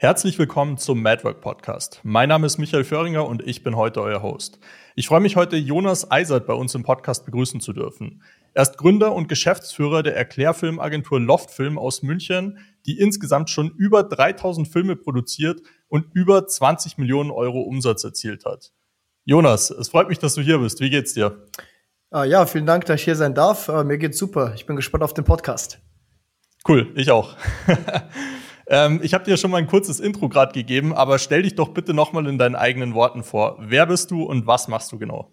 [0.00, 1.98] Herzlich willkommen zum Madwork Podcast.
[2.04, 4.60] Mein Name ist Michael Föhringer und ich bin heute euer Host.
[4.94, 8.22] Ich freue mich heute, Jonas Eisert bei uns im Podcast begrüßen zu dürfen.
[8.54, 14.68] Er ist Gründer und Geschäftsführer der Erklärfilmagentur Loftfilm aus München, die insgesamt schon über 3000
[14.68, 18.70] Filme produziert und über 20 Millionen Euro Umsatz erzielt hat.
[19.24, 20.78] Jonas, es freut mich, dass du hier bist.
[20.78, 21.44] Wie geht's dir?
[22.12, 23.68] Ah, ja, vielen Dank, dass ich hier sein darf.
[23.68, 24.52] Uh, mir geht's super.
[24.54, 25.80] Ich bin gespannt auf den Podcast.
[26.68, 27.36] Cool, ich auch.
[28.68, 31.68] Ähm, ich habe dir schon mal ein kurzes Intro gerade gegeben, aber stell dich doch
[31.68, 33.56] bitte nochmal in deinen eigenen Worten vor.
[33.60, 35.32] Wer bist du und was machst du genau?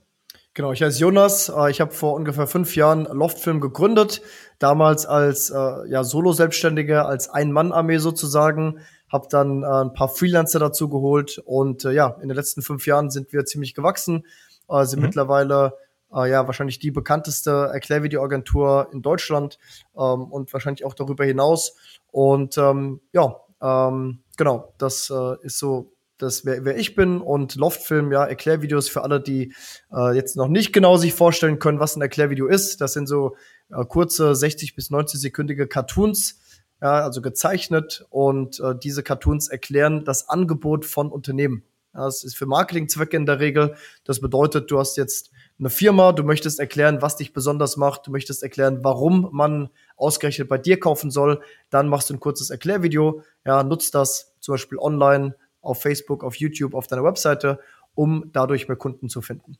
[0.53, 1.49] Genau, ich heiße Jonas.
[1.49, 4.21] Äh, ich habe vor ungefähr fünf Jahren Loftfilm gegründet.
[4.57, 8.79] Damals als äh, ja, Solo-Selbstständiger, als Ein-Mann-Armee sozusagen.
[9.11, 11.41] Habe dann äh, ein paar Freelancer dazu geholt.
[11.45, 14.25] Und äh, ja, in den letzten fünf Jahren sind wir ziemlich gewachsen.
[14.69, 15.07] Äh, sind mhm.
[15.07, 15.73] mittlerweile
[16.13, 19.59] äh, ja wahrscheinlich die bekannteste Erklärvideoagentur in Deutschland
[19.97, 21.75] ähm, und wahrscheinlich auch darüber hinaus.
[22.15, 27.55] Und ähm, ja, ähm, genau, das äh, ist so das wer, wer ich bin und
[27.55, 29.53] Loftfilm, ja, Erklärvideos für alle, die
[29.93, 32.79] äh, jetzt noch nicht genau sich vorstellen können, was ein Erklärvideo ist.
[32.79, 33.35] Das sind so
[33.69, 36.39] äh, kurze 60 bis 90 sekündige Cartoons,
[36.81, 41.63] ja, also gezeichnet und äh, diese Cartoons erklären das Angebot von Unternehmen.
[41.93, 43.75] Ja, das ist für Marketingzwecke in der Regel.
[44.05, 48.11] Das bedeutet, du hast jetzt eine Firma, du möchtest erklären, was dich besonders macht, du
[48.11, 53.21] möchtest erklären, warum man ausgerechnet bei dir kaufen soll, dann machst du ein kurzes Erklärvideo,
[53.45, 57.59] ja, nutzt das zum Beispiel online auf Facebook, auf YouTube, auf deiner Webseite,
[57.93, 59.57] um dadurch mehr Kunden zu finden.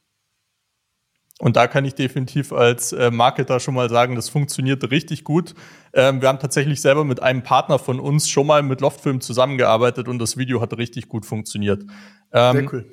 [1.40, 5.54] Und da kann ich definitiv als äh, Marketer schon mal sagen, das funktioniert richtig gut.
[5.94, 10.08] Ähm, wir haben tatsächlich selber mit einem Partner von uns schon mal mit Loftfilm zusammengearbeitet
[10.08, 11.84] und das Video hat richtig gut funktioniert.
[12.32, 12.90] Ähm, Sehr cool.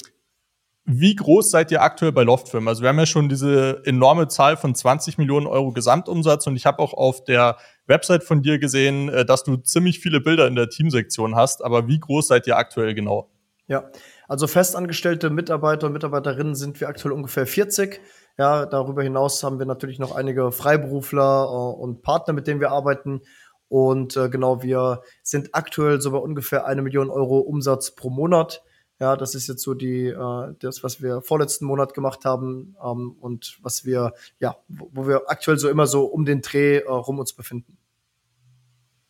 [0.84, 2.66] Wie groß seid ihr aktuell bei Loftfilm?
[2.66, 6.66] Also wir haben ja schon diese enorme Zahl von 20 Millionen Euro Gesamtumsatz und ich
[6.66, 10.56] habe auch auf der Website von dir gesehen, äh, dass du ziemlich viele Bilder in
[10.56, 11.64] der Teamsektion hast.
[11.64, 13.30] Aber wie groß seid ihr aktuell genau?
[13.68, 13.90] Ja,
[14.26, 18.00] also festangestellte Mitarbeiter und Mitarbeiterinnen sind wir aktuell ungefähr 40.
[18.36, 22.72] Ja, darüber hinaus haben wir natürlich noch einige Freiberufler äh, und Partner, mit denen wir
[22.72, 23.20] arbeiten.
[23.68, 28.62] Und äh, genau, wir sind aktuell so bei ungefähr eine Million Euro Umsatz pro Monat.
[29.02, 33.16] Ja, das ist jetzt so die, äh, das, was wir vorletzten Monat gemacht haben ähm,
[33.20, 36.88] und was wir, ja, wo, wo, wir aktuell so immer so um den Dreh äh,
[36.88, 37.78] rum uns befinden.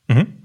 [0.09, 0.45] Mhm.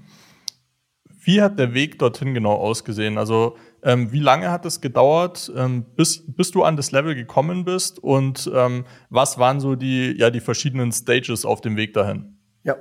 [1.06, 3.16] Wie hat der Weg dorthin genau ausgesehen?
[3.16, 7.64] Also ähm, wie lange hat es gedauert, ähm, bis, bis du an das Level gekommen
[7.64, 12.36] bist und ähm, was waren so die, ja, die verschiedenen Stages auf dem Weg dahin?
[12.64, 12.76] Ja,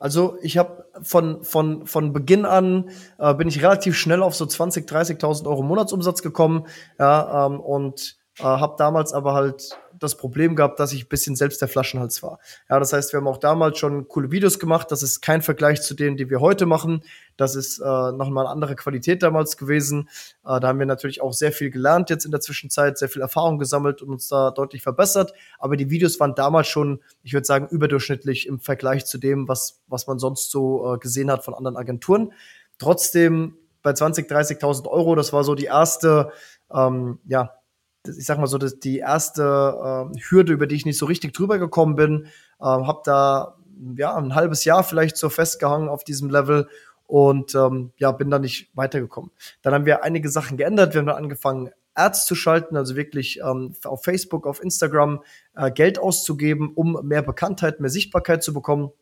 [0.00, 4.46] also ich habe von, von, von Beginn an äh, bin ich relativ schnell auf so
[4.46, 6.66] 20, 30.000 Euro Monatsumsatz gekommen.
[6.98, 11.36] Ja, ähm, und äh, habe damals aber halt das Problem gehabt, dass ich ein bisschen
[11.36, 12.40] selbst der Flaschenhals war.
[12.68, 14.90] Ja, das heißt, wir haben auch damals schon coole Videos gemacht.
[14.90, 17.02] Das ist kein Vergleich zu denen, die wir heute machen.
[17.36, 20.08] Das ist äh, nochmal eine andere Qualität damals gewesen.
[20.44, 23.22] Äh, da haben wir natürlich auch sehr viel gelernt jetzt in der Zwischenzeit, sehr viel
[23.22, 25.32] Erfahrung gesammelt und uns da deutlich verbessert.
[25.58, 29.80] Aber die Videos waren damals schon, ich würde sagen, überdurchschnittlich im Vergleich zu dem, was,
[29.86, 32.32] was man sonst so äh, gesehen hat von anderen Agenturen.
[32.78, 36.32] Trotzdem bei 20, 30.000 Euro, das war so die erste,
[36.72, 37.59] ähm, ja,
[38.06, 41.34] ich sag mal so, das, die erste äh, Hürde, über die ich nicht so richtig
[41.34, 42.26] drüber gekommen bin.
[42.60, 43.56] Äh, hab da
[43.96, 46.68] ja ein halbes Jahr vielleicht so festgehangen auf diesem Level
[47.06, 49.30] und ähm, ja, bin da nicht weitergekommen.
[49.62, 50.94] Dann haben wir einige Sachen geändert.
[50.94, 55.22] Wir haben dann angefangen, Ads zu schalten, also wirklich ähm, auf Facebook, auf Instagram
[55.56, 58.92] äh, Geld auszugeben, um mehr Bekanntheit, mehr Sichtbarkeit zu bekommen.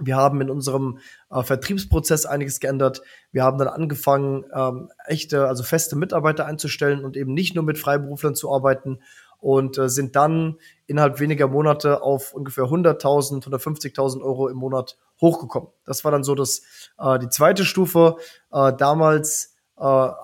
[0.00, 0.98] Wir haben in unserem
[1.30, 3.02] äh, Vertriebsprozess einiges geändert.
[3.32, 7.78] Wir haben dann angefangen, ähm, echte, also feste Mitarbeiter einzustellen und eben nicht nur mit
[7.78, 9.00] Freiberuflern zu arbeiten
[9.40, 10.56] und äh, sind dann
[10.86, 15.70] innerhalb weniger Monate auf ungefähr 100.000, 150.000 Euro im Monat hochgekommen.
[15.84, 16.62] Das war dann so das,
[16.98, 18.16] äh, die zweite Stufe.
[18.52, 19.49] Äh, damals
[19.80, 19.82] äh,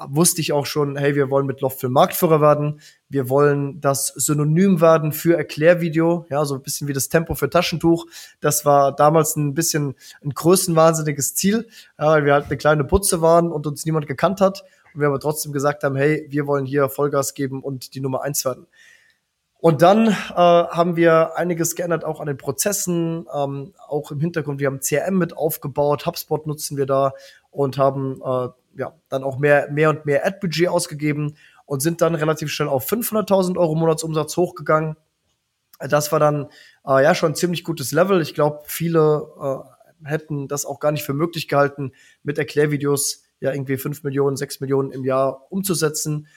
[0.08, 2.80] wusste ich auch schon, hey, wir wollen mit Loftfilm Marktführer werden.
[3.08, 7.48] Wir wollen das Synonym werden für Erklärvideo, ja, so ein bisschen wie das Tempo für
[7.48, 8.06] Taschentuch.
[8.40, 11.68] Das war damals ein bisschen ein größenwahnsinniges Ziel,
[11.98, 14.62] ja, weil wir halt eine kleine Putze waren und uns niemand gekannt hat.
[14.92, 18.22] Und wir aber trotzdem gesagt haben, hey, wir wollen hier Vollgas geben und die Nummer
[18.22, 18.66] eins werden.
[19.58, 24.60] Und dann äh, haben wir einiges geändert, auch an den Prozessen, ähm, auch im Hintergrund.
[24.60, 27.14] Wir haben CRM mit aufgebaut, HubSpot nutzen wir da
[27.50, 32.14] und haben äh, ja, dann auch mehr, mehr und mehr Ad-Budget ausgegeben und sind dann
[32.14, 34.96] relativ schnell auf 500.000 Euro Monatsumsatz hochgegangen.
[35.78, 36.48] Das war dann
[36.86, 38.22] äh, ja schon ein ziemlich gutes Level.
[38.22, 41.92] Ich glaube, viele äh, hätten das auch gar nicht für möglich gehalten,
[42.22, 46.28] mit Erklärvideos ja irgendwie 5 Millionen, 6 Millionen im Jahr umzusetzen.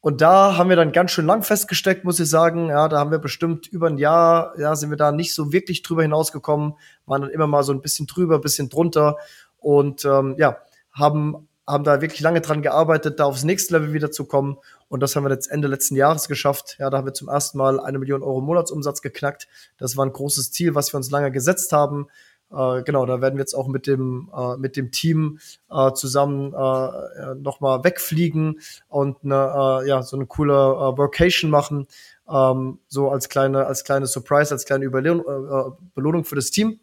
[0.00, 2.68] Und da haben wir dann ganz schön lang festgesteckt, muss ich sagen.
[2.68, 5.82] Ja, da haben wir bestimmt über ein Jahr, ja, sind wir da nicht so wirklich
[5.82, 6.74] drüber hinausgekommen,
[7.06, 9.16] waren dann immer mal so ein bisschen drüber, bisschen drunter
[9.58, 10.58] und ähm, ja,
[10.92, 14.58] haben haben da wirklich lange dran gearbeitet, da aufs nächste Level wieder zu kommen.
[14.88, 16.76] Und das haben wir jetzt Ende letzten Jahres geschafft.
[16.78, 19.48] Ja, da haben wir zum ersten Mal eine Million Euro Monatsumsatz geknackt.
[19.78, 22.06] Das war ein großes Ziel, was wir uns lange gesetzt haben.
[22.52, 25.40] Äh, genau, da werden wir jetzt auch mit dem, äh, mit dem Team
[25.70, 31.88] äh, zusammen äh, nochmal wegfliegen und eine, äh, ja, so eine coole äh, Workation machen.
[32.28, 36.78] Ähm, so als kleine, als kleine Surprise, als kleine Überlehnung, äh, Belohnung für das Team.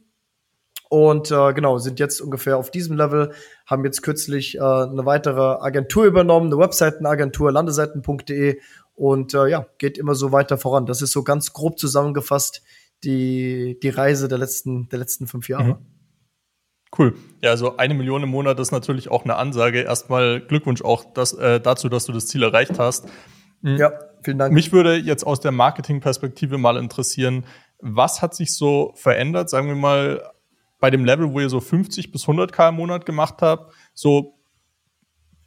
[0.94, 3.34] Und äh, genau, sind jetzt ungefähr auf diesem Level,
[3.66, 8.60] haben jetzt kürzlich äh, eine weitere Agentur übernommen, eine Webseitenagentur, landeseiten.de
[8.94, 10.86] und äh, ja, geht immer so weiter voran.
[10.86, 12.62] Das ist so ganz grob zusammengefasst
[13.04, 15.64] die, die Reise der letzten, der letzten fünf Jahre.
[15.64, 15.78] Mhm.
[16.96, 17.16] Cool.
[17.42, 19.82] Ja, also eine Million im Monat ist natürlich auch eine Ansage.
[19.82, 23.08] Erstmal Glückwunsch auch das, äh, dazu, dass du das Ziel erreicht hast.
[23.62, 23.78] Mhm.
[23.78, 24.54] Ja, vielen Dank.
[24.54, 27.46] Mich würde jetzt aus der Marketingperspektive mal interessieren,
[27.80, 30.33] was hat sich so verändert, sagen wir mal,
[30.84, 34.38] bei dem Level, wo ihr so 50 bis 100k im Monat gemacht habt, so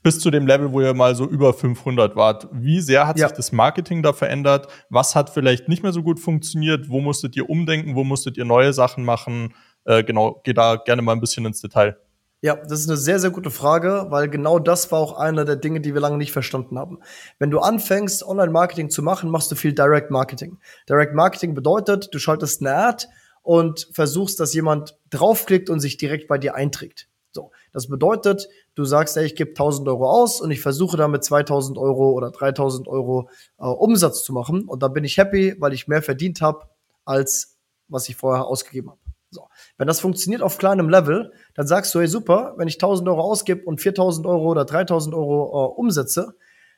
[0.02, 2.48] bis zu dem Level, wo ihr mal so über 500 wart.
[2.52, 3.28] Wie sehr hat ja.
[3.28, 4.68] sich das Marketing da verändert?
[4.88, 6.88] Was hat vielleicht nicht mehr so gut funktioniert?
[6.88, 7.94] Wo musstet ihr umdenken?
[7.94, 9.52] Wo musstet ihr neue Sachen machen?
[9.84, 11.98] Äh, genau, geh da gerne mal ein bisschen ins Detail.
[12.40, 15.56] Ja, das ist eine sehr, sehr gute Frage, weil genau das war auch einer der
[15.56, 17.00] Dinge, die wir lange nicht verstanden haben.
[17.38, 20.56] Wenn du anfängst, Online-Marketing zu machen, machst du viel Direct Marketing.
[20.88, 23.06] Direct Marketing bedeutet, du schaltest eine Ad
[23.46, 27.08] und versuchst, dass jemand draufklickt und sich direkt bei dir einträgt.
[27.30, 31.22] So, das bedeutet, du sagst, ey, ich gebe 1000 Euro aus und ich versuche damit
[31.22, 33.28] 2000 Euro oder 3000 Euro
[33.58, 36.66] äh, Umsatz zu machen und dann bin ich happy, weil ich mehr verdient habe
[37.04, 37.56] als
[37.88, 39.00] was ich vorher ausgegeben habe.
[39.30, 39.46] So,
[39.76, 43.20] wenn das funktioniert auf kleinem Level, dann sagst du, hey super, wenn ich 1000 Euro
[43.20, 46.34] ausgebe und 4000 Euro oder 3000 Euro äh, umsetze,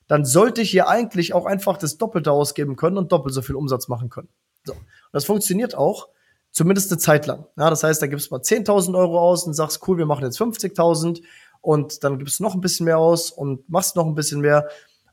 [0.06, 3.54] dann sollte ich hier eigentlich auch einfach das Doppelte ausgeben können und doppelt so viel
[3.54, 4.28] Umsatz machen können.
[4.64, 6.08] So, und das funktioniert auch
[6.58, 7.46] Zumindest eine Zeit lang.
[7.56, 10.24] Ja, das heißt, da gibst du mal 10.000 Euro aus und sagst, cool, wir machen
[10.24, 11.22] jetzt 50.000
[11.60, 14.68] und dann gibst du noch ein bisschen mehr aus und machst noch ein bisschen mehr.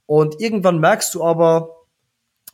[0.07, 1.69] Und irgendwann merkst du aber,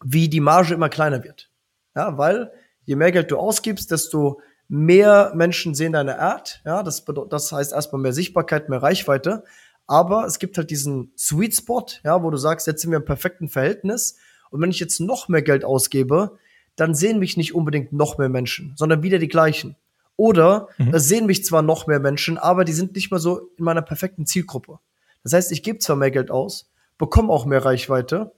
[0.04, 1.50] wie die Marge immer kleiner wird.
[1.96, 2.52] Ja, weil
[2.84, 6.62] je mehr Geld du ausgibst, desto mehr Menschen sehen deine Art.
[6.66, 9.46] Ja, das, das heißt erstmal mehr Sichtbarkeit, mehr Reichweite.
[9.88, 13.06] Aber es gibt halt diesen Sweet Spot, ja, wo du sagst, jetzt sind wir im
[13.06, 14.18] perfekten Verhältnis.
[14.50, 16.38] Und wenn ich jetzt noch mehr Geld ausgebe,
[16.82, 19.76] dann sehen mich nicht unbedingt noch mehr Menschen, sondern wieder die gleichen.
[20.16, 20.96] Oder mhm.
[20.96, 23.84] es sehen mich zwar noch mehr Menschen, aber die sind nicht mehr so in meiner
[23.84, 24.80] perfekten Zielgruppe.
[25.24, 28.32] Das heißt, ich gebe zwar mehr Geld aus, bekomme auch mehr Reichweite,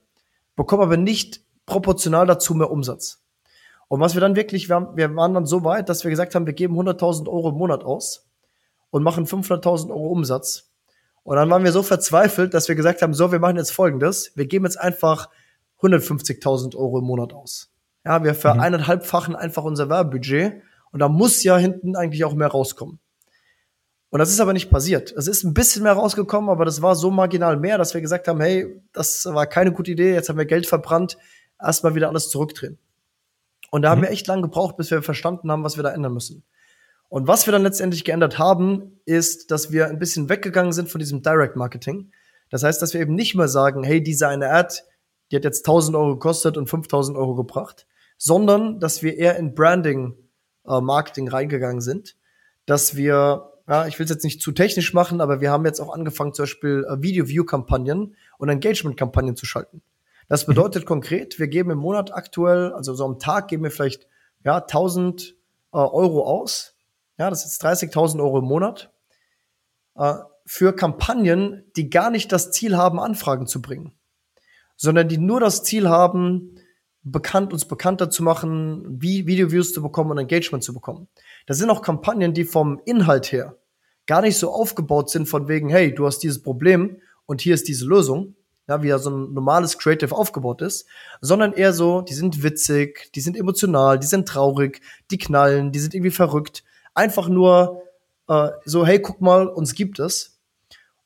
[0.57, 3.23] bekomme aber nicht proportional dazu mehr Umsatz.
[3.87, 6.35] Und was wir dann wirklich, wir, haben, wir waren dann so weit, dass wir gesagt
[6.35, 8.27] haben, wir geben 100.000 Euro im Monat aus
[8.89, 10.69] und machen 500.000 Euro Umsatz.
[11.23, 14.33] Und dann waren wir so verzweifelt, dass wir gesagt haben, so, wir machen jetzt Folgendes.
[14.35, 15.29] Wir geben jetzt einfach
[15.81, 17.72] 150.000 Euro im Monat aus.
[18.05, 19.39] Ja, wir vereineinhalbfachen mhm.
[19.39, 20.61] einfach unser Werbebudget
[20.91, 22.99] und da muss ja hinten eigentlich auch mehr rauskommen.
[24.09, 25.11] Und das ist aber nicht passiert.
[25.11, 28.27] Es ist ein bisschen mehr rausgekommen, aber das war so marginal mehr, dass wir gesagt
[28.27, 31.17] haben, hey, das war keine gute Idee, jetzt haben wir Geld verbrannt,
[31.59, 32.77] erstmal wieder alles zurückdrehen.
[33.71, 33.91] Und da mhm.
[33.91, 36.43] haben wir echt lange gebraucht, bis wir verstanden haben, was wir da ändern müssen.
[37.09, 40.99] Und was wir dann letztendlich geändert haben, ist, dass wir ein bisschen weggegangen sind von
[40.99, 42.11] diesem Direct Marketing.
[42.49, 44.75] Das heißt, dass wir eben nicht mehr sagen, hey, diese eine Ad,
[45.31, 47.87] die hat jetzt 1000 Euro gekostet und 5000 Euro gebracht,
[48.23, 50.15] sondern dass wir eher in Branding,
[50.65, 52.15] äh, Marketing reingegangen sind,
[52.65, 55.81] dass wir ja, ich will es jetzt nicht zu technisch machen, aber wir haben jetzt
[55.81, 59.81] auch angefangen, zum Beispiel äh, Video-View-Kampagnen und Engagement-Kampagnen zu schalten.
[60.29, 60.51] Das mhm.
[60.53, 60.87] bedeutet mhm.
[60.87, 64.07] konkret, wir geben im Monat aktuell, also so am Tag geben wir vielleicht
[64.45, 65.35] ja 1000
[65.73, 66.77] äh, Euro aus.
[67.17, 68.89] Ja, das ist 30.000 Euro im Monat
[69.97, 70.13] äh,
[70.45, 73.91] für Kampagnen, die gar nicht das Ziel haben, Anfragen zu bringen,
[74.77, 76.55] sondern die nur das Ziel haben,
[77.03, 81.07] bekannt, uns bekannter zu machen, wie Video-Views zu bekommen und Engagement zu bekommen.
[81.45, 83.57] Das sind auch Kampagnen, die vom Inhalt her
[84.05, 87.67] gar nicht so aufgebaut sind von wegen, hey, du hast dieses Problem und hier ist
[87.67, 88.35] diese Lösung,
[88.67, 90.85] ja, wie ja so ein normales Creative aufgebaut ist,
[91.21, 94.81] sondern eher so, die sind witzig, die sind emotional, die sind traurig,
[95.11, 96.63] die knallen, die sind irgendwie verrückt.
[96.93, 97.83] Einfach nur
[98.29, 100.39] äh, so, hey, guck mal, uns gibt es.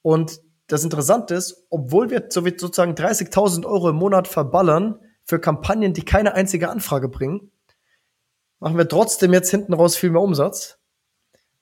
[0.01, 6.05] Und das Interessante ist, obwohl wir sozusagen 30.000 Euro im Monat verballern, für Kampagnen, die
[6.05, 7.51] keine einzige Anfrage bringen,
[8.59, 10.79] machen wir trotzdem jetzt hinten raus viel mehr Umsatz.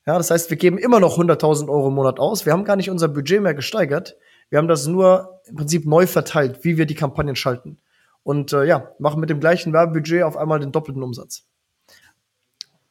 [0.06, 2.46] Ja, das heißt, wir geben immer noch 100.000 Euro im Monat aus.
[2.46, 4.16] Wir haben gar nicht unser Budget mehr gesteigert.
[4.50, 7.80] Wir haben das nur im Prinzip neu verteilt, wie wir die Kampagnen schalten.
[8.22, 11.48] Und äh, ja, machen mit dem gleichen Werbebudget auf einmal den doppelten Umsatz.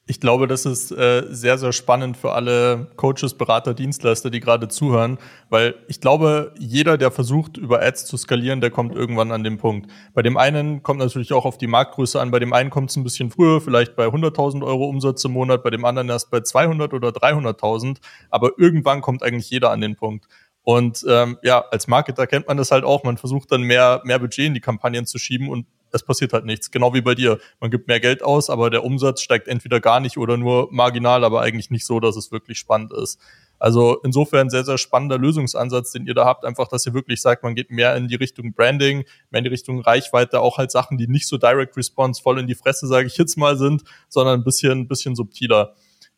[0.06, 4.68] Ich glaube, das ist äh, sehr, sehr spannend für alle Coaches, Berater, Dienstleister, die gerade
[4.68, 5.16] zuhören,
[5.48, 9.56] weil ich glaube, jeder, der versucht, über Ads zu skalieren, der kommt irgendwann an den
[9.56, 9.90] Punkt.
[10.12, 12.96] Bei dem einen kommt natürlich auch auf die Marktgröße an, bei dem einen kommt es
[12.96, 16.40] ein bisschen früher, vielleicht bei 100.000 Euro Umsatz im Monat, bei dem anderen erst bei
[16.40, 17.96] 200 oder 300.000,
[18.28, 20.26] aber irgendwann kommt eigentlich jeder an den Punkt.
[20.64, 23.04] Und ähm, ja, als Marketer kennt man das halt auch.
[23.04, 26.44] Man versucht dann mehr, mehr Budget in die Kampagnen zu schieben und es passiert halt
[26.44, 26.70] nichts.
[26.70, 27.38] Genau wie bei dir.
[27.60, 31.24] Man gibt mehr Geld aus, aber der Umsatz steigt entweder gar nicht oder nur marginal,
[31.24, 33.20] aber eigentlich nicht so, dass es wirklich spannend ist.
[33.58, 36.44] Also insofern sehr, sehr spannender Lösungsansatz, den ihr da habt.
[36.44, 39.50] Einfach, dass ihr wirklich sagt, man geht mehr in die Richtung Branding, mehr in die
[39.50, 43.06] Richtung Reichweite, auch halt Sachen, die nicht so Direct Response voll in die Fresse, sage
[43.06, 45.74] ich jetzt mal, sind, sondern ein bisschen, ein bisschen subtiler.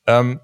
[0.06, 0.40] Ähm,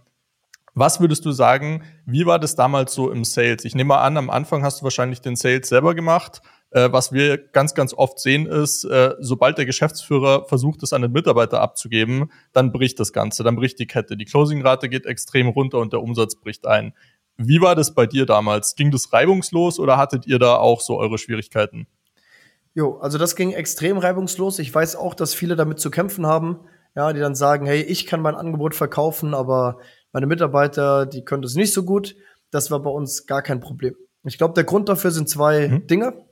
[0.74, 3.64] was würdest du sagen, wie war das damals so im Sales?
[3.64, 6.40] Ich nehme mal an, am Anfang hast du wahrscheinlich den Sales selber gemacht.
[6.72, 11.02] Äh, was wir ganz, ganz oft sehen ist, äh, sobald der Geschäftsführer versucht, es an
[11.02, 14.16] den Mitarbeiter abzugeben, dann bricht das Ganze, dann bricht die Kette.
[14.16, 16.94] Die Closingrate geht extrem runter und der Umsatz bricht ein.
[17.36, 18.74] Wie war das bei dir damals?
[18.74, 21.86] Ging das reibungslos oder hattet ihr da auch so eure Schwierigkeiten?
[22.74, 24.58] Jo, also das ging extrem reibungslos.
[24.58, 26.60] Ich weiß auch, dass viele damit zu kämpfen haben,
[26.96, 29.78] ja, die dann sagen, hey, ich kann mein Angebot verkaufen, aber
[30.12, 32.16] meine Mitarbeiter, die können das nicht so gut.
[32.50, 33.94] Das war bei uns gar kein Problem.
[34.24, 35.86] Ich glaube, der Grund dafür sind zwei mhm.
[35.86, 36.24] Dinge.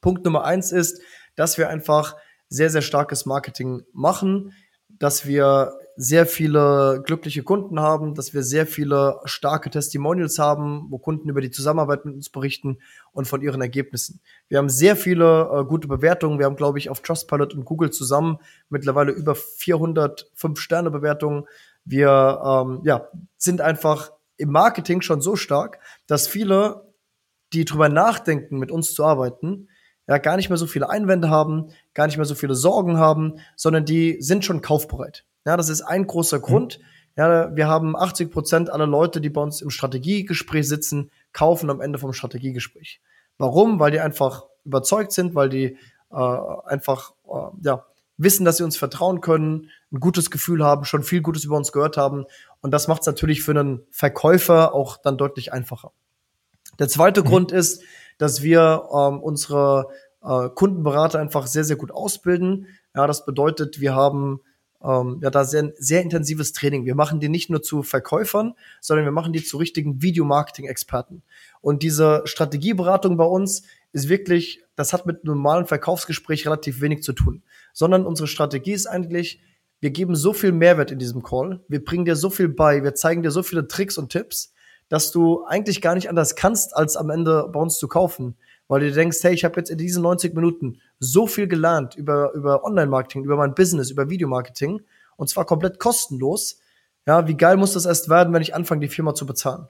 [0.00, 1.00] Punkt Nummer eins ist,
[1.36, 2.16] dass wir einfach
[2.48, 4.52] sehr, sehr starkes Marketing machen,
[4.88, 10.98] dass wir sehr viele glückliche Kunden haben, dass wir sehr viele starke Testimonials haben, wo
[10.98, 12.78] Kunden über die Zusammenarbeit mit uns berichten
[13.12, 14.20] und von ihren Ergebnissen.
[14.48, 16.38] Wir haben sehr viele äh, gute Bewertungen.
[16.38, 21.44] Wir haben, glaube ich, auf Trustpilot und Google zusammen mittlerweile über 405 Sterne Bewertungen.
[21.84, 26.88] Wir ähm, ja, sind einfach im Marketing schon so stark, dass viele,
[27.52, 29.68] die drüber nachdenken, mit uns zu arbeiten,
[30.10, 33.34] ja, gar nicht mehr so viele Einwände haben, gar nicht mehr so viele Sorgen haben,
[33.54, 35.24] sondern die sind schon kaufbereit.
[35.46, 36.42] Ja, das ist ein großer mhm.
[36.42, 36.80] Grund.
[37.16, 41.80] Ja, wir haben 80 Prozent aller Leute, die bei uns im Strategiegespräch sitzen, kaufen am
[41.80, 43.00] Ende vom Strategiegespräch.
[43.38, 43.78] Warum?
[43.78, 45.76] Weil die einfach überzeugt sind, weil die
[46.10, 46.16] äh,
[46.66, 47.86] einfach äh, ja,
[48.16, 51.70] wissen, dass sie uns vertrauen können, ein gutes Gefühl haben, schon viel Gutes über uns
[51.70, 52.24] gehört haben.
[52.62, 55.92] Und das macht es natürlich für einen Verkäufer auch dann deutlich einfacher.
[56.80, 57.26] Der zweite mhm.
[57.26, 57.84] Grund ist,
[58.20, 59.88] dass wir ähm, unsere
[60.22, 62.66] äh, Kundenberater einfach sehr, sehr gut ausbilden.
[62.94, 64.40] Ja, das bedeutet, wir haben
[64.84, 66.84] ähm, ja da sehr, sehr intensives Training.
[66.84, 71.22] Wir machen die nicht nur zu Verkäufern, sondern wir machen die zu richtigen Videomarketing-Experten.
[71.62, 73.62] Und diese Strategieberatung bei uns
[73.92, 78.72] ist wirklich, das hat mit einem normalen Verkaufsgespräch relativ wenig zu tun, sondern unsere Strategie
[78.72, 79.40] ist eigentlich,
[79.80, 82.94] wir geben so viel Mehrwert in diesem Call, wir bringen dir so viel bei, wir
[82.94, 84.52] zeigen dir so viele Tricks und Tipps,
[84.90, 88.36] dass du eigentlich gar nicht anders kannst, als am Ende bei uns zu kaufen.
[88.68, 92.32] Weil du denkst, hey, ich habe jetzt in diesen 90 Minuten so viel gelernt über,
[92.34, 94.82] über Online-Marketing, über mein Business, über Videomarketing
[95.16, 96.60] und zwar komplett kostenlos.
[97.06, 99.68] Ja, wie geil muss das erst werden, wenn ich anfange, die Firma zu bezahlen?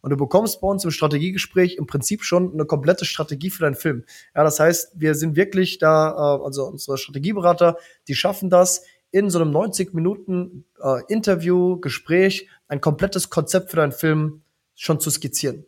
[0.00, 3.74] Und du bekommst bei uns im Strategiegespräch im Prinzip schon eine komplette Strategie für deinen
[3.74, 4.04] Film.
[4.34, 9.30] Ja, das heißt, wir sind wirklich da, äh, also unsere Strategieberater, die schaffen das, in
[9.30, 14.42] so einem 90 Minuten äh, Interview, Gespräch, ein komplettes Konzept für deinen Film
[14.78, 15.66] schon zu skizzieren.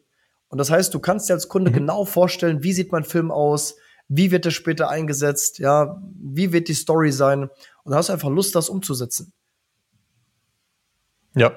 [0.49, 1.75] Und das heißt, du kannst dir als Kunde mhm.
[1.75, 3.77] genau vorstellen, wie sieht mein Film aus,
[4.09, 7.51] wie wird er später eingesetzt, ja, wie wird die Story sein.
[7.85, 9.33] Und da hast du einfach Lust, das umzusetzen.
[11.35, 11.53] Ja.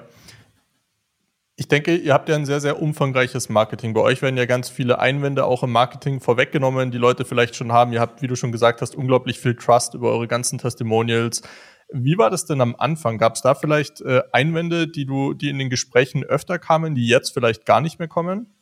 [1.56, 3.94] Ich denke, ihr habt ja ein sehr, sehr umfangreiches Marketing.
[3.94, 7.70] Bei euch werden ja ganz viele Einwände auch im Marketing vorweggenommen, die Leute vielleicht schon
[7.70, 7.92] haben.
[7.92, 11.42] Ihr habt, wie du schon gesagt hast, unglaublich viel Trust über eure ganzen Testimonials.
[11.92, 13.18] Wie war das denn am Anfang?
[13.18, 17.06] Gab es da vielleicht äh, Einwände, die du, die in den Gesprächen öfter kamen, die
[17.06, 18.52] jetzt vielleicht gar nicht mehr kommen?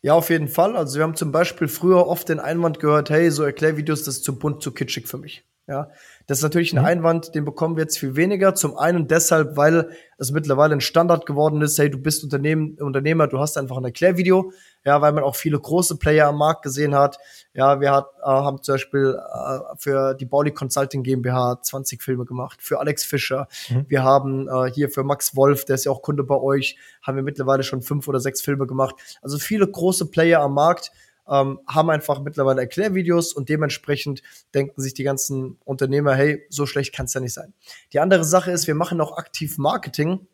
[0.00, 0.76] Ja, auf jeden Fall.
[0.76, 4.24] Also wir haben zum Beispiel früher oft den Einwand gehört, hey, so Erklärvideos, das ist
[4.24, 5.44] zu bunt, zu kitschig für mich.
[5.66, 5.90] Ja,
[6.28, 6.86] das ist natürlich ein mhm.
[6.86, 8.54] Einwand, den bekommen wir jetzt viel weniger.
[8.54, 11.78] Zum einen deshalb, weil es mittlerweile ein Standard geworden ist.
[11.78, 14.52] Hey, du bist Unternehmen, Unternehmer, du hast einfach ein Erklärvideo.
[14.84, 17.18] Ja, weil man auch viele große Player am Markt gesehen hat.
[17.54, 22.26] Ja, wir hat, äh, haben zum Beispiel äh, für die Body Consulting GmbH 20 Filme
[22.26, 23.48] gemacht, für Alex Fischer.
[23.70, 23.86] Mhm.
[23.88, 27.16] Wir haben äh, hier für Max Wolf, der ist ja auch Kunde bei euch, haben
[27.16, 28.96] wir mittlerweile schon fünf oder sechs Filme gemacht.
[29.22, 30.92] Also viele große Player am Markt
[31.28, 34.22] ähm, haben einfach mittlerweile Erklärvideos und dementsprechend
[34.54, 37.52] denken sich die ganzen Unternehmer, hey, so schlecht kann es ja nicht sein.
[37.92, 40.26] Die andere Sache ist, wir machen auch aktiv Marketing.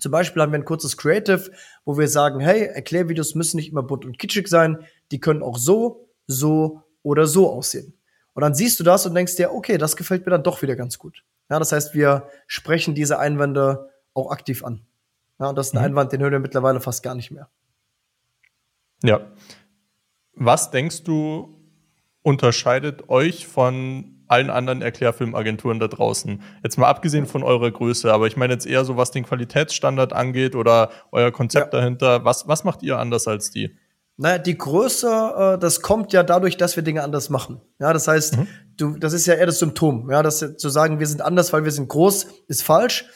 [0.00, 1.50] Zum Beispiel haben wir ein kurzes Creative,
[1.84, 4.78] wo wir sagen, hey, Erklärvideos müssen nicht immer bunt und kitschig sein,
[5.10, 7.94] die können auch so, so oder so aussehen.
[8.34, 10.76] Und dann siehst du das und denkst dir, okay, das gefällt mir dann doch wieder
[10.76, 11.24] ganz gut.
[11.50, 14.86] Ja, das heißt, wir sprechen diese Einwände auch aktiv an.
[15.38, 15.84] Ja, und das ist ein mhm.
[15.84, 17.50] Einwand, den hören wir mittlerweile fast gar nicht mehr.
[19.02, 19.20] Ja,
[20.34, 21.58] was denkst du,
[22.22, 26.42] unterscheidet euch von allen anderen Erklärfilmagenturen da draußen?
[26.62, 30.12] Jetzt mal abgesehen von eurer Größe, aber ich meine jetzt eher so, was den Qualitätsstandard
[30.12, 31.80] angeht oder euer Konzept ja.
[31.80, 32.24] dahinter.
[32.24, 33.76] Was, was macht ihr anders als die?
[34.16, 37.60] Naja, die Größe, äh, das kommt ja dadurch, dass wir Dinge anders machen.
[37.80, 38.46] Ja, das heißt, mhm.
[38.76, 40.10] du, das ist ja eher das Symptom.
[40.10, 43.06] Ja, das zu sagen, wir sind anders, weil wir sind groß, ist falsch.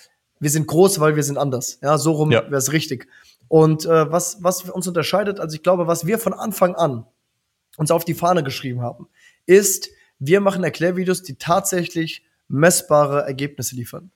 [0.40, 1.78] wir sind groß, weil wir sind anders.
[1.82, 2.42] Ja, so rum ja.
[2.42, 3.08] wäre es richtig.
[3.48, 7.06] Und äh, was, was uns unterscheidet, also ich glaube, was wir von Anfang an
[7.76, 9.08] uns auf die Fahne geschrieben haben,
[9.44, 14.10] ist, wir machen Erklärvideos, die tatsächlich messbare Ergebnisse liefern.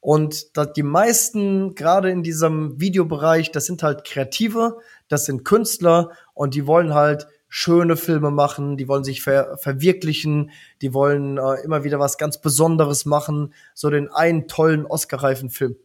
[0.00, 6.54] Und die meisten, gerade in diesem Videobereich, das sind halt Kreative, das sind Künstler und
[6.54, 10.50] die wollen halt schöne Filme machen, die wollen sich ver verwirklichen,
[10.80, 15.76] die wollen äh, immer wieder was ganz Besonderes machen, so den einen tollen Oscar-reifen Film.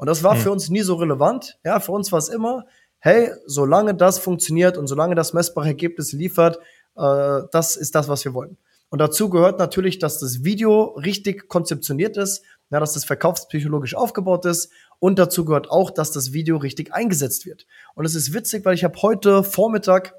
[0.00, 0.38] Und das war mhm.
[0.38, 1.58] für uns nie so relevant.
[1.62, 2.64] Ja, für uns war es immer,
[3.00, 6.58] hey, solange das funktioniert und solange das messbare Ergebnisse liefert,
[6.96, 8.56] äh, das ist das, was wir wollen.
[8.88, 14.46] Und dazu gehört natürlich, dass das Video richtig konzeptioniert ist, ja, dass das verkaufspsychologisch aufgebaut
[14.46, 17.66] ist und dazu gehört auch, dass das Video richtig eingesetzt wird.
[17.94, 20.14] Und es ist witzig, weil ich habe heute Vormittag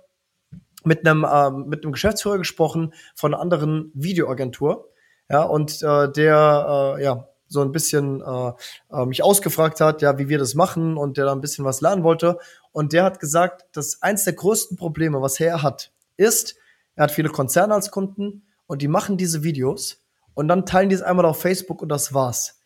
[0.83, 4.91] mit einem ähm, mit einem Geschäftsführer gesprochen von einer anderen Videoagentur,
[5.27, 8.51] ja und äh, der äh, ja so ein bisschen äh,
[8.91, 11.81] äh, mich ausgefragt hat, ja, wie wir das machen und der da ein bisschen was
[11.81, 12.37] lernen wollte.
[12.71, 16.55] Und der hat gesagt, dass eins der größten Probleme, was er hat, ist,
[16.95, 20.01] er hat viele Konzerne als Kunden und die machen diese Videos
[20.33, 22.61] und dann teilen die es einmal auf Facebook und das war's.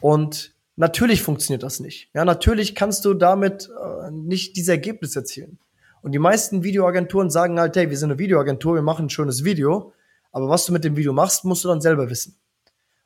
[0.00, 2.10] Und natürlich funktioniert das nicht.
[2.14, 5.58] Ja, natürlich kannst du damit äh, nicht diese Ergebnisse erzielen.
[6.00, 9.42] Und die meisten Videoagenturen sagen halt, hey, wir sind eine Videoagentur, wir machen ein schönes
[9.42, 9.92] Video,
[10.30, 12.36] aber was du mit dem Video machst, musst du dann selber wissen.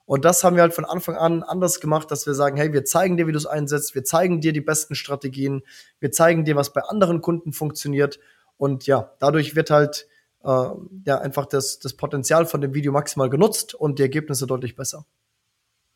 [0.05, 2.85] Und das haben wir halt von Anfang an anders gemacht, dass wir sagen, hey, wir
[2.85, 5.63] zeigen dir, wie du es einsetzt, wir zeigen dir die besten Strategien,
[6.01, 8.19] wir zeigen dir, was bei anderen Kunden funktioniert.
[8.57, 10.07] Und ja, dadurch wird halt
[10.45, 10.69] äh,
[11.07, 15.07] ja einfach das, das Potenzial von dem Video maximal genutzt und die Ergebnisse deutlich besser.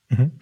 [0.09, 0.39] Mhm.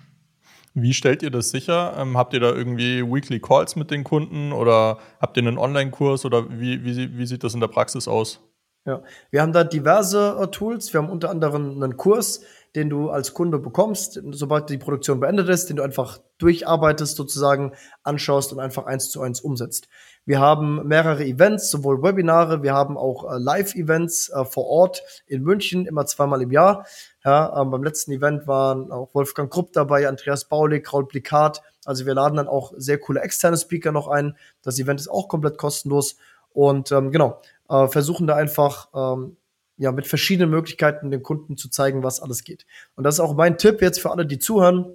[0.74, 1.94] Wie stellt ihr das sicher?
[1.96, 6.24] Ähm, habt ihr da irgendwie Weekly Calls mit den Kunden oder habt ihr einen Online-Kurs
[6.24, 8.40] oder wie, wie, wie sieht das in der Praxis aus?
[8.84, 10.92] Ja, wir haben da diverse uh, Tools.
[10.92, 12.42] Wir haben unter anderem einen Kurs,
[12.74, 17.72] den du als Kunde bekommst, sobald die Produktion beendet ist, den du einfach durcharbeitest, sozusagen
[18.02, 19.88] anschaust und einfach eins zu eins umsetzt.
[20.26, 25.42] Wir haben mehrere Events, sowohl Webinare, wir haben auch äh, Live-Events äh, vor Ort in
[25.42, 26.86] München, immer zweimal im Jahr.
[27.24, 31.62] Ja, ähm, beim letzten Event waren auch Wolfgang Krupp dabei, Andreas Baulig, Raul Blikat.
[31.84, 34.36] Also wir laden dann auch sehr coole externe Speaker noch ein.
[34.62, 36.16] Das Event ist auch komplett kostenlos.
[36.50, 39.36] Und ähm, genau, äh, versuchen da einfach ähm,
[39.76, 42.66] ja mit verschiedenen Möglichkeiten dem Kunden zu zeigen, was alles geht.
[42.94, 44.86] Und das ist auch mein Tipp jetzt für alle, die zuhören,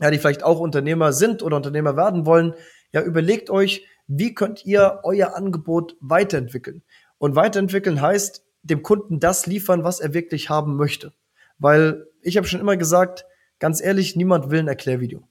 [0.00, 2.54] ja, die vielleicht auch Unternehmer sind oder Unternehmer werden wollen.
[2.92, 6.82] Ja, überlegt euch, wie könnt ihr euer Angebot weiterentwickeln?
[7.18, 11.12] Und weiterentwickeln heißt, dem Kunden das liefern, was er wirklich haben möchte.
[11.58, 13.24] Weil ich habe schon immer gesagt,
[13.58, 15.26] ganz ehrlich, niemand will ein Erklärvideo.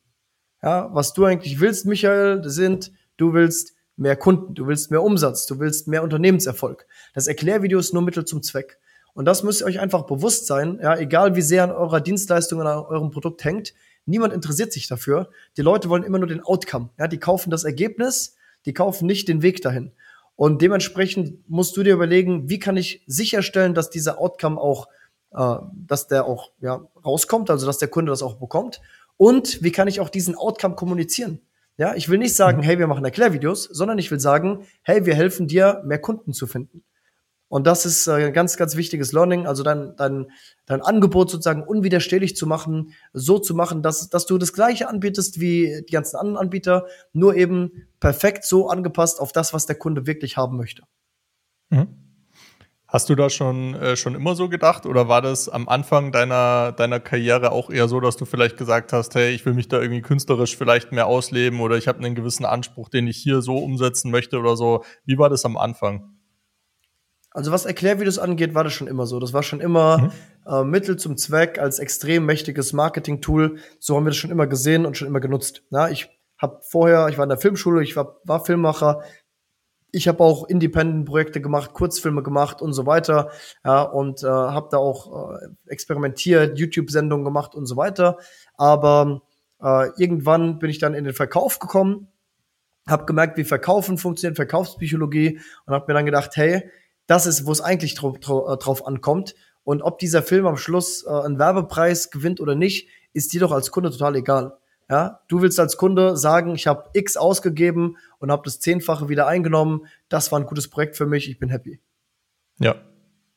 [0.63, 5.45] Ja, was du eigentlich willst, Michael, sind, du willst mehr Kunden, du willst mehr Umsatz,
[5.45, 6.85] du willst mehr Unternehmenserfolg.
[7.13, 8.77] Das Erklärvideo ist nur Mittel zum Zweck.
[9.13, 12.59] Und das müsst ihr euch einfach bewusst sein, ja, egal wie sehr an eurer Dienstleistung,
[12.59, 13.73] an eurem Produkt hängt,
[14.05, 15.29] niemand interessiert sich dafür.
[15.55, 16.89] Die Leute wollen immer nur den Outcome.
[16.99, 19.93] Ja, die kaufen das Ergebnis, die kaufen nicht den Weg dahin.
[20.35, 24.89] Und dementsprechend musst du dir überlegen, wie kann ich sicherstellen, dass dieser Outcome auch,
[25.31, 28.81] äh, dass der auch ja, rauskommt, also dass der Kunde das auch bekommt.
[29.15, 31.39] Und wie kann ich auch diesen Outcome kommunizieren?
[31.77, 32.63] Ja, ich will nicht sagen, mhm.
[32.63, 36.47] hey, wir machen Erklärvideos, sondern ich will sagen, hey, wir helfen dir, mehr Kunden zu
[36.47, 36.83] finden.
[37.47, 40.31] Und das ist ein äh, ganz, ganz wichtiges Learning, also dein, dein,
[40.65, 45.39] dein Angebot sozusagen unwiderstehlich zu machen, so zu machen, dass, dass du das gleiche anbietest
[45.39, 50.07] wie die ganzen anderen Anbieter, nur eben perfekt so angepasst auf das, was der Kunde
[50.07, 50.83] wirklich haben möchte.
[51.69, 52.04] Mhm.
[52.87, 56.71] Hast du da schon, äh, schon immer so gedacht oder war das am Anfang deiner,
[56.71, 59.81] deiner Karriere auch eher so, dass du vielleicht gesagt hast, hey, ich will mich da
[59.81, 63.57] irgendwie künstlerisch vielleicht mehr ausleben oder ich habe einen gewissen Anspruch, den ich hier so
[63.57, 64.83] umsetzen möchte oder so?
[65.03, 66.15] Wie war das am Anfang?
[67.35, 69.19] Also was Erklärvideos angeht, war das schon immer so.
[69.19, 70.11] Das war schon immer mhm.
[70.47, 73.57] äh, Mittel zum Zweck als extrem mächtiges Marketing-Tool.
[73.79, 75.63] So haben wir das schon immer gesehen und schon immer genutzt.
[75.69, 79.01] Ja, ich habe vorher, ich war in der Filmschule, ich war, war Filmmacher,
[79.95, 83.31] ich habe auch Independent-Projekte gemacht, Kurzfilme gemacht und so weiter.
[83.63, 88.17] Ja, und äh, habe da auch äh, experimentiert, YouTube-Sendungen gemacht und so weiter.
[88.55, 89.21] Aber
[89.61, 92.09] äh, irgendwann bin ich dann in den Verkauf gekommen,
[92.87, 96.69] habe gemerkt, wie Verkaufen funktioniert, Verkaufspsychologie und habe mir dann gedacht, hey,
[97.07, 99.33] das ist, wo es eigentlich drauf, äh, drauf ankommt.
[99.63, 103.53] Und ob dieser Film am Schluss äh, einen Werbepreis gewinnt oder nicht, ist dir doch
[103.53, 104.57] als Kunde total egal.
[104.89, 109.27] Ja, du willst als Kunde sagen, ich habe X ausgegeben und habe das Zehnfache wieder
[109.27, 109.87] eingenommen.
[110.09, 111.29] Das war ein gutes Projekt für mich.
[111.29, 111.79] Ich bin happy.
[112.59, 112.75] Ja,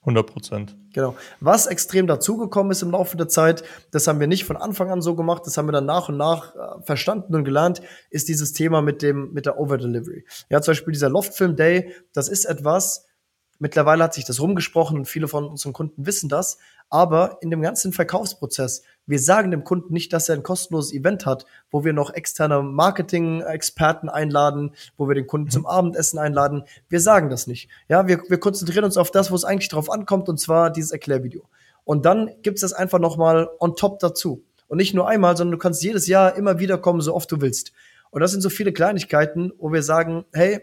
[0.00, 0.76] 100 Prozent.
[0.92, 1.16] Genau.
[1.40, 5.02] Was extrem dazugekommen ist im Laufe der Zeit, das haben wir nicht von Anfang an
[5.02, 8.52] so gemacht, das haben wir dann nach und nach äh, verstanden und gelernt, ist dieses
[8.52, 10.24] Thema mit dem, mit der Overdelivery.
[10.50, 13.08] Ja, zum Beispiel dieser Loftfilm Day, das ist etwas,
[13.61, 16.59] Mittlerweile hat sich das rumgesprochen und viele von unseren Kunden wissen das.
[16.90, 21.27] Aber in dem ganzen Verkaufsprozess, wir sagen dem Kunden nicht, dass er ein kostenloses Event
[21.27, 26.64] hat, wo wir noch externe Marketing-Experten einladen, wo wir den Kunden zum Abendessen einladen.
[26.88, 27.68] Wir sagen das nicht.
[27.88, 30.92] Ja, wir, wir konzentrieren uns auf das, wo es eigentlich drauf ankommt, und zwar dieses
[30.92, 31.42] Erklärvideo.
[31.85, 34.44] Und dann gibt es das einfach nochmal on top dazu.
[34.68, 37.40] Und nicht nur einmal, sondern du kannst jedes Jahr immer wieder kommen, so oft du
[37.40, 37.73] willst.
[38.11, 40.61] Und das sind so viele Kleinigkeiten, wo wir sagen, hey,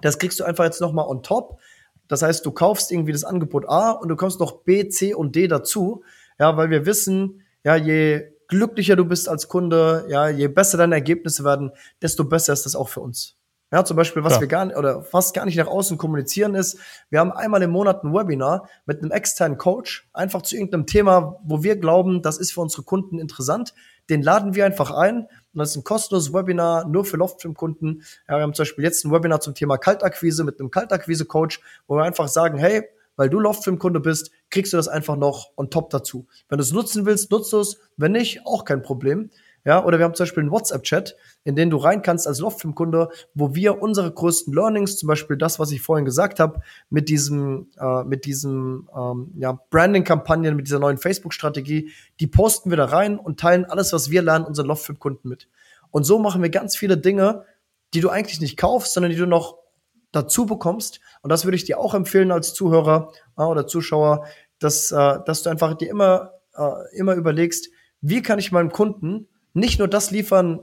[0.00, 1.58] das kriegst du einfach jetzt nochmal on top.
[2.08, 5.34] Das heißt, du kaufst irgendwie das Angebot A und du kommst noch B, C und
[5.36, 6.02] D dazu.
[6.38, 10.96] Ja, weil wir wissen, ja, je glücklicher du bist als Kunde, ja, je besser deine
[10.96, 13.38] Ergebnisse werden, desto besser ist das auch für uns.
[13.74, 14.40] Ja, zum Beispiel, was ja.
[14.40, 16.78] wir gar nicht, oder fast gar nicht nach außen kommunizieren ist,
[17.10, 21.40] wir haben einmal im Monat ein Webinar mit einem externen Coach, einfach zu irgendeinem Thema,
[21.42, 23.74] wo wir glauben, das ist für unsere Kunden interessant.
[24.08, 28.04] Den laden wir einfach ein und das ist ein kostenloses Webinar nur für Loftfilm-Kunden.
[28.28, 31.96] Ja, wir haben zum Beispiel jetzt ein Webinar zum Thema Kaltakquise mit einem Kaltakquise-Coach, wo
[31.96, 32.84] wir einfach sagen, hey,
[33.16, 36.28] weil du Loftfilm-Kunde bist, kriegst du das einfach noch on top dazu.
[36.48, 37.80] Wenn du es nutzen willst, nutzt du es.
[37.96, 39.30] Wenn nicht, auch kein Problem.
[39.64, 43.08] Ja, oder wir haben zum Beispiel einen WhatsApp-Chat, in den du rein kannst als Loftfilm-Kunde,
[43.34, 47.70] wo wir unsere größten Learnings, zum Beispiel das, was ich vorhin gesagt habe, mit diesem,
[47.78, 53.18] äh, mit diesem ähm, ja, Branding-Kampagnen, mit dieser neuen Facebook-Strategie, die posten wir da rein
[53.18, 55.48] und teilen alles, was wir lernen, unseren Loftfilm-Kunden mit.
[55.90, 57.44] Und so machen wir ganz viele Dinge,
[57.94, 59.56] die du eigentlich nicht kaufst, sondern die du noch
[60.12, 61.00] dazu bekommst.
[61.22, 64.26] Und das würde ich dir auch empfehlen als Zuhörer äh, oder Zuschauer,
[64.58, 67.70] dass, äh, dass du einfach dir immer, äh, immer überlegst,
[68.02, 70.60] wie kann ich meinem Kunden nicht nur das liefern,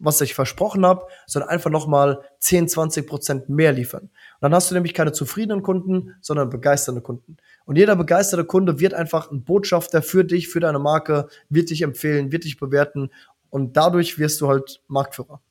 [0.00, 4.04] was ich versprochen habe, sondern einfach nochmal 10, 20 Prozent mehr liefern.
[4.04, 7.36] Und dann hast du nämlich keine zufriedenen Kunden, sondern begeisternde Kunden.
[7.66, 11.82] Und jeder begeisterte Kunde wird einfach ein Botschafter für dich, für deine Marke, wird dich
[11.82, 13.10] empfehlen, wird dich bewerten
[13.50, 15.42] und dadurch wirst du halt Marktführer.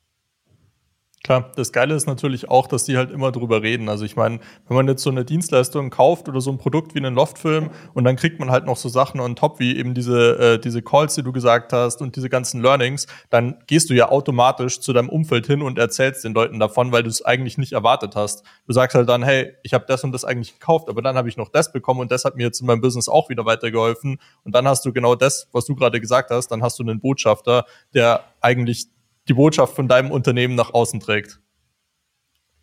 [1.30, 3.88] Klar, das Geile ist natürlich auch, dass die halt immer drüber reden.
[3.88, 6.98] Also ich meine, wenn man jetzt so eine Dienstleistung kauft oder so ein Produkt wie
[6.98, 10.38] einen Loftfilm und dann kriegt man halt noch so Sachen on top, wie eben diese,
[10.40, 14.08] äh, diese Calls, die du gesagt hast und diese ganzen Learnings, dann gehst du ja
[14.08, 17.74] automatisch zu deinem Umfeld hin und erzählst den Leuten davon, weil du es eigentlich nicht
[17.74, 18.42] erwartet hast.
[18.66, 21.28] Du sagst halt dann, hey, ich habe das und das eigentlich gekauft, aber dann habe
[21.28, 24.18] ich noch das bekommen und das hat mir jetzt in meinem Business auch wieder weitergeholfen.
[24.42, 26.98] Und dann hast du genau das, was du gerade gesagt hast, dann hast du einen
[26.98, 28.88] Botschafter, der eigentlich
[29.28, 31.40] die Botschaft von deinem Unternehmen nach außen trägt.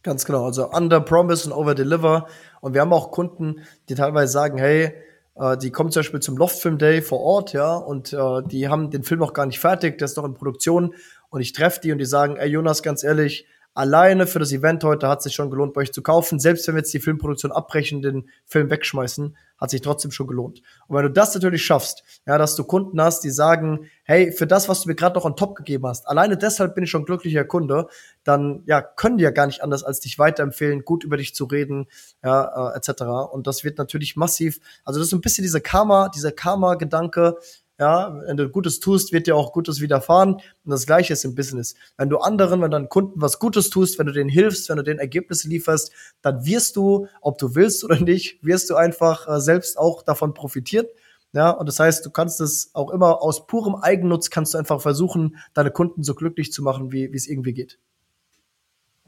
[0.03, 0.45] Ganz genau.
[0.45, 2.27] Also under promise und over deliver.
[2.61, 4.93] Und wir haben auch Kunden, die teilweise sagen, hey,
[5.35, 8.89] äh, die kommen zum Beispiel zum Loftfilm Day vor Ort, ja, und äh, die haben
[8.89, 10.93] den Film noch gar nicht fertig, der ist noch in Produktion.
[11.29, 14.83] Und ich treffe die und die sagen, ey Jonas, ganz ehrlich, alleine für das Event
[14.83, 16.39] heute hat es sich schon gelohnt, bei euch zu kaufen.
[16.39, 20.63] Selbst wenn wir jetzt die Filmproduktion abbrechen, den Film wegschmeißen, hat sich trotzdem schon gelohnt.
[20.87, 24.47] Und wenn du das natürlich schaffst, ja, dass du Kunden hast, die sagen, hey, für
[24.47, 27.05] das, was du mir gerade noch on top gegeben hast, alleine deshalb bin ich schon
[27.05, 27.87] glücklicher Kunde,
[28.23, 31.45] dann ja, können die ja gar nicht anders, als dich weiterempfehlen, gut über dich zu
[31.45, 31.85] reden,
[32.23, 33.03] ja, äh, etc.
[33.31, 37.37] Und das wird natürlich massiv, also das ist ein bisschen dieser Karma, dieser Karma-Gedanke,
[37.79, 40.33] ja, wenn du Gutes tust, wird dir auch Gutes widerfahren.
[40.35, 41.75] Und das Gleiche ist im Business.
[41.95, 44.83] Wenn du anderen, wenn deinen Kunden was Gutes tust, wenn du denen hilfst, wenn du
[44.83, 49.39] denen Ergebnisse lieferst, dann wirst du, ob du willst oder nicht, wirst du einfach äh,
[49.39, 50.87] selbst auch davon profitieren.
[51.33, 54.81] Ja, und das heißt, du kannst es auch immer aus purem Eigennutz kannst du einfach
[54.81, 57.77] versuchen, deine Kunden so glücklich zu machen, wie es irgendwie geht.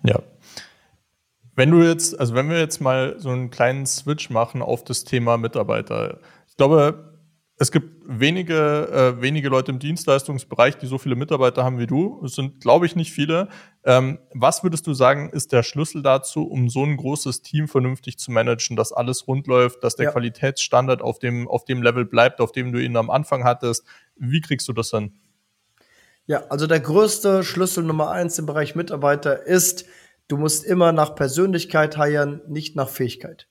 [0.03, 0.21] Ja.
[1.55, 5.05] Wenn du jetzt, also wenn wir jetzt mal so einen kleinen Switch machen auf das
[5.05, 6.19] Thema Mitarbeiter.
[6.47, 7.08] Ich glaube,
[7.61, 12.21] es gibt wenige, äh, wenige Leute im Dienstleistungsbereich, die so viele Mitarbeiter haben wie du.
[12.23, 13.49] Es sind, glaube ich, nicht viele.
[13.83, 18.17] Ähm, was würdest du sagen, ist der Schlüssel dazu, um so ein großes Team vernünftig
[18.17, 20.11] zu managen, dass alles rund läuft, dass der ja.
[20.11, 23.83] Qualitätsstandard auf dem, auf dem Level bleibt, auf dem du ihn am Anfang hattest?
[24.15, 25.19] Wie kriegst du das hin?
[26.27, 29.83] Ja, also der größte Schlüssel Nummer eins im Bereich Mitarbeiter ist,
[30.29, 33.48] du musst immer nach Persönlichkeit heiern, nicht nach Fähigkeit.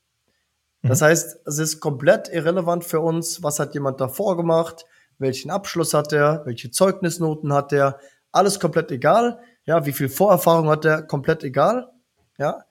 [0.82, 1.06] Das mhm.
[1.06, 4.86] heißt, es ist komplett irrelevant für uns, was hat jemand davor gemacht,
[5.18, 7.98] welchen Abschluss hat er, welche Zeugnisnoten hat er,
[8.30, 9.40] alles komplett egal.
[9.64, 11.90] Ja, wie viel Vorerfahrung hat er, komplett egal.
[12.38, 12.64] Ja,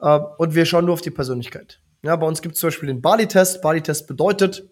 [0.00, 1.80] äh, und wir schauen nur auf die Persönlichkeit.
[2.02, 3.62] Ja, bei uns gibt es zum Beispiel den Bali-Test.
[3.62, 4.68] Bali-Test bedeutet,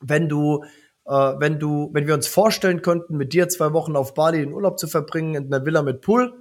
[0.00, 0.64] wenn du,
[1.06, 4.52] äh, wenn du, wenn wir uns vorstellen könnten, mit dir zwei Wochen auf Bali in
[4.52, 6.34] Urlaub zu verbringen, in einer Villa mit Pool,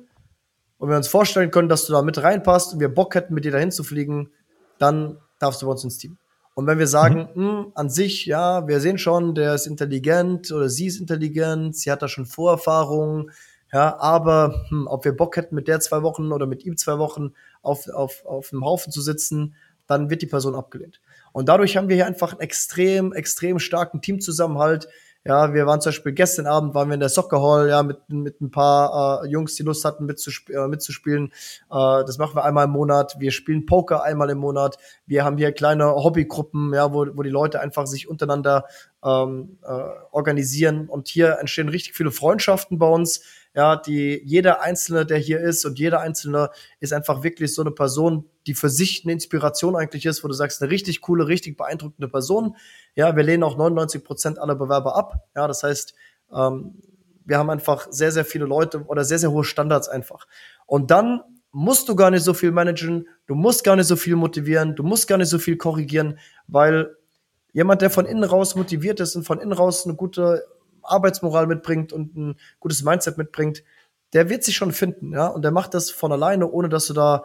[0.78, 3.46] und wir uns vorstellen können, dass du da mit reinpasst und wir Bock hätten, mit
[3.46, 4.32] dir dahin zu fliegen,
[4.78, 6.18] dann darfst du bei uns ins Team.
[6.56, 7.44] Und wenn wir sagen, mhm.
[7.44, 11.76] mh, hm, an sich, ja, wir sehen schon, der ist intelligent oder sie ist intelligent,
[11.76, 13.32] sie hat da schon Vorerfahrungen,
[13.74, 16.98] ja, aber hm, ob wir Bock hätten, mit der zwei Wochen oder mit ihm zwei
[16.98, 21.02] Wochen auf, auf, auf einem Haufen zu sitzen, dann wird die Person abgelehnt.
[21.34, 24.88] Und dadurch haben wir hier einfach einen extrem, extrem starken Teamzusammenhalt.
[25.28, 27.98] Ja, wir waren zum Beispiel gestern Abend waren wir in der Soccer Hall, ja, mit,
[28.10, 31.32] mit ein paar äh, Jungs, die Lust hatten mitzusp äh, mitzuspielen.
[31.72, 33.16] Äh, das machen wir einmal im Monat.
[33.18, 34.78] Wir spielen Poker einmal im Monat.
[35.08, 38.66] Wir haben hier kleine Hobbygruppen, ja, wo, wo die Leute einfach sich untereinander
[39.04, 39.72] ähm, äh,
[40.12, 40.88] organisieren.
[40.90, 43.22] Und hier entstehen richtig viele Freundschaften bei uns
[43.56, 46.50] ja, die jeder Einzelne, der hier ist und jeder Einzelne
[46.82, 50.34] ist einfach wirklich so eine Person, die für sich eine Inspiration eigentlich ist, wo du
[50.34, 52.56] sagst, eine richtig coole, richtig beeindruckende Person.
[52.96, 55.28] Ja, wir lehnen auch 99 Prozent aller Bewerber ab.
[55.36, 55.96] Ja, das heißt,
[56.34, 56.82] ähm,
[57.26, 60.28] wir haben einfach sehr, sehr viele Leute oder sehr, sehr hohe Standards einfach.
[60.66, 64.16] Und dann musst du gar nicht so viel managen, du musst gar nicht so viel
[64.16, 66.96] motivieren, du musst gar nicht so viel korrigieren, weil
[67.54, 70.46] jemand, der von innen raus motiviert ist und von innen raus eine gute
[70.84, 73.64] Arbeitsmoral mitbringt und ein gutes Mindset mitbringt,
[74.14, 75.28] der wird sich schon finden, ja.
[75.28, 77.24] Und der macht das von alleine, ohne dass du da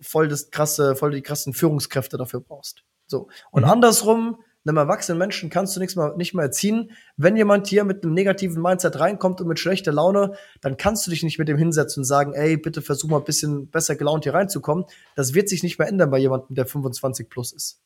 [0.00, 2.84] voll das krasse, voll die krassen Führungskräfte dafür brauchst.
[3.06, 3.28] So.
[3.50, 3.70] Und mhm.
[3.70, 6.92] andersrum, einem erwachsenen Menschen kannst du nichts mehr, nicht mehr erziehen.
[7.16, 11.10] Wenn jemand hier mit einem negativen Mindset reinkommt und mit schlechter Laune, dann kannst du
[11.10, 14.24] dich nicht mit dem hinsetzen und sagen, ey, bitte versuch mal ein bisschen besser gelaunt
[14.24, 14.84] hier reinzukommen.
[15.16, 17.80] Das wird sich nicht mehr ändern bei jemandem, der 25 plus ist.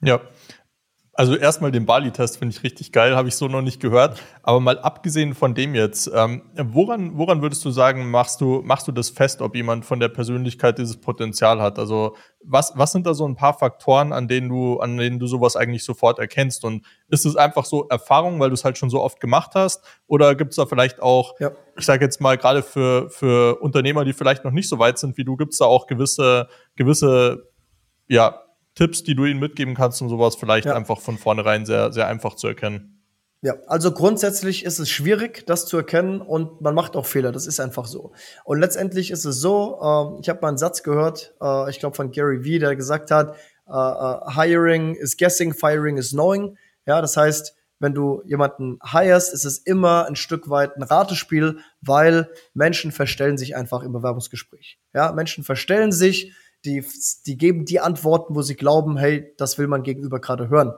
[0.00, 0.20] Ja,
[1.18, 4.22] also erstmal den Bali-Test finde ich richtig geil, habe ich so noch nicht gehört.
[4.44, 8.86] Aber mal abgesehen von dem jetzt, ähm, woran, woran würdest du sagen, machst du, machst
[8.86, 11.80] du das fest, ob jemand von der Persönlichkeit dieses Potenzial hat?
[11.80, 15.26] Also was, was sind da so ein paar Faktoren, an denen du, an denen du
[15.26, 16.64] sowas eigentlich sofort erkennst?
[16.64, 19.82] Und ist es einfach so Erfahrung, weil du es halt schon so oft gemacht hast?
[20.06, 21.50] Oder gibt es da vielleicht auch, ja.
[21.76, 25.16] ich sage jetzt mal, gerade für, für Unternehmer, die vielleicht noch nicht so weit sind
[25.16, 27.50] wie du, gibt es da auch gewisse, gewisse,
[28.06, 28.40] ja,
[28.78, 30.74] Tipps, die du ihnen mitgeben kannst, um sowas vielleicht ja.
[30.76, 33.02] einfach von vornherein sehr, sehr einfach zu erkennen?
[33.42, 37.32] Ja, also grundsätzlich ist es schwierig, das zu erkennen und man macht auch Fehler.
[37.32, 38.12] Das ist einfach so.
[38.44, 41.96] Und letztendlich ist es so, äh, ich habe mal einen Satz gehört, äh, ich glaube
[41.96, 43.36] von Gary Vee, der gesagt hat,
[43.68, 46.56] äh, äh, Hiring is guessing, firing is knowing.
[46.86, 51.58] Ja, das heißt, wenn du jemanden hirest, ist es immer ein Stück weit ein Ratespiel,
[51.80, 54.78] weil Menschen verstellen sich einfach im Bewerbungsgespräch.
[54.94, 56.32] Ja, Menschen verstellen sich,
[56.64, 56.84] die,
[57.26, 60.72] die geben die Antworten, wo sie glauben, hey, das will man gegenüber gerade hören.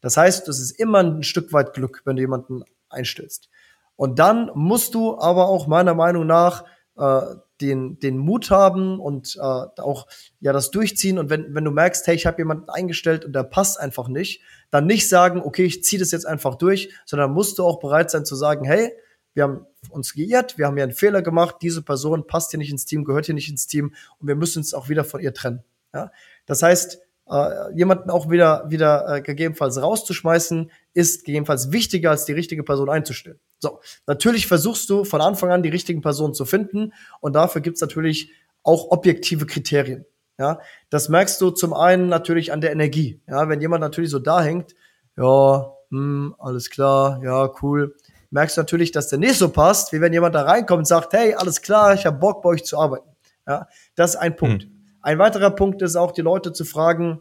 [0.00, 3.48] Das heißt, es ist immer ein Stück weit Glück, wenn du jemanden einstellst.
[3.96, 6.64] Und dann musst du aber auch meiner Meinung nach
[6.96, 7.20] äh,
[7.60, 10.06] den, den Mut haben und äh, auch
[10.40, 11.18] ja das durchziehen.
[11.18, 14.42] Und wenn, wenn du merkst, hey, ich habe jemanden eingestellt und der passt einfach nicht,
[14.70, 18.10] dann nicht sagen, okay, ich ziehe das jetzt einfach durch, sondern musst du auch bereit
[18.10, 18.92] sein zu sagen, hey,
[19.34, 22.70] wir haben uns geirrt, wir haben ja einen Fehler gemacht, diese Person passt hier nicht
[22.70, 25.34] ins Team, gehört hier nicht ins Team und wir müssen uns auch wieder von ihr
[25.34, 25.62] trennen.
[25.92, 26.10] Ja?
[26.46, 32.32] Das heißt, äh, jemanden auch wieder, wieder äh, gegebenenfalls rauszuschmeißen, ist gegebenenfalls wichtiger, als die
[32.32, 33.38] richtige Person einzustellen.
[33.58, 37.80] So, natürlich versuchst du von Anfang an die richtigen Personen zu finden und dafür gibt's
[37.80, 38.30] natürlich
[38.62, 40.04] auch objektive Kriterien.
[40.38, 43.20] Ja, das merkst du zum einen natürlich an der Energie.
[43.28, 44.74] Ja, wenn jemand natürlich so da hängt,
[45.16, 47.94] ja, hm, alles klar, ja, cool,
[48.34, 51.12] merkst du natürlich, dass der nicht so passt, wie wenn jemand da reinkommt und sagt,
[51.12, 53.08] hey, alles klar, ich habe Bock, bei euch zu arbeiten.
[53.46, 54.64] Ja, das ist ein Punkt.
[54.64, 54.70] Hm.
[55.02, 57.20] Ein weiterer Punkt ist auch, die Leute zu fragen,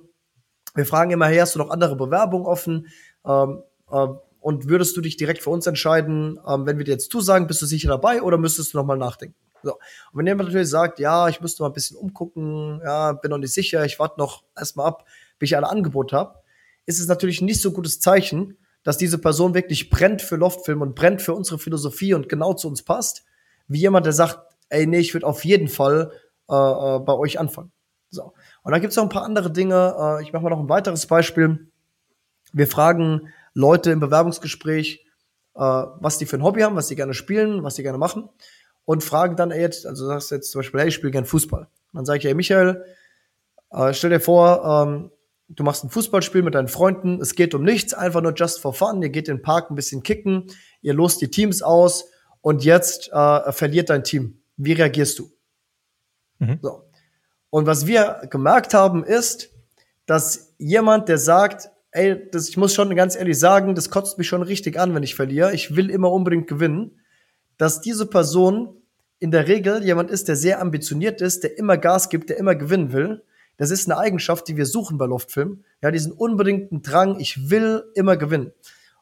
[0.73, 2.87] wir fragen immer, hey, hast du noch andere Bewerbungen offen?
[3.25, 4.07] Ähm, äh,
[4.39, 7.61] und würdest du dich direkt für uns entscheiden, ähm, wenn wir dir jetzt zusagen, bist
[7.61, 9.35] du sicher dabei oder müsstest du noch mal nachdenken?
[9.61, 9.73] So.
[9.73, 9.79] Und
[10.13, 13.53] wenn jemand natürlich sagt, ja, ich müsste mal ein bisschen umgucken, ja, bin noch nicht
[13.53, 15.05] sicher, ich warte noch erstmal ab,
[15.37, 16.39] bis ich alle Angebote habe,
[16.87, 20.95] ist es natürlich nicht so gutes Zeichen, dass diese Person wirklich brennt für Loftfilm und
[20.95, 23.23] brennt für unsere Philosophie und genau zu uns passt,
[23.67, 26.11] wie jemand, der sagt, ey, nee, ich würde auf jeden Fall
[26.49, 27.71] äh, äh, bei euch anfangen.
[28.09, 28.33] So.
[28.63, 29.95] Und dann gibt's noch ein paar andere Dinge.
[29.97, 31.67] Äh, ich mache mal noch ein weiteres Beispiel.
[32.51, 35.05] Wir fragen Leute im Bewerbungsgespräch,
[35.55, 38.29] äh, was die für ein Hobby haben, was sie gerne spielen, was sie gerne machen.
[38.85, 41.25] Und fragen dann ey, jetzt, also sagst du jetzt zum Beispiel, hey, ich spiele gerne
[41.25, 41.61] Fußball.
[41.61, 42.83] Und dann sage ich, hey Michael,
[43.71, 45.11] äh, stell dir vor, ähm,
[45.55, 48.73] du machst ein Fußballspiel mit deinen Freunden, es geht um nichts, einfach nur just for
[48.73, 50.47] fun, ihr geht in den Park ein bisschen kicken,
[50.81, 52.05] ihr lost die Teams aus
[52.41, 54.41] und jetzt äh, verliert dein Team.
[54.57, 55.31] Wie reagierst du?
[56.39, 56.59] Mhm.
[56.61, 56.83] So.
[57.49, 59.49] Und was wir gemerkt haben, ist,
[60.05, 64.27] dass jemand, der sagt, ey, das, ich muss schon ganz ehrlich sagen, das kotzt mich
[64.27, 66.99] schon richtig an, wenn ich verliere, ich will immer unbedingt gewinnen,
[67.57, 68.81] dass diese Person
[69.19, 72.55] in der Regel jemand ist, der sehr ambitioniert ist, der immer Gas gibt, der immer
[72.55, 73.23] gewinnen will
[73.57, 75.63] das ist eine Eigenschaft, die wir suchen bei Loftfilm.
[75.81, 78.51] Ja, diesen unbedingten Drang, ich will immer gewinnen.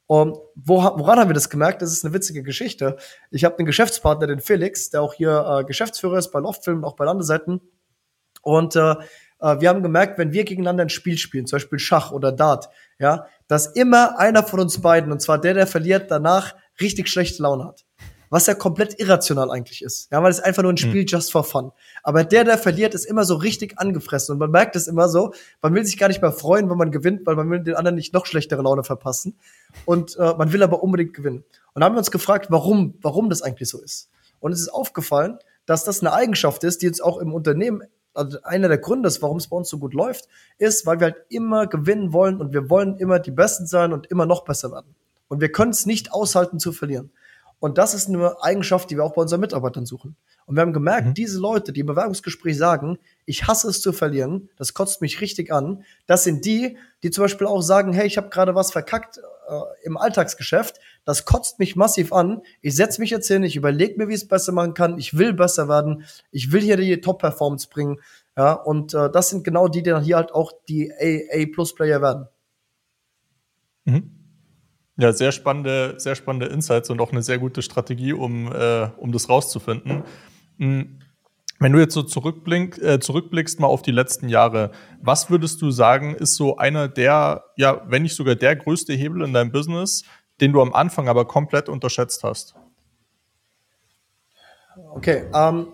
[0.08, 1.82] Und wo, woran haben wir das gemerkt?
[1.82, 2.98] Das ist eine witzige Geschichte.
[3.30, 6.98] Ich habe einen Geschäftspartner, den Felix, der auch hier äh, Geschäftsführer ist bei Loftfilm, auch
[6.98, 7.62] bei Landeseiten.
[8.42, 8.96] Und äh,
[9.40, 12.70] äh, wir haben gemerkt, wenn wir gegeneinander ein Spiel spielen, zum Beispiel Schach oder Dart,
[13.00, 17.44] ja, dass immer einer von uns beiden, und zwar der, der verliert, danach richtig schlechte
[17.44, 17.86] Laune hat.
[18.32, 20.10] Was ja komplett irrational eigentlich ist.
[20.10, 20.90] Ja, weil es einfach nur ein hm.
[20.90, 21.08] Spiel mhm.
[21.08, 21.72] just for fun.
[22.02, 25.34] Aber der, der verliert, ist immer so richtig angefressen und man merkt es immer so,
[25.62, 27.96] man will sich gar nicht mehr freuen, wenn man gewinnt, weil man will den anderen
[27.96, 29.38] nicht noch schlechtere Laune verpassen
[29.86, 31.44] und äh, man will aber unbedingt gewinnen.
[31.74, 34.10] Und da haben wir uns gefragt, warum, warum das eigentlich so ist.
[34.40, 38.40] Und es ist aufgefallen, dass das eine Eigenschaft ist, die uns auch im Unternehmen also
[38.44, 41.18] einer der Gründe ist, warum es bei uns so gut läuft, ist, weil wir halt
[41.30, 44.96] immer gewinnen wollen und wir wollen immer die Besten sein und immer noch besser werden.
[45.30, 47.12] Und wir können es nicht aushalten zu verlieren.
[47.62, 50.16] Und das ist eine Eigenschaft, die wir auch bei unseren Mitarbeitern suchen.
[50.48, 51.14] Und wir haben gemerkt, mhm.
[51.14, 55.54] diese Leute, die im Bewerbungsgespräch sagen, ich hasse es zu verlieren, das kotzt mich richtig
[55.54, 59.20] an, das sind die, die zum Beispiel auch sagen, hey, ich habe gerade was verkackt
[59.48, 63.96] äh, im Alltagsgeschäft, das kotzt mich massiv an, ich setze mich jetzt hin, ich überlege
[63.96, 67.00] mir, wie ich es besser machen kann, ich will besser werden, ich will hier die
[67.00, 68.00] Top-Performance bringen,
[68.36, 72.28] ja, und äh, das sind genau die, die dann hier halt auch die A-Plus-Player werden.
[73.86, 74.21] Mhm.
[75.02, 79.12] Ja, sehr spannende, sehr spannende Insights und auch eine sehr gute Strategie, um, äh, um
[79.12, 80.04] das rauszufinden.
[80.60, 81.00] Hm,
[81.58, 84.70] wenn du jetzt so zurückblick, äh, zurückblickst mal auf die letzten Jahre,
[85.02, 89.24] was würdest du sagen, ist so einer der, ja, wenn nicht sogar der größte Hebel
[89.24, 90.04] in deinem Business,
[90.40, 92.54] den du am Anfang aber komplett unterschätzt hast?
[94.94, 95.66] Okay, ähm,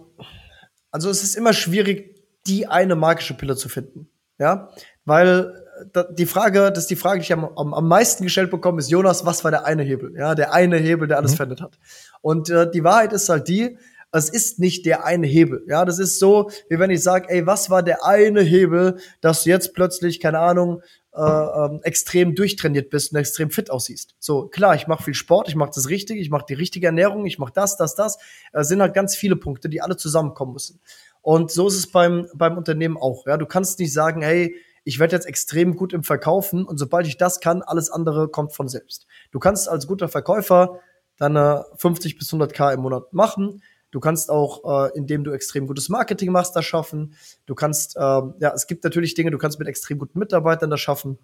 [0.90, 2.16] also es ist immer schwierig,
[2.48, 4.08] die eine magische Pille zu finden,
[4.40, 4.70] ja,
[5.04, 5.67] weil
[6.12, 8.90] die Frage, das ist die Frage, die ich am, am, am meisten gestellt bekomme, ist
[8.90, 10.14] Jonas, was war der eine Hebel?
[10.18, 11.36] Ja, der eine Hebel, der alles mhm.
[11.38, 11.80] verändert hat.
[12.22, 13.78] Und äh, die Wahrheit ist halt die,
[14.12, 15.64] es ist nicht der eine Hebel.
[15.68, 19.44] Ja, das ist so, wie wenn ich sage, ey, was war der eine Hebel, dass
[19.44, 20.82] du jetzt plötzlich, keine Ahnung,
[21.14, 24.16] äh, ähm, extrem durchtrainiert bist und extrem fit aussiehst.
[24.20, 27.26] So, klar, ich mache viel Sport, ich mache das richtig, ich mache die richtige Ernährung,
[27.26, 28.18] ich mache das, das, das.
[28.54, 30.80] Es sind halt ganz viele Punkte, die alle zusammenkommen müssen.
[31.22, 33.26] Und so ist es beim, beim Unternehmen auch.
[33.26, 34.56] Ja, du kannst nicht sagen, hey,
[34.88, 38.54] ich werde jetzt extrem gut im Verkaufen und sobald ich das kann, alles andere kommt
[38.54, 39.06] von selbst.
[39.32, 40.80] Du kannst als guter Verkäufer
[41.18, 43.62] deine 50 bis 100 K im Monat machen.
[43.92, 47.16] Du kannst auch, äh, indem du extrem gutes Marketing machst, das schaffen.
[47.46, 50.80] Du kannst, äh, ja, es gibt natürlich Dinge, du kannst mit extrem guten Mitarbeitern das
[50.80, 51.18] schaffen.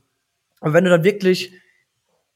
[0.59, 1.53] Aber wenn du dann wirklich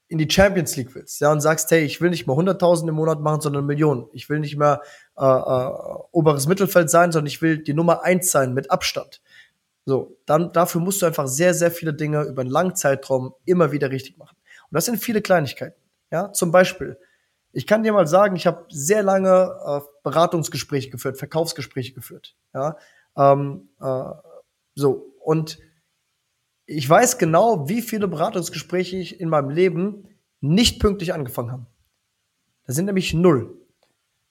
[0.07, 2.95] in die Champions League willst, ja, und sagst, hey, ich will nicht mehr 100.000 im
[2.95, 4.05] Monat machen, sondern Millionen.
[4.13, 4.81] Ich will nicht mehr
[5.17, 5.71] äh, äh,
[6.13, 9.21] oberes Mittelfeld sein, sondern ich will die Nummer eins sein mit Abstand.
[9.87, 13.71] So, dann dafür musst du einfach sehr, sehr viele Dinge über einen langen Zeitraum immer
[13.71, 14.35] wieder richtig machen.
[14.69, 15.79] Und das sind viele Kleinigkeiten.
[16.11, 16.99] Ja, zum Beispiel,
[17.53, 22.35] ich kann dir mal sagen, ich habe sehr lange äh, Beratungsgespräche geführt, Verkaufsgespräche geführt.
[22.53, 22.75] Ja,
[23.15, 24.11] ähm, äh,
[24.75, 25.57] so und
[26.65, 30.09] ich weiß genau, wie viele Beratungsgespräche ich in meinem Leben
[30.41, 31.65] nicht pünktlich angefangen habe.
[32.65, 33.55] Das sind nämlich null.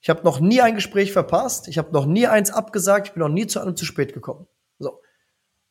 [0.01, 3.21] Ich habe noch nie ein Gespräch verpasst, ich habe noch nie eins abgesagt, ich bin
[3.21, 4.45] noch nie zu einem zu spät gekommen.
[4.77, 5.01] So.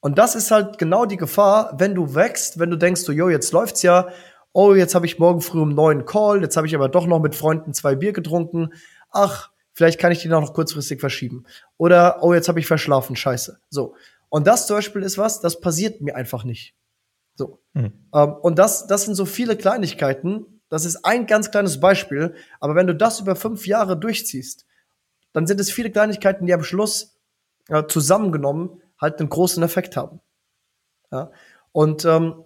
[0.07, 3.29] Und das ist halt genau die Gefahr, wenn du wächst, wenn du denkst, so, yo,
[3.29, 4.09] jetzt läuft's ja,
[4.53, 7.19] oh, jetzt habe ich morgen früh um neun Call, jetzt habe ich aber doch noch
[7.19, 8.73] mit Freunden zwei Bier getrunken.
[9.11, 11.45] Ach, vielleicht kann ich den auch noch kurzfristig verschieben.
[11.77, 13.59] Oder, oh, jetzt habe ich verschlafen, scheiße.
[13.69, 13.97] So.
[14.29, 16.77] Und das zum Beispiel ist was, das passiert mir einfach nicht.
[17.35, 17.59] So.
[17.73, 17.93] Mhm.
[18.15, 20.61] Ähm, und das, das sind so viele Kleinigkeiten.
[20.69, 22.37] Das ist ein ganz kleines Beispiel.
[22.61, 24.67] Aber wenn du das über fünf Jahre durchziehst,
[25.33, 27.19] dann sind es viele Kleinigkeiten, die am Schluss
[27.67, 30.21] äh, zusammengenommen halt einen großen Effekt haben.
[31.11, 31.31] Ja?
[31.73, 32.45] Und ähm,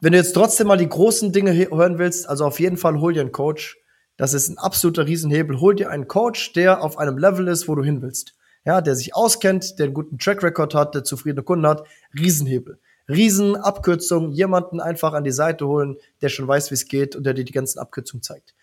[0.00, 3.12] wenn du jetzt trotzdem mal die großen Dinge hören willst, also auf jeden Fall hol
[3.12, 3.78] dir einen Coach.
[4.16, 5.60] Das ist ein absoluter Riesenhebel.
[5.60, 8.34] Hol dir einen Coach, der auf einem Level ist, wo du hin willst.
[8.64, 11.86] Ja, der sich auskennt, der einen guten Track Record hat, der zufriedene Kunden hat.
[12.18, 12.78] Riesenhebel.
[13.08, 17.34] Riesenabkürzung, jemanden einfach an die Seite holen, der schon weiß, wie es geht und der
[17.34, 18.54] dir die ganzen Abkürzungen zeigt.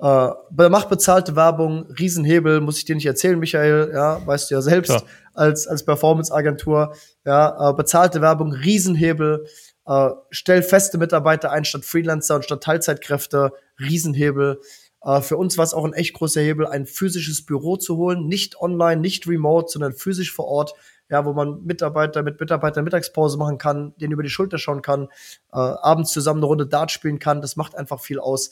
[0.00, 4.62] Äh, macht bezahlte Werbung, Riesenhebel, muss ich dir nicht erzählen, Michael, ja, weißt du ja
[4.62, 5.02] selbst, ja.
[5.34, 9.46] als, als Performance-Agentur, ja, äh, bezahlte Werbung, Riesenhebel,
[9.86, 14.60] äh, stell feste Mitarbeiter ein statt Freelancer und statt Teilzeitkräfte, Riesenhebel.
[15.02, 18.28] Äh, für uns war es auch ein echt großer Hebel, ein physisches Büro zu holen,
[18.28, 20.74] nicht online, nicht remote, sondern physisch vor Ort,
[21.10, 25.08] ja, wo man Mitarbeiter mit Mitarbeitern Mittagspause machen kann, denen über die Schulter schauen kann,
[25.52, 28.50] äh, abends zusammen eine Runde Dart spielen kann, das macht einfach viel aus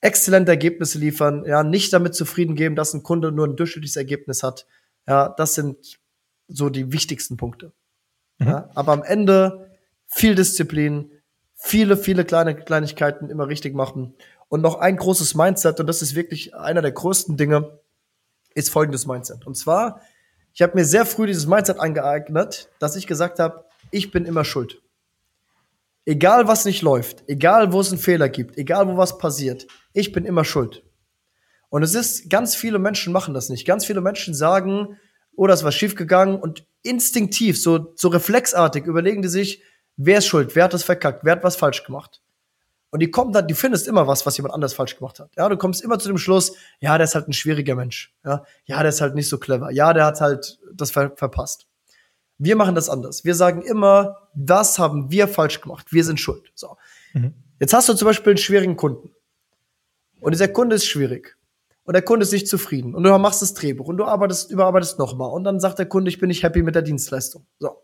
[0.00, 4.42] exzellente Ergebnisse liefern, ja, nicht damit zufrieden geben, dass ein Kunde nur ein durchschnittliches Ergebnis
[4.42, 4.66] hat.
[5.06, 5.98] Ja, das sind
[6.46, 7.72] so die wichtigsten Punkte.
[8.38, 8.46] Mhm.
[8.46, 9.70] Ja, aber am Ende
[10.06, 11.10] viel Disziplin,
[11.54, 14.14] viele, viele kleine Kleinigkeiten immer richtig machen.
[14.48, 17.78] Und noch ein großes Mindset, und das ist wirklich einer der größten Dinge,
[18.54, 19.46] ist folgendes Mindset.
[19.46, 20.00] Und zwar,
[20.54, 24.44] ich habe mir sehr früh dieses Mindset angeeignet, dass ich gesagt habe, ich bin immer
[24.44, 24.80] schuld.
[26.08, 30.10] Egal was nicht läuft, egal wo es einen Fehler gibt, egal wo was passiert, ich
[30.10, 30.82] bin immer schuld.
[31.68, 33.66] Und es ist, ganz viele Menschen machen das nicht.
[33.66, 34.96] Ganz viele Menschen sagen,
[35.36, 39.62] oh, das war schiefgegangen und instinktiv, so, so reflexartig überlegen die sich,
[39.98, 42.22] wer ist schuld, wer hat das verkackt, wer hat was falsch gemacht.
[42.88, 45.30] Und die kommen dann, du findest immer was, was jemand anders falsch gemacht hat.
[45.36, 48.14] Ja, du kommst immer zu dem Schluss, ja, der ist halt ein schwieriger Mensch.
[48.24, 49.70] Ja, ja der ist halt nicht so clever.
[49.72, 51.67] Ja, der hat halt das ver verpasst.
[52.38, 53.24] Wir machen das anders.
[53.24, 55.92] Wir sagen immer, das haben wir falsch gemacht.
[55.92, 56.50] Wir sind schuld.
[56.54, 56.76] So.
[57.12, 57.34] Mhm.
[57.58, 59.10] Jetzt hast du zum Beispiel einen schwierigen Kunden.
[60.20, 61.36] Und dieser Kunde ist schwierig.
[61.84, 62.94] Und der Kunde ist nicht zufrieden.
[62.94, 65.30] Und du machst das Drehbuch und du arbeitest, überarbeitest nochmal.
[65.30, 67.46] Und dann sagt der Kunde, ich bin nicht happy mit der Dienstleistung.
[67.58, 67.82] So.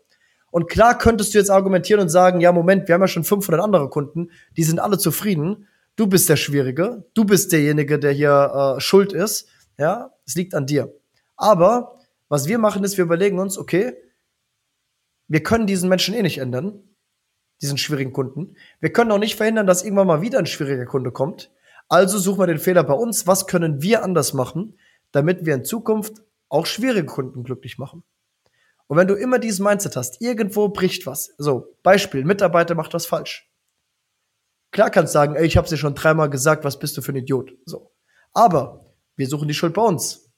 [0.51, 3.61] Und klar könntest du jetzt argumentieren und sagen, ja, Moment, wir haben ja schon 500
[3.61, 5.67] andere Kunden, die sind alle zufrieden.
[5.95, 7.05] Du bist der Schwierige.
[7.13, 9.47] Du bist derjenige, der hier äh, schuld ist.
[9.77, 10.93] Ja, es liegt an dir.
[11.35, 11.97] Aber
[12.29, 13.93] was wir machen, ist, wir überlegen uns, okay,
[15.27, 16.83] wir können diesen Menschen eh nicht ändern,
[17.61, 18.55] diesen schwierigen Kunden.
[18.79, 21.51] Wir können auch nicht verhindern, dass irgendwann mal wieder ein schwieriger Kunde kommt.
[21.87, 23.27] Also suchen wir den Fehler bei uns.
[23.27, 24.77] Was können wir anders machen,
[25.11, 28.03] damit wir in Zukunft auch schwierige Kunden glücklich machen?
[28.87, 31.33] Und wenn du immer dieses Mindset hast, irgendwo bricht was.
[31.37, 33.49] So, Beispiel, Mitarbeiter macht was falsch.
[34.71, 37.13] Klar kannst du sagen, ey, ich hab's dir schon dreimal gesagt, was bist du für
[37.13, 37.53] ein Idiot?
[37.65, 37.91] So.
[38.33, 40.29] Aber wir suchen die Schuld bei uns.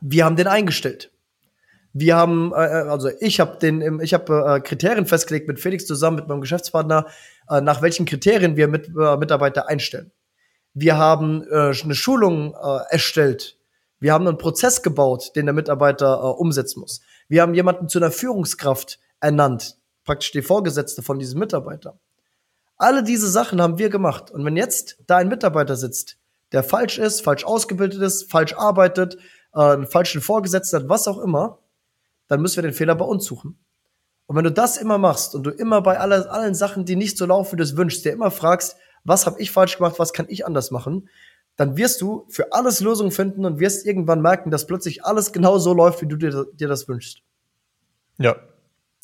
[0.00, 1.12] Wir haben den eingestellt.
[1.98, 5.86] Wir haben, äh, äh also ich habe den, ich habe äh, Kriterien festgelegt mit Felix
[5.86, 7.06] zusammen mit meinem Geschäftspartner,
[7.48, 10.12] äh, nach welchen Kriterien wir mit, äh, Mitarbeiter einstellen.
[10.74, 13.56] Wir haben äh, eine Schulung äh, erstellt.
[13.98, 17.00] Wir haben einen Prozess gebaut, den der Mitarbeiter äh, umsetzen muss.
[17.28, 21.98] Wir haben jemanden zu einer Führungskraft ernannt, praktisch die Vorgesetzte von diesem Mitarbeiter.
[22.76, 24.30] Alle diese Sachen haben wir gemacht.
[24.30, 26.18] Und wenn jetzt da ein Mitarbeiter sitzt,
[26.52, 29.16] der falsch ist, falsch ausgebildet ist, falsch arbeitet,
[29.54, 31.60] äh, einen falschen Vorgesetzten hat, was auch immer,
[32.28, 33.58] dann müssen wir den Fehler bei uns suchen.
[34.26, 37.16] Und wenn du das immer machst und du immer bei aller, allen Sachen, die nicht
[37.16, 40.12] so laufen, wie du es wünschst, dir immer fragst, was habe ich falsch gemacht, was
[40.12, 41.08] kann ich anders machen,
[41.56, 45.58] dann wirst du für alles Lösungen finden und wirst irgendwann merken, dass plötzlich alles genau
[45.58, 47.22] so läuft, wie du dir, dir das wünschst.
[48.18, 48.36] Ja,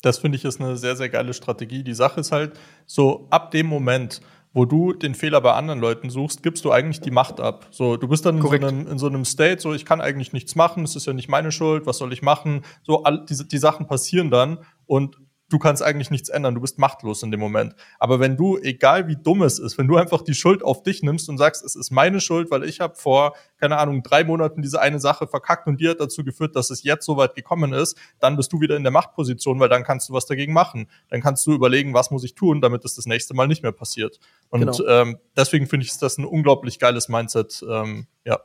[0.01, 1.83] das finde ich ist eine sehr, sehr geile Strategie.
[1.83, 4.21] Die Sache ist halt so, ab dem Moment,
[4.53, 7.67] wo du den Fehler bei anderen Leuten suchst, gibst du eigentlich die Macht ab.
[7.71, 10.31] So, du bist dann in so, einem, in so, einem, State, so ich kann eigentlich
[10.31, 12.61] nichts machen, es ist ja nicht meine Schuld, was soll ich machen?
[12.83, 15.17] So, all, die, die Sachen passieren dann und
[15.53, 17.75] du kannst eigentlich nichts ändern, du bist machtlos in dem Moment.
[17.99, 21.03] Aber wenn du, egal wie dumm es ist, wenn du einfach die Schuld auf dich
[21.03, 24.63] nimmst und sagst, es ist meine Schuld, weil ich habe vor, keine Ahnung, drei Monaten
[24.63, 27.71] diese eine Sache verkackt und die hat dazu geführt, dass es jetzt so weit gekommen
[27.71, 30.89] ist, dann bist du wieder in der Machtposition, weil dann kannst du was dagegen machen.
[31.09, 33.71] Dann kannst du überlegen, was muss ich tun, damit es das nächste Mal nicht mehr
[33.71, 34.19] passiert.
[34.49, 34.87] Und genau.
[34.87, 37.63] ähm, deswegen finde ich das ein unglaublich geiles Mindset.
[37.69, 38.39] Ähm, ja.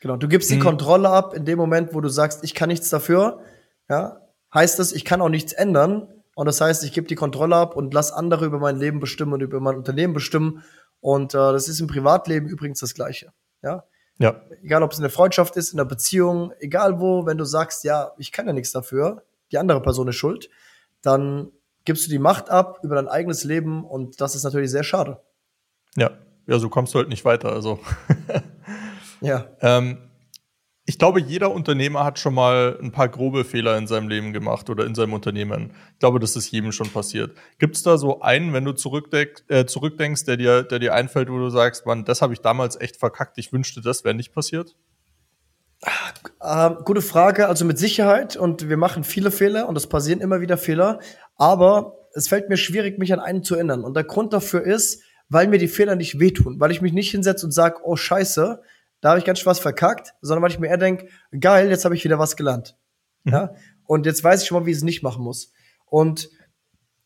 [0.00, 0.62] Genau, du gibst die hm.
[0.62, 3.40] Kontrolle ab in dem Moment, wo du sagst, ich kann nichts dafür.
[3.90, 4.22] Ja,
[4.54, 7.76] heißt es, ich kann auch nichts ändern und das heißt, ich gebe die Kontrolle ab
[7.76, 10.62] und lass andere über mein Leben bestimmen und über mein Unternehmen bestimmen.
[11.00, 13.32] Und äh, das ist im Privatleben übrigens das Gleiche.
[13.62, 13.84] Ja.
[14.18, 14.40] Ja.
[14.62, 17.84] Egal, ob es in der Freundschaft ist, in der Beziehung, egal wo, wenn du sagst,
[17.84, 20.50] ja, ich kann ja nichts dafür, die andere Person ist schuld,
[21.02, 21.50] dann
[21.84, 25.20] gibst du die Macht ab über dein eigenes Leben und das ist natürlich sehr schade.
[25.96, 26.12] Ja,
[26.46, 27.52] ja, so kommst du halt nicht weiter.
[27.52, 27.78] Also.
[29.20, 29.48] ja.
[29.60, 29.98] Ähm,
[30.86, 34.68] ich glaube, jeder Unternehmer hat schon mal ein paar grobe Fehler in seinem Leben gemacht
[34.68, 35.72] oder in seinem Unternehmen.
[35.94, 37.36] Ich glaube, das ist jedem schon passiert.
[37.58, 41.30] Gibt es da so einen, wenn du zurückdenkst, äh, zurückdenkst, der dir, der dir einfällt,
[41.30, 44.34] wo du sagst, Mann, das habe ich damals echt verkackt, ich wünschte, das wäre nicht
[44.34, 44.76] passiert?
[46.42, 47.48] Ähm, gute Frage.
[47.48, 51.00] Also mit Sicherheit und wir machen viele Fehler und es passieren immer wieder Fehler.
[51.36, 53.84] Aber es fällt mir schwierig, mich an einen zu erinnern.
[53.84, 57.10] Und der Grund dafür ist, weil mir die Fehler nicht wehtun, weil ich mich nicht
[57.10, 58.60] hinsetze und sage, oh Scheiße,
[59.04, 61.84] da habe ich ganz schön was verkackt, sondern weil ich mir eher denke, geil, jetzt
[61.84, 62.74] habe ich wieder was gelernt.
[63.24, 63.32] Mhm.
[63.32, 63.54] Ja?
[63.84, 65.52] Und jetzt weiß ich schon mal, wie ich es nicht machen muss.
[65.84, 66.30] Und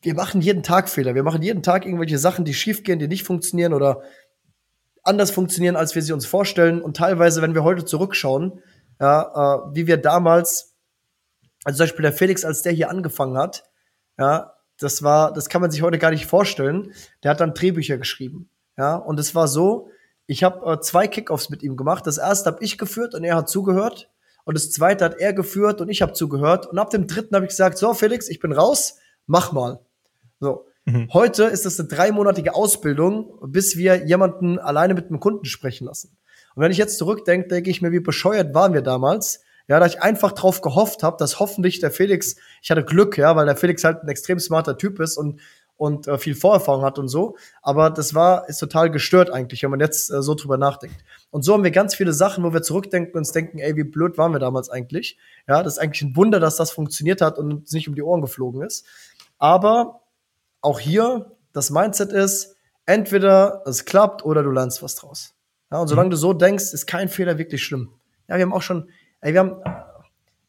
[0.02, 1.16] wir machen jeden Tag Fehler.
[1.16, 4.02] Wir machen jeden Tag irgendwelche Sachen, die schiefgehen, die nicht funktionieren oder
[5.02, 6.82] anders funktionieren, als wir sie uns vorstellen.
[6.82, 8.62] Und teilweise, wenn wir heute zurückschauen,
[9.00, 9.22] ja,
[9.64, 10.76] äh, wie wir damals,
[11.64, 13.64] also zum Beispiel der Felix, als der hier angefangen hat,
[14.16, 16.92] ja, das war, das kann man sich heute gar nicht vorstellen.
[17.24, 18.50] Der hat dann Drehbücher geschrieben.
[18.76, 19.90] Ja, und es war so,
[20.28, 22.06] ich habe äh, zwei Kickoffs mit ihm gemacht.
[22.06, 24.10] Das erste habe ich geführt und er hat zugehört.
[24.44, 26.66] Und das zweite hat er geführt und ich habe zugehört.
[26.66, 29.80] Und ab dem dritten habe ich gesagt, so Felix, ich bin raus, mach mal.
[30.38, 30.66] So.
[30.84, 31.08] Mhm.
[31.12, 36.16] Heute ist das eine dreimonatige Ausbildung, bis wir jemanden alleine mit einem Kunden sprechen lassen.
[36.54, 39.40] Und wenn ich jetzt zurückdenke, denke ich mir, wie bescheuert waren wir damals.
[39.66, 43.36] Ja, da ich einfach drauf gehofft habe, dass hoffentlich der Felix, ich hatte Glück, ja,
[43.36, 45.40] weil der Felix halt ein extrem smarter Typ ist und
[45.78, 47.36] und äh, viel Vorerfahrung hat und so.
[47.62, 50.96] Aber das war, ist total gestört eigentlich, wenn man jetzt äh, so drüber nachdenkt.
[51.30, 53.84] Und so haben wir ganz viele Sachen, wo wir zurückdenken und uns denken, ey, wie
[53.84, 55.16] blöd waren wir damals eigentlich?
[55.46, 58.02] Ja, das ist eigentlich ein Wunder, dass das funktioniert hat und uns nicht um die
[58.02, 58.84] Ohren geflogen ist.
[59.38, 60.02] Aber
[60.60, 65.34] auch hier, das Mindset ist, entweder es klappt oder du lernst was draus.
[65.70, 66.12] Ja, und solange mhm.
[66.12, 67.92] du so denkst, ist kein Fehler wirklich schlimm.
[68.26, 69.62] Ja, wir haben auch schon, ey, wir haben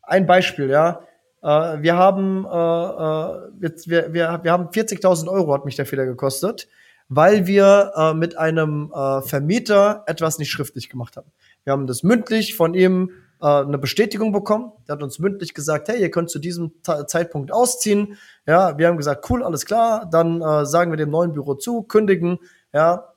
[0.01, 1.01] ein Beispiel, ja.
[1.41, 3.49] Äh, wir haben, äh, äh
[3.87, 6.67] wir, wir, wir haben 40.000 Euro hat mich der Fehler gekostet.
[7.11, 8.91] weil wir mit einem
[9.25, 11.31] Vermieter etwas nicht schriftlich gemacht haben.
[11.63, 13.09] Wir haben das mündlich von ihm
[13.39, 14.73] eine Bestätigung bekommen.
[14.87, 18.15] Der hat uns mündlich gesagt, hey, ihr könnt zu diesem Zeitpunkt ausziehen.
[18.45, 20.07] Ja, wir haben gesagt, cool, alles klar.
[20.11, 22.37] Dann äh, sagen wir dem neuen Büro zu, kündigen.
[22.73, 23.11] Ja,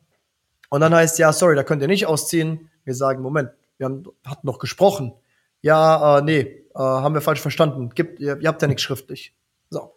[0.70, 2.70] und dann heißt ja, sorry, da könnt ihr nicht ausziehen.
[2.84, 5.12] Wir sagen, Moment, wir haben, hatten noch gesprochen.
[5.60, 7.90] Ja, äh, nee, äh, haben wir falsch verstanden.
[7.94, 9.34] Gibt, ihr, ihr habt ja nichts schriftlich.
[9.70, 9.94] So.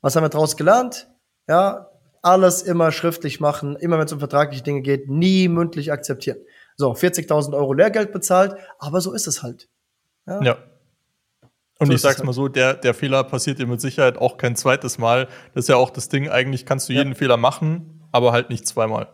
[0.00, 1.08] Was haben wir daraus gelernt?
[1.48, 1.90] Ja,
[2.22, 6.38] alles immer schriftlich machen, immer wenn es um vertragliche Dinge geht, nie mündlich akzeptieren.
[6.76, 9.68] So, 40.000 Euro Lehrgeld bezahlt, aber so ist es halt.
[10.26, 10.42] Ja.
[10.42, 10.58] ja.
[11.78, 12.26] Und so ich sag's halt.
[12.26, 15.28] mal so, der, der Fehler passiert dir mit Sicherheit auch kein zweites Mal.
[15.54, 17.14] Das ist ja auch das Ding, eigentlich kannst du jeden ja.
[17.14, 19.08] Fehler machen, aber halt nicht zweimal.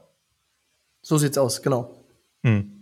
[1.03, 2.05] So sieht's aus, genau.
[2.43, 2.74] Hm.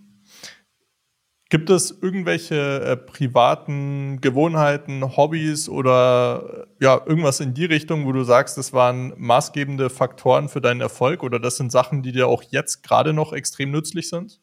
[1.52, 8.24] Gibt es irgendwelche äh, privaten Gewohnheiten, Hobbys oder ja, irgendwas in die Richtung, wo du
[8.24, 12.42] sagst, das waren maßgebende Faktoren für deinen Erfolg oder das sind Sachen, die dir auch
[12.42, 14.40] jetzt gerade noch extrem nützlich sind?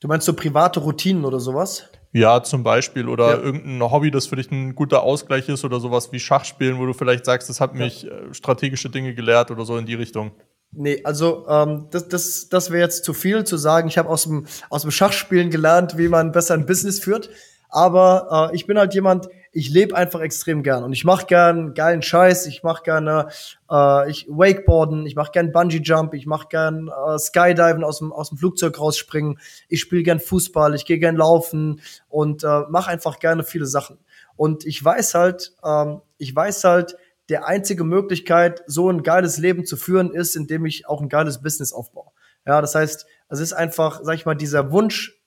[0.00, 1.90] Du meinst so private Routinen oder sowas?
[2.12, 3.06] Ja, zum Beispiel.
[3.06, 3.42] Oder ja.
[3.42, 6.94] irgendein Hobby, das für dich ein guter Ausgleich ist oder sowas wie Schachspielen, wo du
[6.94, 8.12] vielleicht sagst, das hat mich ja.
[8.12, 10.30] Äh, strategische Dinge gelehrt oder so in die Richtung.
[10.72, 13.88] Nee, also ähm, das, das, das wäre jetzt zu viel zu sagen.
[13.88, 17.30] Ich habe aus dem, aus dem Schachspielen gelernt, wie man besser ein Business führt.
[17.70, 21.74] Aber äh, ich bin halt jemand, ich lebe einfach extrem gern und ich mache gern
[21.74, 22.46] geilen Scheiß.
[22.46, 23.28] Ich mache gerne
[23.70, 28.12] äh, ich Wakeboarden, ich mache gern Bungee Jump, ich mache gern äh, Skydiven aus dem
[28.12, 29.38] aus dem Flugzeug rausspringen.
[29.68, 33.98] Ich spiele gern Fußball, ich gehe gern laufen und äh, mache einfach gerne viele Sachen.
[34.36, 36.96] Und ich weiß halt, ähm, ich weiß halt,
[37.28, 41.42] der einzige Möglichkeit, so ein geiles Leben zu führen, ist, indem ich auch ein geiles
[41.42, 42.10] Business aufbaue.
[42.46, 45.18] Ja, das heißt, es ist einfach, sag ich mal, dieser Wunsch,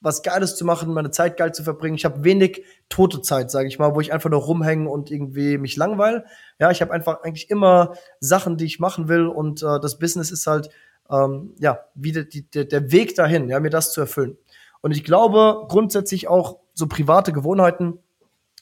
[0.00, 1.96] was Geiles zu machen, meine Zeit geil zu verbringen.
[1.96, 5.58] Ich habe wenig tote Zeit, sage ich mal, wo ich einfach nur rumhänge und irgendwie
[5.58, 6.24] mich langweil.
[6.60, 10.30] Ja, ich habe einfach eigentlich immer Sachen, die ich machen will und äh, das Business
[10.30, 10.70] ist halt
[11.10, 14.38] ähm, ja wieder die, der, der Weg dahin, ja, mir das zu erfüllen.
[14.80, 17.98] Und ich glaube grundsätzlich auch so private Gewohnheiten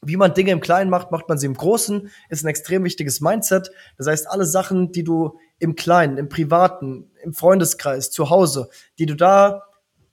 [0.03, 3.21] wie man Dinge im Kleinen macht, macht man sie im Großen, ist ein extrem wichtiges
[3.21, 3.71] Mindset.
[3.97, 8.69] Das heißt, alle Sachen, die du im Kleinen, im Privaten, im Freundeskreis, zu Hause,
[8.99, 9.63] die du da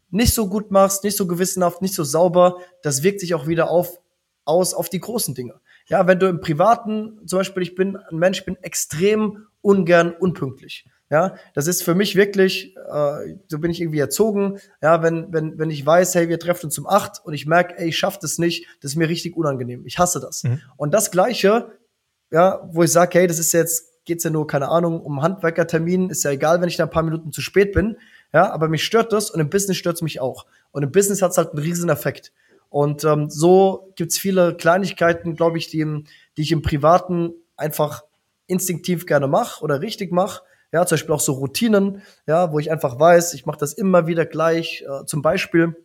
[0.10, 3.70] nicht so gut machst, nicht so gewissenhaft, nicht so sauber, das wirkt sich auch wieder
[3.70, 4.00] auf,
[4.46, 5.60] aus auf die großen Dinge.
[5.88, 10.14] Ja, wenn du im Privaten, zum Beispiel, ich bin ein Mensch, ich bin extrem ungern
[10.14, 10.86] unpünktlich.
[11.10, 14.60] Ja, das ist für mich wirklich, äh, so bin ich irgendwie erzogen.
[14.82, 17.78] Ja, wenn, wenn, wenn ich weiß, hey, wir treffen uns um acht und ich merke,
[17.78, 19.86] ey, ich schaff das nicht, das ist mir richtig unangenehm.
[19.86, 20.44] Ich hasse das.
[20.44, 20.62] Mhm.
[20.76, 21.72] Und das Gleiche,
[22.32, 26.10] ja, wo ich sage, hey, das ist jetzt, geht's ja nur, keine Ahnung, um Handwerkertermin,
[26.10, 27.98] ist ja egal, wenn ich da ein paar Minuten zu spät bin.
[28.34, 30.48] Ja, aber mich stört das und im Business stört es mich auch.
[30.72, 32.34] Und im Business hat's halt einen riesen Effekt.
[32.70, 35.86] Und ähm, so gibt's viele Kleinigkeiten, glaube ich, die,
[36.38, 38.04] die ich im Privaten einfach
[38.48, 40.42] instinktiv gerne mache oder richtig mache
[40.74, 44.08] ja, zum Beispiel auch so Routinen, ja, wo ich einfach weiß, ich mache das immer
[44.08, 44.84] wieder gleich.
[44.88, 45.76] Äh, zum Beispiel,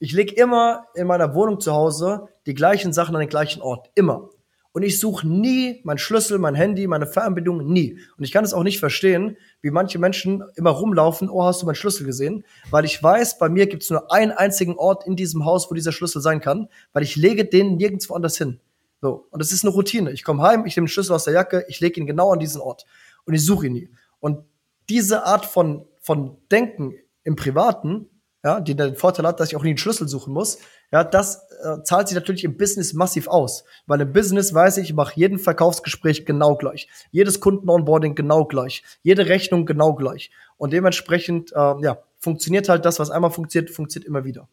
[0.00, 3.90] ich lege immer in meiner Wohnung zu Hause die gleichen Sachen an den gleichen Ort.
[3.94, 4.30] Immer.
[4.72, 8.00] Und ich suche nie mein Schlüssel, mein Handy, meine Fernbedienung, nie.
[8.16, 11.66] Und ich kann es auch nicht verstehen, wie manche Menschen immer rumlaufen, oh, hast du
[11.66, 12.44] meinen Schlüssel gesehen?
[12.70, 15.74] Weil ich weiß, bei mir gibt es nur einen einzigen Ort in diesem Haus, wo
[15.74, 18.60] dieser Schlüssel sein kann, weil ich lege den nirgendwo anders hin.
[19.00, 20.10] So, und das ist eine Routine.
[20.10, 22.40] Ich komme heim, ich nehme den Schlüssel aus der Jacke, ich lege ihn genau an
[22.40, 22.84] diesen Ort
[23.28, 23.90] und ich suche ihn nie.
[24.20, 24.44] Und
[24.88, 28.06] diese Art von, von Denken im Privaten,
[28.42, 30.58] ja, die den Vorteil hat, dass ich auch nie einen Schlüssel suchen muss,
[30.90, 33.64] ja, das äh, zahlt sich natürlich im Business massiv aus.
[33.86, 38.82] Weil im Business weiß ich, ich mache jeden Verkaufsgespräch genau gleich, jedes Kunden-Onboarding genau gleich,
[39.02, 40.30] jede Rechnung genau gleich.
[40.56, 44.48] Und dementsprechend, äh, ja, funktioniert halt das, was einmal funktioniert, funktioniert immer wieder.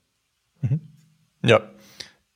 [0.61, 0.81] Mhm.
[1.43, 1.61] Ja.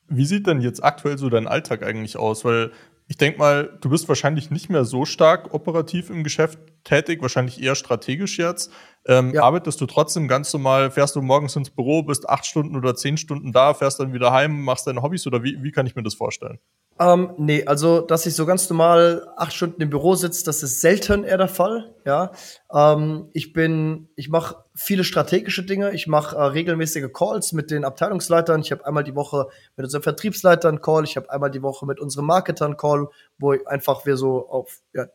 [0.08, 2.46] Wie sieht denn jetzt aktuell so dein Alltag eigentlich aus?
[2.46, 2.72] Weil
[3.10, 7.62] ich denke mal, du bist wahrscheinlich nicht mehr so stark operativ im Geschäft tätig, wahrscheinlich
[7.62, 8.72] eher strategisch jetzt.
[9.08, 9.42] Ähm, ja.
[9.42, 13.18] Arbeitest du trotzdem ganz normal, fährst du morgens ins Büro, bist acht Stunden oder zehn
[13.18, 16.04] Stunden da, fährst dann wieder heim, machst deine Hobbys oder wie, wie kann ich mir
[16.04, 16.60] das vorstellen?
[17.00, 20.80] Ähm, nee, also dass ich so ganz normal acht Stunden im Büro sitze, das ist
[20.80, 21.96] selten eher der Fall.
[22.06, 22.32] Ja,
[22.72, 25.92] ähm, ich bin, ich mache viele strategische Dinge.
[25.92, 28.62] Ich mache äh, regelmäßige Calls mit den Abteilungsleitern.
[28.62, 31.04] Ich habe einmal die Woche mit unseren Vertriebsleitern Call.
[31.04, 35.08] Ich habe einmal die Woche mit unseren Marketern Call, wo einfach wir so auf ja,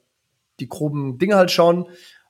[0.61, 1.87] die groben Dinge halt schauen.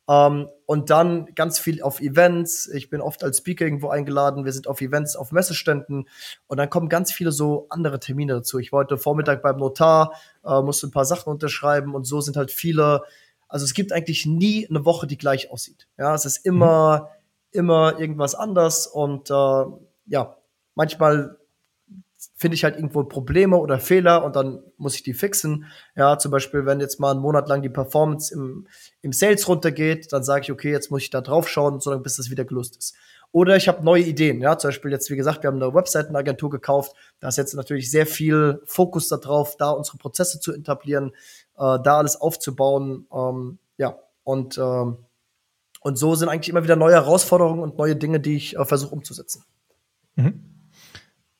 [0.08, 2.68] Ähm, und dann ganz viel auf Events.
[2.68, 4.44] Ich bin oft als Speaker irgendwo eingeladen.
[4.44, 6.08] Wir sind auf Events, auf Messeständen.
[6.46, 8.60] Und dann kommen ganz viele so andere Termine dazu.
[8.60, 10.12] Ich war heute Vormittag beim Notar,
[10.44, 13.02] äh, musste ein paar Sachen unterschreiben und so sind halt viele.
[13.48, 15.88] Also es gibt eigentlich nie eine Woche, die gleich aussieht.
[15.98, 17.23] Ja, es ist immer, mhm.
[17.54, 19.64] Immer irgendwas anders und äh,
[20.06, 20.36] ja,
[20.74, 21.38] manchmal
[22.36, 25.66] finde ich halt irgendwo Probleme oder Fehler und dann muss ich die fixen.
[25.94, 28.66] Ja, zum Beispiel, wenn jetzt mal einen Monat lang die Performance im,
[29.02, 32.16] im Sales runtergeht, dann sage ich, okay, jetzt muss ich da drauf schauen, solange bis
[32.16, 32.94] das wieder gelöst ist.
[33.32, 34.40] Oder ich habe neue Ideen.
[34.40, 36.94] Ja, zum Beispiel jetzt, wie gesagt, wir haben eine Webseitenagentur gekauft.
[37.18, 41.10] Da ist jetzt natürlich sehr viel Fokus darauf, da unsere Prozesse zu etablieren,
[41.56, 43.06] äh, da alles aufzubauen.
[43.12, 44.98] Ähm, ja, und, ähm,
[45.84, 48.94] und so sind eigentlich immer wieder neue Herausforderungen und neue Dinge, die ich äh, versuche
[48.94, 49.44] umzusetzen.
[50.16, 50.40] Mhm.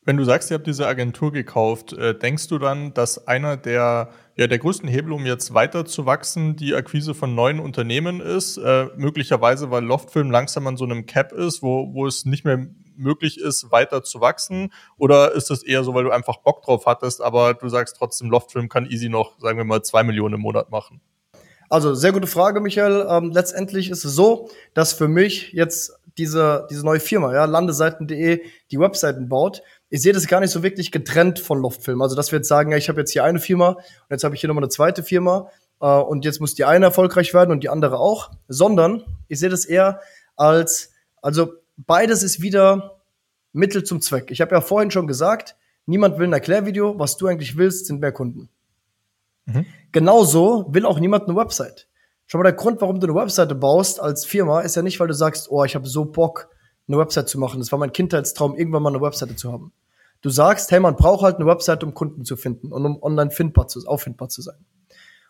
[0.03, 4.11] Wenn du sagst, ihr habt diese Agentur gekauft, äh, denkst du dann, dass einer der,
[4.37, 8.59] ja, der größten Hebel, um jetzt weiter zu wachsen, die Akquise von neuen Unternehmen ist?
[8.59, 12.67] Äh, möglicherweise, weil Loftfilm langsam an so einem Cap ist, wo, wo es nicht mehr
[12.97, 14.75] möglich ist, weiter zu wachsen?
[14.99, 18.29] Oder ist das eher so, weil du einfach Bock drauf hattest, aber du sagst trotzdem,
[18.29, 21.01] Loftfilm kann easy noch, sagen wir mal, zwei Millionen im Monat machen?
[21.75, 23.05] Also, sehr gute Frage, Michael.
[23.11, 28.43] Ähm, letztendlich ist es so, dass für mich jetzt diese, diese neue Firma, ja, landeseiten.de,
[28.71, 29.61] die Webseiten baut,
[29.91, 32.01] ich sehe das gar nicht so wirklich getrennt von Loftfilm.
[32.01, 34.37] Also, dass wir jetzt sagen, ja, ich habe jetzt hier eine Firma und jetzt habe
[34.37, 35.51] ich hier nochmal eine zweite Firma
[35.81, 39.49] äh, und jetzt muss die eine erfolgreich werden und die andere auch, sondern ich sehe
[39.49, 40.01] das eher
[40.37, 43.01] als, also beides ist wieder
[43.53, 44.31] Mittel zum Zweck.
[44.31, 45.57] Ich habe ja vorhin schon gesagt,
[45.87, 48.49] niemand will ein Erklärvideo, was du eigentlich willst, sind mehr Kunden.
[49.95, 51.87] Genauso will auch niemand eine Website.
[52.27, 55.07] Schon mal der Grund, warum du eine Webseite baust als Firma, ist ja nicht, weil
[55.07, 56.49] du sagst, oh, ich habe so Bock,
[56.89, 57.61] eine Website zu machen.
[57.61, 59.73] Das war mein Kindheitstraum, irgendwann mal eine Webseite zu haben.
[60.21, 63.31] Du sagst, hey, man braucht halt eine Website, um Kunden zu finden und um online
[63.31, 64.57] findbar zu, auffindbar zu sein.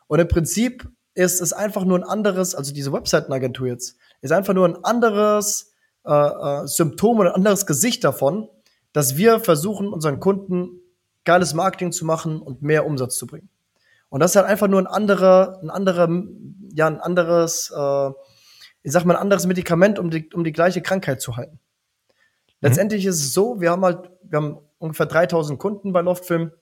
[0.06, 4.54] Und im Prinzip ist es einfach nur ein anderes, also diese Webseitenagentur jetzt, ist einfach
[4.54, 5.74] nur ein anderes
[6.06, 8.48] äh, äh, Symptom oder ein anderes Gesicht davon,
[8.94, 10.80] dass wir versuchen, unseren Kunden
[11.24, 13.50] geiles Marketing zu machen und mehr Umsatz zu bringen.
[14.14, 16.08] Und das ist halt einfach nur ein anderer, ein anderer,
[16.72, 18.10] ja, ein anderes, äh,
[18.84, 21.58] ich sag mal, ein anderes Medikament, um die, um die gleiche Krankheit zu halten.
[22.60, 23.10] Letztendlich mhm.
[23.10, 26.52] ist es so, wir haben halt, wir haben ungefähr 3000 Kunden bei Loftfilm.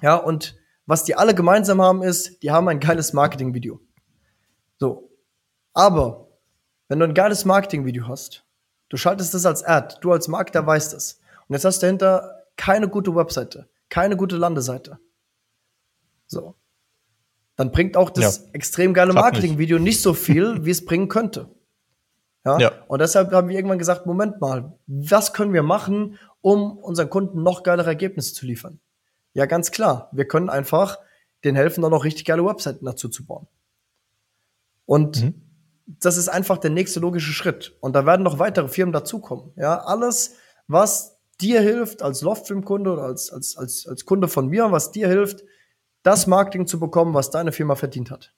[0.00, 3.82] Ja, und was die alle gemeinsam haben, ist, die haben ein geiles Marketingvideo.
[4.78, 5.10] So.
[5.74, 6.30] Aber,
[6.88, 8.46] wenn du ein geiles Marketingvideo hast,
[8.88, 11.20] du schaltest das als Ad, du als Marketer weißt es.
[11.48, 14.98] Und jetzt hast du dahinter keine gute Webseite, keine gute Landeseite.
[16.26, 16.54] So.
[17.58, 18.44] Dann bringt auch das ja.
[18.52, 20.00] extrem geile Marketingvideo nicht.
[20.00, 21.50] so viel, wie es bringen könnte.
[22.46, 22.58] Ja?
[22.58, 22.72] ja?
[22.86, 27.42] Und deshalb haben wir irgendwann gesagt, Moment mal, was können wir machen, um unseren Kunden
[27.42, 28.78] noch geilere Ergebnisse zu liefern?
[29.32, 30.08] Ja, ganz klar.
[30.12, 31.00] Wir können einfach
[31.42, 33.48] den helfen, dann noch richtig geile Webseiten dazu zu bauen.
[34.86, 35.34] Und mhm.
[35.86, 37.76] das ist einfach der nächste logische Schritt.
[37.80, 39.50] Und da werden noch weitere Firmen dazukommen.
[39.56, 40.36] Ja, alles,
[40.68, 45.08] was dir hilft als Loftfilm-Kunde oder als, als, als, als Kunde von mir, was dir
[45.08, 45.42] hilft,
[46.08, 48.32] das Marketing zu bekommen, was deine Firma verdient hat.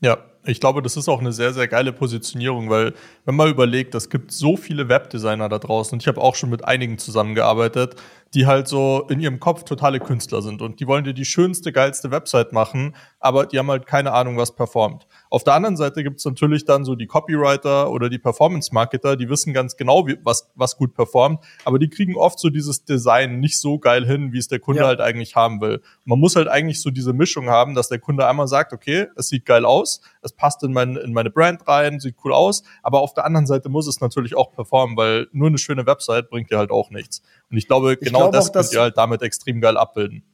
[0.00, 2.94] Ja, ich glaube, das ist auch eine sehr, sehr geile Positionierung, weil
[3.24, 6.50] wenn man überlegt, es gibt so viele Webdesigner da draußen und ich habe auch schon
[6.50, 7.96] mit einigen zusammengearbeitet,
[8.34, 11.72] die halt so in ihrem Kopf totale Künstler sind und die wollen dir die schönste,
[11.72, 15.06] geilste Website machen, aber die haben halt keine Ahnung, was performt.
[15.30, 19.28] Auf der anderen Seite gibt es natürlich dann so die Copywriter oder die Performance-Marketer, die
[19.28, 23.40] wissen ganz genau, wie, was, was gut performt, aber die kriegen oft so dieses Design
[23.40, 24.88] nicht so geil hin, wie es der Kunde ja.
[24.88, 25.80] halt eigentlich haben will.
[26.04, 29.28] Man muss halt eigentlich so diese Mischung haben, dass der Kunde einmal sagt, okay, es
[29.28, 33.00] sieht geil aus, es passt in, mein, in meine Brand rein, sieht cool aus, aber
[33.00, 36.50] auf der anderen Seite muss es natürlich auch performen, weil nur eine schöne Website bringt
[36.50, 37.22] dir halt auch nichts.
[37.50, 40.24] Und ich glaube, genau glaube das auch, könnt ihr halt damit extrem geil abbilden.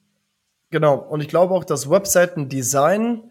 [0.71, 3.31] Genau, und ich glaube auch, dass Webseiten-Design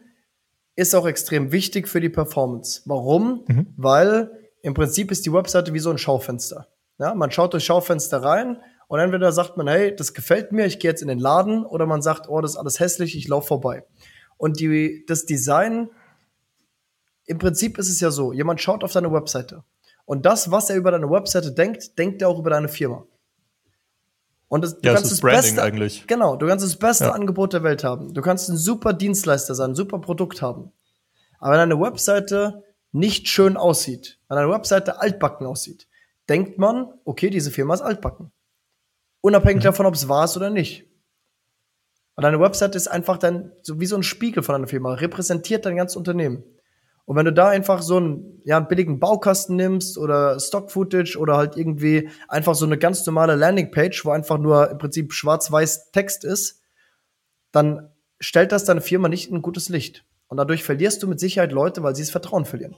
[0.75, 2.81] ist auch extrem wichtig für die Performance.
[2.85, 3.43] Warum?
[3.47, 3.73] Mhm.
[3.77, 6.67] Weil im Prinzip ist die Webseite wie so ein Schaufenster.
[6.99, 8.57] Ja, man schaut durch Schaufenster rein
[8.87, 11.85] und entweder sagt man, hey, das gefällt mir, ich gehe jetzt in den Laden, oder
[11.85, 13.85] man sagt, oh, das ist alles hässlich, ich laufe vorbei.
[14.37, 15.89] Und die, das Design,
[17.25, 19.63] im Prinzip ist es ja so, jemand schaut auf deine Webseite.
[20.05, 23.05] Und das, was er über deine Webseite denkt, denkt er auch über deine Firma.
[24.47, 26.05] Und das, du ja, kannst das, das beste, eigentlich.
[26.07, 27.11] Genau, du kannst das beste ja.
[27.11, 28.13] Angebot der Welt haben.
[28.13, 30.73] Du kannst ein super Dienstleister sein, ein super Produkt haben.
[31.39, 35.87] Aber wenn eine Webseite nicht schön aussieht, wenn eine Webseite altbacken aussieht,
[36.27, 38.31] denkt man, okay, diese Firma ist altbacken.
[39.21, 39.67] Unabhängig mhm.
[39.67, 40.85] davon, ob es war oder nicht.
[42.15, 45.65] Und eine Webseite ist einfach dann so wie so ein Spiegel von einer Firma, repräsentiert
[45.65, 46.43] dein ganzes Unternehmen.
[47.11, 51.35] Und wenn du da einfach so einen, ja, einen billigen Baukasten nimmst oder Stock-Footage oder
[51.35, 56.23] halt irgendwie einfach so eine ganz normale Landingpage, wo einfach nur im Prinzip schwarz-weiß Text
[56.23, 56.61] ist,
[57.51, 57.89] dann
[58.21, 60.05] stellt das deine Firma nicht in ein gutes Licht.
[60.29, 62.77] Und dadurch verlierst du mit Sicherheit Leute, weil sie das Vertrauen verlieren.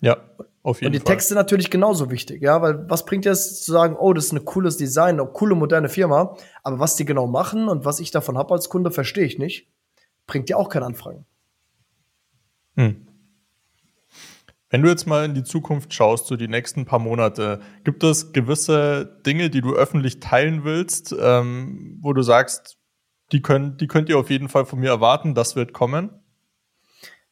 [0.00, 0.16] Ja,
[0.64, 0.86] auf jeden Fall.
[0.86, 1.14] Und die Fall.
[1.14, 4.32] Texte natürlich genauso wichtig, ja, weil was bringt dir es zu sagen, oh, das ist
[4.32, 8.10] ein cooles Design, eine coole moderne Firma, aber was die genau machen und was ich
[8.10, 9.70] davon habe als Kunde, verstehe ich nicht,
[10.26, 11.26] bringt dir auch keine Anfragen.
[12.74, 13.07] Hm.
[14.70, 18.32] Wenn du jetzt mal in die Zukunft schaust, so die nächsten paar Monate, gibt es
[18.32, 22.76] gewisse Dinge, die du öffentlich teilen willst, ähm, wo du sagst,
[23.32, 26.10] die, können, die könnt ihr auf jeden Fall von mir erwarten, das wird kommen?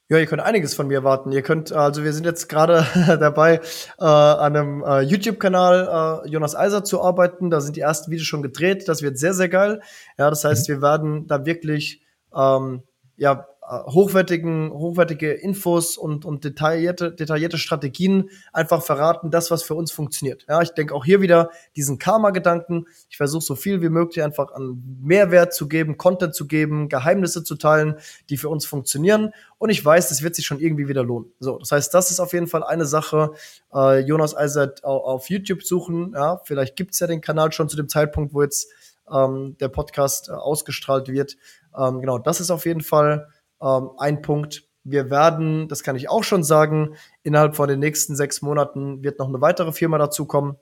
[0.08, 1.32] Ja, ihr könnt einiges von mir erwarten.
[1.32, 2.86] Ihr könnt, also wir sind jetzt gerade
[3.20, 3.60] dabei,
[3.98, 7.50] äh, an einem äh, YouTube-Kanal äh, Jonas Eiser zu arbeiten.
[7.50, 8.88] Da sind die ersten Videos schon gedreht.
[8.88, 9.82] Das wird sehr, sehr geil.
[10.16, 10.74] Ja, das heißt, mhm.
[10.74, 12.84] wir werden da wirklich ähm,
[13.16, 19.90] ja, hochwertigen, hochwertige Infos und, und detaillierte, detaillierte Strategien einfach verraten, das, was für uns
[19.90, 20.46] funktioniert.
[20.48, 22.86] Ja, ich denke auch hier wieder diesen Karma-Gedanken.
[23.10, 27.42] Ich versuche so viel wie möglich einfach an Mehrwert zu geben, Content zu geben, Geheimnisse
[27.42, 27.96] zu teilen,
[28.30, 29.32] die für uns funktionieren.
[29.58, 31.32] Und ich weiß, das wird sich schon irgendwie wieder lohnen.
[31.40, 33.32] So, das heißt, das ist auf jeden Fall eine Sache.
[33.74, 36.12] Äh, Jonas Eisert auf YouTube suchen.
[36.14, 38.68] Ja, vielleicht gibt's ja den Kanal schon zu dem Zeitpunkt, wo jetzt
[39.12, 41.36] ähm, der Podcast äh, ausgestrahlt wird.
[41.76, 43.28] Ähm, genau, das ist auf jeden Fall
[43.60, 44.64] ähm, ein Punkt.
[44.84, 49.18] Wir werden, das kann ich auch schon sagen, innerhalb von den nächsten sechs Monaten wird
[49.18, 50.56] noch eine weitere Firma dazukommen.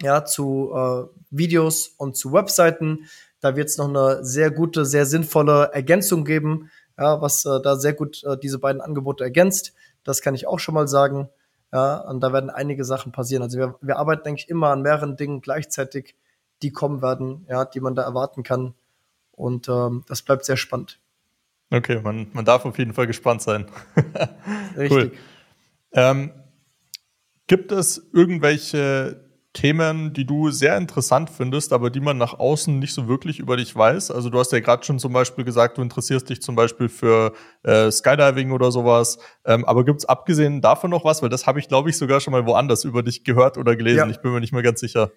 [0.00, 3.06] Ja, zu äh, Videos und zu Webseiten.
[3.40, 7.76] Da wird es noch eine sehr gute, sehr sinnvolle Ergänzung geben, ja, was äh, da
[7.76, 9.74] sehr gut äh, diese beiden Angebote ergänzt.
[10.02, 11.28] Das kann ich auch schon mal sagen.
[11.72, 13.42] Ja, und da werden einige Sachen passieren.
[13.42, 16.14] Also wir, wir arbeiten eigentlich immer an mehreren Dingen gleichzeitig,
[16.62, 18.74] die kommen werden, ja, die man da erwarten kann.
[19.32, 21.00] Und ähm, das bleibt sehr spannend.
[21.72, 23.66] Okay, man, man darf auf jeden Fall gespannt sein.
[24.76, 24.90] Richtig.
[24.90, 25.12] Cool.
[25.94, 26.30] Ähm,
[27.46, 32.92] gibt es irgendwelche Themen, die du sehr interessant findest, aber die man nach außen nicht
[32.92, 34.10] so wirklich über dich weiß?
[34.10, 37.32] Also du hast ja gerade schon zum Beispiel gesagt, du interessierst dich zum Beispiel für
[37.62, 39.18] äh, Skydiving oder sowas.
[39.46, 41.22] Ähm, aber gibt es abgesehen davon noch was?
[41.22, 43.98] Weil das habe ich, glaube ich, sogar schon mal woanders über dich gehört oder gelesen.
[43.98, 44.08] Ja.
[44.08, 45.10] Ich bin mir nicht mehr ganz sicher.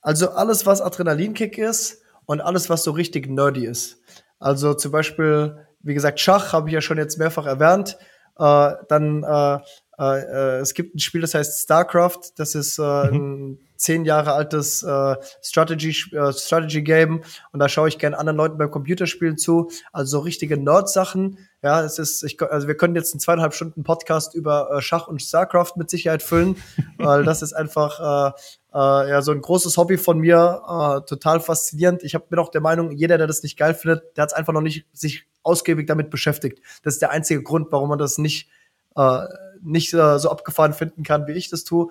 [0.00, 4.00] Also alles, was Adrenalinkick ist und alles, was so richtig nerdy ist.
[4.40, 7.98] Also zum Beispiel wie gesagt, Schach habe ich ja schon jetzt mehrfach erwähnt.
[8.38, 9.58] Äh, dann äh,
[9.98, 12.32] äh, äh, es gibt ein Spiel, das heißt StarCraft.
[12.36, 13.52] Das ist äh, mhm.
[13.52, 17.22] ein zehn Jahre altes äh, Strategy, äh, Strategy Game
[17.52, 19.70] und da schaue ich gerne anderen Leuten beim Computerspielen zu.
[19.92, 21.38] Also so richtige Nerd-Sachen.
[21.62, 25.08] Ja, es ist, ich, also wir können jetzt einen zweieinhalb Stunden Podcast über äh, Schach
[25.08, 26.56] und StarCraft mit Sicherheit füllen,
[26.98, 28.34] weil das ist einfach
[28.74, 32.02] äh, ja so ein großes Hobby von mir, äh, total faszinierend.
[32.02, 34.34] Ich hab, bin auch der Meinung, jeder, der das nicht geil findet, der hat es
[34.34, 36.60] einfach noch nicht sich ausgiebig damit beschäftigt.
[36.82, 38.48] Das ist der einzige Grund, warum man das nicht
[38.96, 39.26] äh,
[39.62, 41.88] nicht äh, so abgefahren finden kann, wie ich das tue.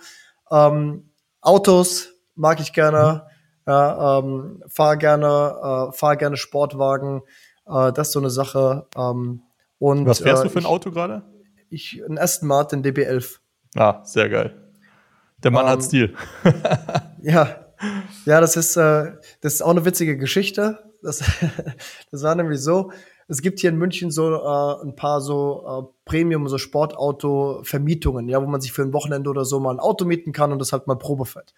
[0.51, 1.09] Ähm,
[1.41, 3.23] Autos mag ich gerne.
[3.25, 3.31] Mhm.
[3.67, 7.21] Ja, ähm, fahr gerne, äh, fahr gerne Sportwagen.
[7.67, 8.87] Äh, das ist so eine Sache.
[8.95, 9.43] Ähm,
[9.79, 11.23] und, Was fährst äh, du für ein Auto gerade?
[11.69, 13.37] Ich, ein Aston Martin DB11.
[13.75, 14.60] Ah, sehr geil.
[15.43, 16.15] Der Mann ähm, hat Stil.
[17.21, 17.65] ja,
[18.25, 20.79] ja, das ist, äh, das ist auch eine witzige Geschichte.
[21.01, 21.23] Das,
[22.11, 22.91] das war nämlich so,
[23.27, 28.41] es gibt hier in München so äh, ein paar so äh, Premium, so Sportauto-Vermietungen, ja,
[28.41, 30.73] wo man sich für ein Wochenende oder so mal ein Auto mieten kann und das
[30.73, 31.53] halt mal Probe fährt.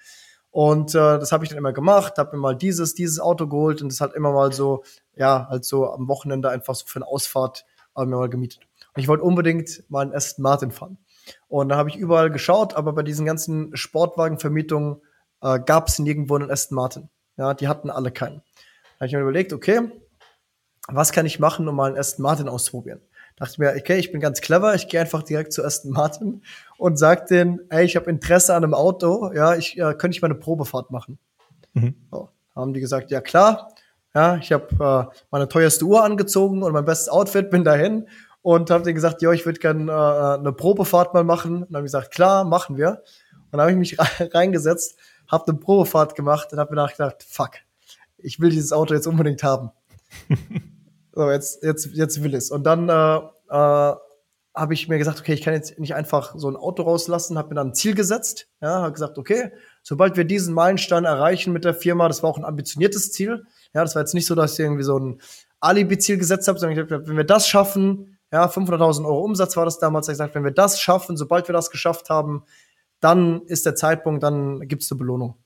[0.52, 3.82] Und äh, das habe ich dann immer gemacht, habe mir mal dieses, dieses Auto geholt
[3.82, 4.84] und das halt immer mal so,
[5.16, 7.66] ja, halt so am Wochenende einfach so für eine Ausfahrt
[7.98, 8.68] äh, mir mal gemietet.
[8.94, 11.00] Und ich wollte unbedingt mal einen Aston Martin fahren.
[11.48, 15.02] Und da habe ich überall geschaut, aber bei diesen ganzen Sportwagenvermietungen
[15.42, 17.10] äh, gab es nirgendwo einen Aston Martin.
[17.38, 18.38] Ja, die hatten alle keinen.
[18.38, 19.82] Da habe ich mir überlegt, okay,
[20.88, 23.02] was kann ich machen, um mal einen Aston Martin auszuprobieren?
[23.36, 26.44] Dachte mir, okay, ich bin ganz clever, ich gehe einfach direkt zu Aston Martin
[26.78, 30.22] und sag denen, ey, ich habe Interesse an einem Auto, ja, ich äh, könnte ich
[30.22, 31.18] mal eine Probefahrt machen.
[31.74, 31.96] Mhm.
[32.12, 33.74] So, haben die gesagt, ja klar.
[34.14, 38.08] Ja, ich habe äh, meine teuerste Uhr angezogen und mein bestes Outfit, bin dahin
[38.44, 41.64] und habe denen gesagt, ja, ich würde gerne äh, eine Probefahrt mal machen.
[41.64, 43.02] Und haben gesagt, klar, machen wir.
[43.32, 43.98] Und dann habe ich mich
[44.34, 47.52] reingesetzt, habe eine Probefahrt gemacht und habe mir nachgedacht, fuck,
[48.18, 49.72] ich will dieses Auto jetzt unbedingt haben.
[51.16, 52.50] So, jetzt, jetzt, jetzt will es.
[52.50, 53.18] Und dann äh,
[53.56, 53.96] äh,
[54.56, 57.50] habe ich mir gesagt, okay, ich kann jetzt nicht einfach so ein Auto rauslassen, habe
[57.50, 59.52] mir dann ein Ziel gesetzt, ja, habe gesagt, okay,
[59.84, 63.84] sobald wir diesen Meilenstein erreichen mit der Firma, das war auch ein ambitioniertes Ziel, ja,
[63.84, 65.22] das war jetzt nicht so, dass ich irgendwie so ein
[65.60, 69.64] Alibi-Ziel gesetzt habe, sondern ich habe wenn wir das schaffen, ja, 500.000 Euro Umsatz war
[69.64, 72.44] das damals, ich gesagt, wenn wir das schaffen, sobald wir das geschafft haben,
[73.00, 75.38] dann ist der Zeitpunkt, dann gibt's eine Belohnung.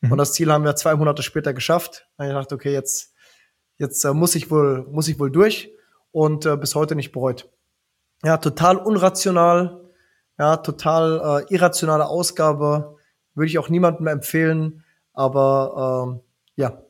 [0.00, 0.12] Mhm.
[0.12, 2.08] Und das Ziel haben wir zwei Monate später geschafft.
[2.16, 3.12] Dann habe ich gedacht, okay, jetzt
[3.78, 5.70] Jetzt äh, muss ich wohl, muss ich wohl durch
[6.12, 7.48] und äh, bis heute nicht bereut.
[8.24, 9.90] Ja, total unrational,
[10.38, 12.96] ja, total äh, irrationale Ausgabe,
[13.34, 16.20] würde ich auch niemandem mehr empfehlen, aber
[16.56, 16.82] äh, ja,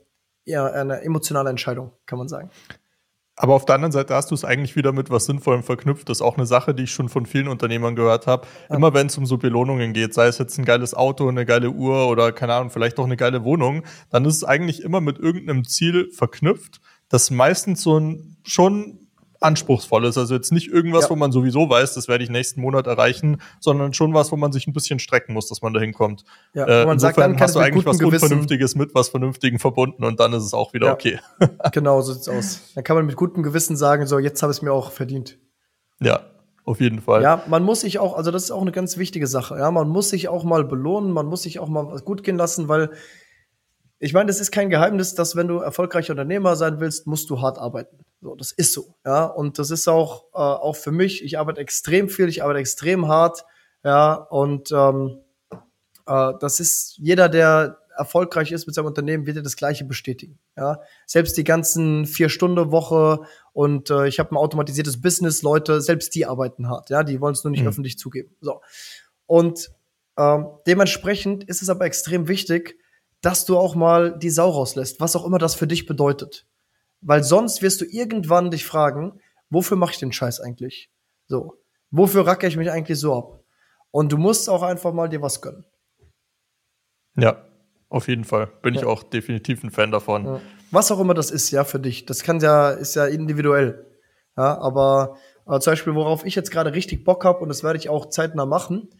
[0.44, 2.50] eher eine emotionale Entscheidung, kann man sagen.
[3.38, 6.08] Aber auf der anderen Seite hast du es eigentlich wieder mit was Sinnvollem verknüpft.
[6.08, 8.46] Das ist auch eine Sache, die ich schon von vielen Unternehmern gehört habe.
[8.70, 8.76] Ja.
[8.76, 11.70] Immer wenn es um so Belohnungen geht, sei es jetzt ein geiles Auto, eine geile
[11.70, 15.18] Uhr oder keine Ahnung, vielleicht auch eine geile Wohnung, dann ist es eigentlich immer mit
[15.18, 16.80] irgendeinem Ziel verknüpft,
[17.10, 19.05] das meistens so ein schon
[19.46, 20.18] anspruchsvoll ist.
[20.18, 21.10] Also jetzt nicht irgendwas, Ja.
[21.10, 24.52] wo man sowieso weiß, das werde ich nächsten Monat erreichen, sondern schon was, wo man
[24.52, 26.24] sich ein bisschen strecken muss, dass man dahin kommt.
[26.52, 29.58] Ja, Äh, man sagt, insofern dann hast du eigentlich was Gewissen, Unvernünftiges mit was Vernünftigen
[29.58, 30.92] verbunden und dann ist es auch wieder Ja.
[30.92, 31.18] okay.
[31.72, 32.60] genau so sieht's aus.
[32.74, 35.38] Dann kann man mit gutem Gewissen sagen, so, jetzt habe ich es mir auch verdient.
[36.00, 36.20] Ja,
[36.64, 37.22] auf jeden Fall.
[37.22, 39.56] Ja, man muss sich auch, also das ist auch eine ganz wichtige Sache.
[39.56, 42.36] Ja, man muss sich auch mal belohnen, man muss sich auch mal was gut gehen
[42.36, 42.90] lassen, weil
[43.98, 47.40] ich meine, das ist kein Geheimnis, dass wenn du erfolgreicher Unternehmer sein willst, musst du
[47.40, 47.98] hart arbeiten.
[48.20, 48.94] So, das ist so.
[49.04, 51.24] Ja, und das ist auch äh, auch für mich.
[51.24, 53.44] Ich arbeite extrem viel, ich arbeite extrem hart.
[53.84, 55.20] Ja, und ähm,
[56.06, 60.38] äh, das ist jeder, der erfolgreich ist mit seinem Unternehmen, wird dir das Gleiche bestätigen.
[60.56, 63.20] Ja, selbst die ganzen vier Stunden Woche
[63.52, 66.90] und äh, ich habe ein automatisiertes Business, Leute, selbst die arbeiten hart.
[66.90, 67.68] Ja, die wollen es nur nicht Mhm.
[67.68, 68.34] öffentlich zugeben.
[68.40, 68.60] So
[69.26, 69.70] und
[70.18, 72.78] ähm, dementsprechend ist es aber extrem wichtig,
[73.22, 76.46] dass du auch mal die Sau rauslässt, was auch immer das für dich bedeutet.
[77.00, 80.90] Weil sonst wirst du irgendwann dich fragen, wofür mache ich den Scheiß eigentlich?
[81.26, 81.54] So,
[81.90, 83.40] wofür racke ich mich eigentlich so ab?
[83.90, 85.64] Und du musst auch einfach mal dir was gönnen.
[87.16, 87.44] Ja,
[87.88, 88.48] auf jeden Fall.
[88.62, 88.86] Bin ich Ja.
[88.88, 90.24] auch definitiv ein Fan davon.
[90.24, 90.40] Ja.
[90.70, 92.04] Was auch immer das ist, ja, für dich.
[92.06, 93.86] Das kann ja, ist ja individuell.
[94.36, 97.78] Ja, aber äh, zum Beispiel, worauf ich jetzt gerade richtig Bock habe, und das werde
[97.78, 98.90] ich auch zeitnah machen,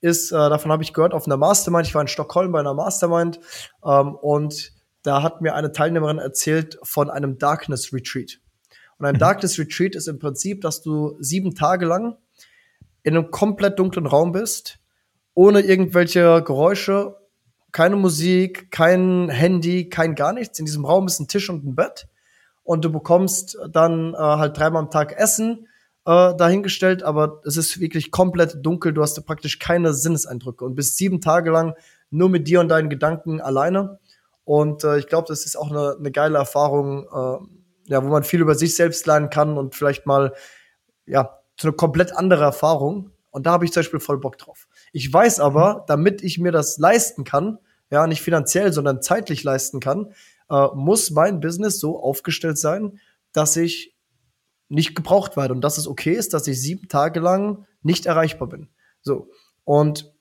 [0.00, 1.86] ist, äh, davon habe ich gehört auf einer Mastermind.
[1.86, 3.40] Ich war in Stockholm bei einer Mastermind
[3.84, 4.72] ähm, und
[5.02, 8.40] da hat mir eine Teilnehmerin erzählt von einem Darkness Retreat.
[8.98, 12.16] Und ein Darkness Retreat ist im Prinzip, dass du sieben Tage lang
[13.02, 14.78] in einem komplett dunklen Raum bist,
[15.34, 17.16] ohne irgendwelche Geräusche,
[17.72, 20.58] keine Musik, kein Handy, kein gar nichts.
[20.58, 22.08] In diesem Raum ist ein Tisch und ein Bett.
[22.62, 25.68] Und du bekommst dann äh, halt dreimal am Tag Essen
[26.06, 28.92] äh, dahingestellt, aber es ist wirklich komplett dunkel.
[28.92, 31.74] Du hast praktisch keine Sinneseindrücke und bist sieben Tage lang
[32.10, 33.98] nur mit dir und deinen Gedanken alleine.
[34.44, 38.22] Und äh, ich glaube, das ist auch eine, eine geile Erfahrung, äh, ja, wo man
[38.22, 40.32] viel über sich selbst lernen kann und vielleicht mal
[41.06, 43.10] ja, so eine komplett andere Erfahrung.
[43.30, 44.68] Und da habe ich zum Beispiel voll Bock drauf.
[44.92, 47.58] Ich weiß aber, damit ich mir das leisten kann,
[47.90, 50.12] ja, nicht finanziell, sondern zeitlich leisten kann,
[50.50, 53.00] äh, muss mein Business so aufgestellt sein,
[53.32, 53.95] dass ich
[54.68, 58.48] nicht gebraucht werde und dass es okay ist, dass ich sieben Tage lang nicht erreichbar
[58.48, 58.68] bin.
[59.00, 59.30] So.
[59.64, 60.12] Und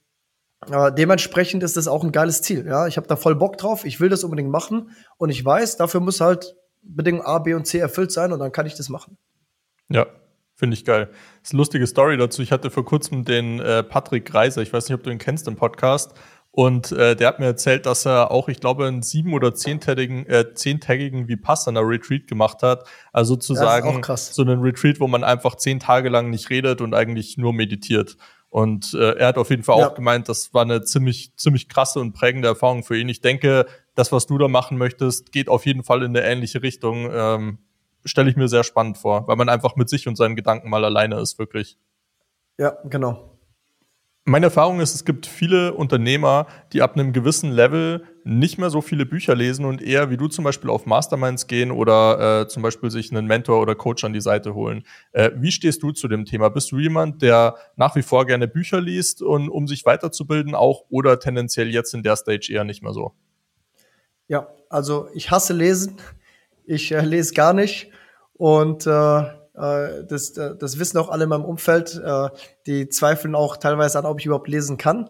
[0.70, 2.66] äh, dementsprechend ist das auch ein geiles Ziel.
[2.66, 3.86] Ja, ich habe da voll Bock drauf.
[3.86, 7.66] Ich will das unbedingt machen und ich weiß, dafür muss halt Bedingung A, B und
[7.66, 9.18] C erfüllt sein und dann kann ich das machen.
[9.89, 10.06] Ja,
[10.56, 11.10] finde ich geil.
[11.41, 12.41] Das ist eine lustige Story dazu.
[12.41, 15.48] Ich hatte vor kurzem den äh, Patrick Reiser, ich weiß nicht, ob du ihn kennst
[15.48, 16.14] im Podcast.
[16.56, 20.26] Und äh, der hat mir erzählt, dass er auch, ich glaube, einen sieben- oder zehntägigen,
[20.26, 22.86] äh, zehntägigen Vipassana Retreat gemacht hat.
[23.12, 27.38] Also sozusagen so einen Retreat, wo man einfach zehn Tage lang nicht redet und eigentlich
[27.38, 28.16] nur meditiert.
[28.47, 29.89] Und äh, er hat auf jeden Fall Ja.
[29.89, 33.10] auch gemeint, das war eine ziemlich, ziemlich krasse und prägende Erfahrung für ihn.
[33.10, 36.64] Ich denke, das, was du da machen möchtest, geht auf jeden Fall in eine ähnliche
[36.64, 37.10] Richtung.
[37.12, 37.58] Ähm,
[38.06, 40.86] Stelle ich mir sehr spannend vor, weil man einfach mit sich und seinen Gedanken mal
[40.86, 41.78] alleine ist, wirklich.
[42.58, 43.35] Ja, genau.
[44.28, 48.82] Meine Erfahrung ist, es gibt viele Unternehmer, die ab einem gewissen Level nicht mehr so
[48.82, 52.64] viele Bücher lesen und eher wie du zum Beispiel auf Masterminds gehen oder äh, zum
[52.64, 54.84] Beispiel sich einen Mentor oder Coach an die Seite holen.
[55.12, 56.50] Äh, wie stehst du zu dem Thema?
[56.50, 60.86] Bist du jemand, der nach wie vor gerne Bücher liest und um sich weiterzubilden auch
[60.90, 63.14] oder tendenziell jetzt in der Stage eher nicht mehr so?
[64.28, 65.98] Ja, also ich hasse Lesen.
[66.66, 67.92] Ich äh, lese gar nicht.
[68.34, 69.24] Und äh,
[69.56, 72.01] das, äh, das wissen auch alle in meinem Umfeld.
[72.03, 72.30] Äh,
[72.68, 75.10] die zweifeln auch teilweise an, ob ich überhaupt lesen kann.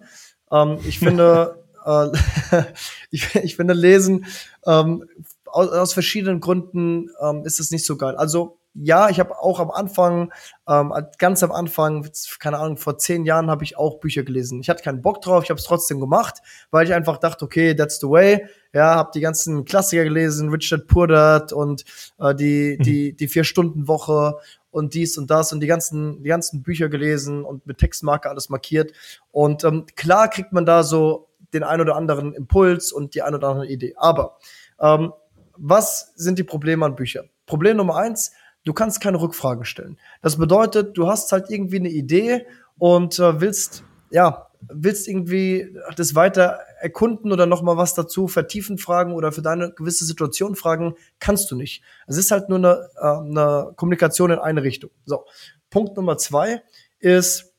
[0.51, 2.07] Ähm, ich finde, äh,
[3.11, 4.25] ich, ich finde Lesen
[4.65, 5.05] ähm,
[5.45, 8.15] aus, aus verschiedenen Gründen ähm, ist es nicht so geil.
[8.15, 10.33] Also ja, ich habe auch am Anfang,
[10.67, 14.59] ähm, ganz am Anfang, keine Ahnung, vor zehn Jahren habe ich auch Bücher gelesen.
[14.59, 16.41] Ich hatte keinen Bock drauf, ich habe es trotzdem gemacht,
[16.71, 18.45] weil ich einfach dachte, okay, that's the way.
[18.75, 21.85] Ja, habe die ganzen Klassiker gelesen, Richard Purdart und
[22.19, 24.35] äh, die die die vier Stunden Woche
[24.69, 28.49] und dies und das und die ganzen die ganzen Bücher gelesen und mit Textmarker alles
[28.49, 28.91] markiert.
[29.31, 33.33] Und ähm, klar kriegt man da so den ein oder anderen Impuls und die ein
[33.33, 33.93] oder andere Idee.
[33.95, 34.37] Aber
[34.81, 35.13] ähm,
[35.55, 37.29] was sind die Probleme an Büchern?
[37.45, 38.33] Problem Nummer eins,
[38.65, 39.97] du kannst keine Rückfragen stellen.
[40.21, 42.45] Das bedeutet, du hast halt irgendwie eine Idee
[42.77, 48.77] und äh, willst, ja, willst irgendwie das weiter erkunden oder noch mal was dazu vertiefen
[48.77, 51.83] fragen oder für deine gewisse Situation fragen, kannst du nicht.
[52.07, 54.91] Es ist halt nur eine, äh, eine Kommunikation in eine Richtung.
[55.05, 55.25] So,
[55.69, 56.61] Punkt Nummer zwei
[56.99, 57.53] ist,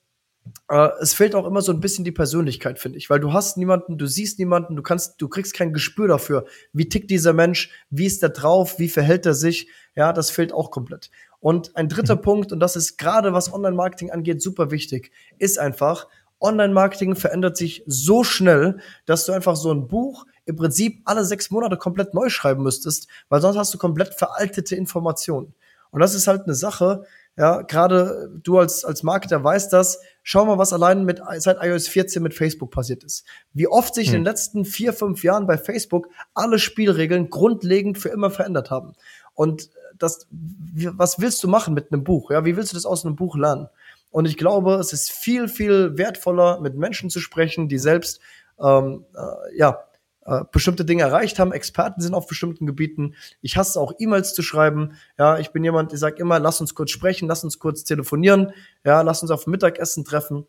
[0.68, 3.56] äh, es fehlt auch immer so ein bisschen die Persönlichkeit, finde ich, weil du hast
[3.56, 7.70] niemanden, du siehst niemanden, du kannst, du kriegst kein Gespür dafür, wie tickt dieser Mensch,
[7.90, 11.10] wie ist er drauf, wie verhält er sich, ja, das fehlt auch komplett.
[11.40, 16.08] Und ein dritter Punkt, und das ist gerade was Online-Marketing angeht, super wichtig, ist einfach,
[16.40, 21.50] Online-Marketing verändert sich so schnell, dass du einfach so ein Buch im Prinzip alle sechs
[21.50, 25.54] Monate komplett neu schreiben müsstest, weil sonst hast du komplett veraltete Informationen.
[25.90, 27.04] Und das ist halt eine Sache,
[27.38, 30.00] ja, gerade du als, als Marketer weißt das.
[30.22, 33.24] Schau mal, was allein mit, seit iOS 14 mit Facebook passiert ist.
[33.52, 34.14] Wie oft sich hm.
[34.14, 34.32] in den hm.
[34.32, 38.94] letzten vier, fünf Jahren bei Facebook alle Spielregeln grundlegend für immer verändert haben.
[39.34, 42.30] Und das, was willst du machen mit einem Buch?
[42.30, 43.68] Ja, wie willst du das aus einem Buch lernen?
[44.10, 48.20] Und ich glaube, es ist viel, viel wertvoller, mit Menschen zu sprechen, die selbst
[48.58, 49.86] ähm, äh, ja,
[50.26, 53.14] äh, bestimmte Dinge erreicht haben, Experten sind auf bestimmten Gebieten.
[53.42, 54.96] Ich hasse auch E-Mails zu schreiben.
[55.18, 58.52] Ja, ich bin jemand, der sagt immer, lass uns kurz sprechen, lass uns kurz telefonieren,
[58.84, 60.46] ja, lass uns auf Mittagessen treffen.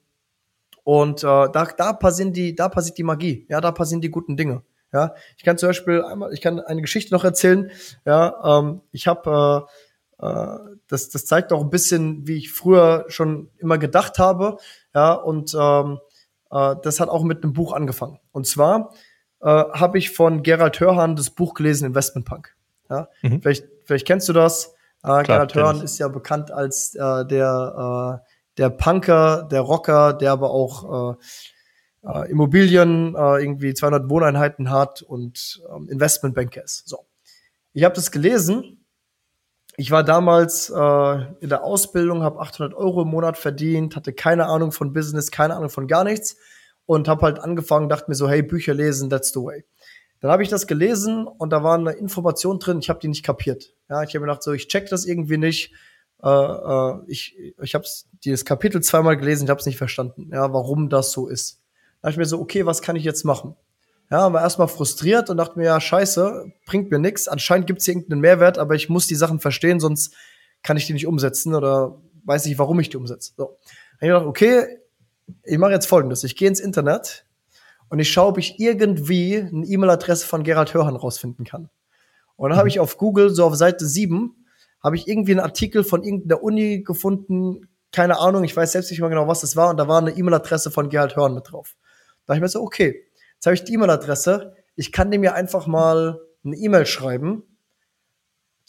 [0.83, 4.37] Und äh, da, da passieren die, da passiert die Magie, ja, da passieren die guten
[4.37, 4.63] Dinge.
[4.93, 7.69] Ja, ich kann zum Beispiel einmal, ich kann eine Geschichte noch erzählen.
[8.05, 9.71] Ja, ähm, ich habe, äh,
[10.19, 14.57] das, das zeigt auch ein bisschen, wie ich früher schon immer gedacht habe.
[14.95, 15.99] Ja, und ähm,
[16.51, 18.19] äh, das hat auch mit einem Buch angefangen.
[18.31, 18.93] Und zwar
[19.41, 22.55] äh, habe ich von Gerald Hörhan das Buch gelesen, Investment Punk.
[22.89, 23.09] Ja?
[23.21, 23.41] Mhm.
[23.41, 24.73] Vielleicht, vielleicht kennst du das.
[25.03, 30.13] Äh, Klar, Gerald Hörhan ist ja bekannt als äh, der, äh, der Punker, der Rocker,
[30.13, 31.17] der aber auch äh,
[32.07, 36.87] äh, Immobilien, äh, irgendwie 200 Wohneinheiten hat und ähm, Investmentbanker ist.
[36.87, 37.05] So.
[37.73, 38.76] Ich habe das gelesen.
[39.79, 44.47] Ich war damals äh, in der Ausbildung, habe 800 Euro im Monat verdient, hatte keine
[44.47, 46.35] Ahnung von Business, keine Ahnung von gar nichts
[46.87, 49.65] und habe halt angefangen, dachte mir so, hey, Bücher lesen, that's the way.
[50.19, 53.21] Dann habe ich das gelesen und da war eine Information drin, ich habe die nicht
[53.23, 53.75] kapiert.
[53.87, 55.71] Ja, ich habe mir gedacht, so, ich check das irgendwie nicht.
[56.23, 57.85] Äh, äh, ich ich habe
[58.23, 61.61] dieses Kapitel zweimal gelesen, ich habe es nicht verstanden, ja, warum das so ist.
[62.01, 63.55] Da habe ich mir so, okay, was kann ich jetzt machen?
[64.09, 67.27] Ja, war erstmal frustriert und dachte mir, ja, scheiße, bringt mir nichts.
[67.27, 70.13] Anscheinend gibt es hier irgendeinen Mehrwert, aber ich muss die Sachen verstehen, sonst
[70.63, 73.33] kann ich die nicht umsetzen oder weiß nicht, warum ich die umsetze.
[73.35, 73.43] So.
[73.45, 74.79] Dann habe ich gedacht, okay,
[75.43, 76.23] ich mache jetzt folgendes.
[76.23, 77.25] Ich gehe ins Internet
[77.89, 81.69] und ich schaue, ob ich irgendwie eine E-Mail-Adresse von Gerald Hörhan rausfinden kann.
[82.37, 82.71] Und dann habe mhm.
[82.71, 84.45] ich auf Google, so auf Seite 7,
[84.81, 88.99] habe ich irgendwie einen Artikel von irgendeiner Uni gefunden, keine Ahnung, ich weiß selbst nicht
[88.99, 91.75] mehr genau, was das war, und da war eine E-Mail-Adresse von Gerald Hörhan mit drauf.
[92.25, 93.06] Da habe ich mir so, okay,
[93.37, 97.43] jetzt habe ich die E-Mail-Adresse, ich kann dem ja einfach mal eine E-Mail schreiben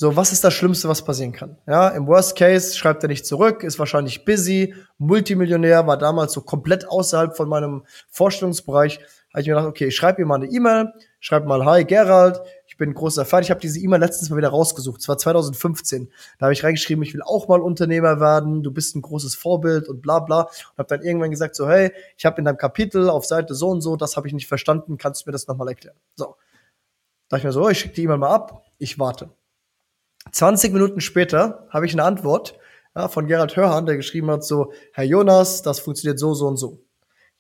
[0.01, 1.59] so, was ist das Schlimmste, was passieren kann?
[1.67, 6.41] Ja, im Worst Case schreibt er nicht zurück, ist wahrscheinlich busy, Multimillionär, war damals so
[6.41, 9.01] komplett außerhalb von meinem Vorstellungsbereich.
[9.35, 12.41] Habe ich mir gedacht, okay, ich schreibe ihm mal eine E-Mail, schreibe mal, hi Gerald,
[12.79, 13.43] bin großer Fan.
[13.43, 15.01] Ich habe diese E-Mail letztens mal wieder rausgesucht.
[15.01, 16.11] Es war 2015.
[16.39, 19.89] Da habe ich reingeschrieben, ich will auch mal Unternehmer werden, du bist ein großes Vorbild
[19.89, 20.43] und bla bla.
[20.43, 23.69] Und habe dann irgendwann gesagt, so, hey, ich habe in deinem Kapitel auf Seite so
[23.69, 25.97] und so, das habe ich nicht verstanden, kannst du mir das nochmal erklären?
[26.15, 26.37] So.
[27.29, 29.29] Da dachte ich mir so, oh, ich schicke die E-Mail mal ab, ich warte.
[30.33, 32.59] 20 Minuten später habe ich eine Antwort
[32.95, 36.57] ja, von Gerald Hörhan, der geschrieben hat so, Herr Jonas, das funktioniert so, so und
[36.57, 36.85] so.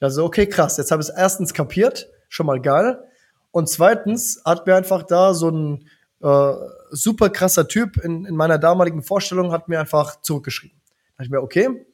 [0.01, 3.03] Also, okay, krass, jetzt habe ich es erstens kapiert, schon mal geil.
[3.51, 5.89] Und zweitens hat mir einfach da so ein
[6.21, 6.53] äh,
[6.91, 10.81] super krasser Typ in, in meiner damaligen Vorstellung hat mir einfach zurückgeschrieben.
[10.87, 11.87] Da dachte ich mir, okay,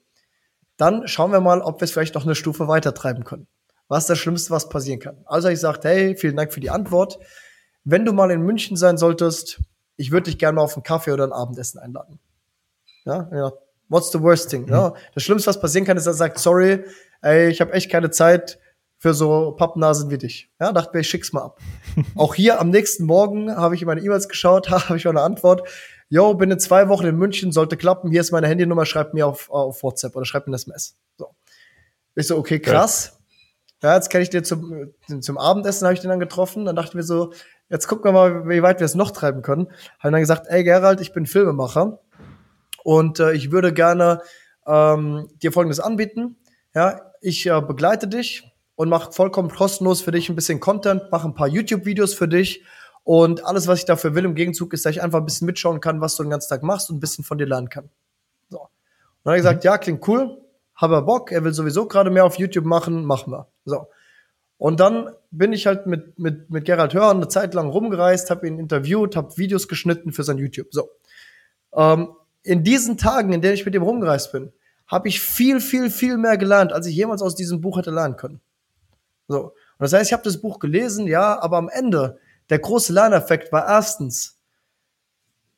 [0.77, 3.47] dann schauen wir mal, ob wir es vielleicht noch eine Stufe weiter treiben können.
[3.89, 5.23] Was ist das Schlimmste, was passieren kann?
[5.27, 7.19] Also ich sagte, hey, vielen Dank für die Antwort.
[7.85, 9.61] Wenn du mal in München sein solltest,
[9.97, 12.19] ich würde dich gerne mal auf einen Kaffee oder ein Abendessen einladen.
[13.05, 13.53] Ja, ja.
[13.89, 14.63] What's the worst thing?
[14.63, 14.73] Mhm.
[14.73, 16.85] Ja, das Schlimmste, was passieren kann, ist, dass er sagt, sorry,
[17.21, 18.59] ey, ich habe echt keine Zeit
[19.05, 20.51] für so Pappnasen wie dich.
[20.59, 21.61] Ja, dachte mir, ich schick's mal ab.
[22.17, 25.21] Auch hier am nächsten Morgen habe ich in meine E-Mails geschaut, habe ich auch eine
[25.21, 25.69] Antwort.
[26.09, 28.11] Yo, bin in zwei Wochen in München, sollte klappen.
[28.11, 30.97] Hier ist meine Handynummer, schreibt mir auf, auf WhatsApp oder schreibt mir ein SMS.
[31.19, 31.35] So.
[32.15, 33.19] Ich so, okay, krass.
[33.83, 36.65] Ja, jetzt kann ich dir zum, zum Abendessen habe ich den dann getroffen.
[36.65, 37.35] Dann dachte ich mir so,
[37.69, 39.67] jetzt gucken wir mal, wie weit wir es noch treiben können.
[39.99, 42.01] Haben dann gesagt, ey Gerald, ich bin Filmemacher
[42.85, 44.23] und äh, ich würde gerne
[44.67, 46.37] ähm, dir Folgendes anbieten.
[46.75, 51.29] Ja, ich äh, begleite dich und mache vollkommen kostenlos für dich ein bisschen Content, mache
[51.29, 52.64] ein paar YouTube-Videos für dich
[53.05, 55.81] und alles, was ich dafür will im Gegenzug, ist, dass ich einfach ein bisschen mitschauen
[55.81, 57.91] kann, was du den ganzen Tag machst und ein bisschen von dir lernen kann.
[58.49, 58.61] So.
[58.61, 58.68] Und
[59.25, 59.68] dann habe ich gesagt, mhm.
[59.68, 60.39] ja, klingt cool,
[60.75, 63.47] habe Bock, er will sowieso gerade mehr auf YouTube machen, machen wir.
[63.64, 63.89] So.
[64.57, 68.47] Und dann bin ich halt mit, mit, mit Gerald Hörn eine Zeit lang rumgereist, habe
[68.47, 70.68] ihn interviewt, habe Videos geschnitten für sein YouTube.
[70.70, 70.89] So.
[71.75, 72.09] Ähm,
[72.43, 74.53] in diesen Tagen, in denen ich mit ihm rumgereist bin,
[74.87, 78.16] habe ich viel, viel, viel mehr gelernt, als ich jemals aus diesem Buch hätte lernen
[78.16, 78.41] können.
[79.29, 79.45] So.
[79.45, 82.18] Und das heißt, ich habe das Buch gelesen, ja, aber am Ende,
[82.51, 84.41] der große Lerneffekt war erstens,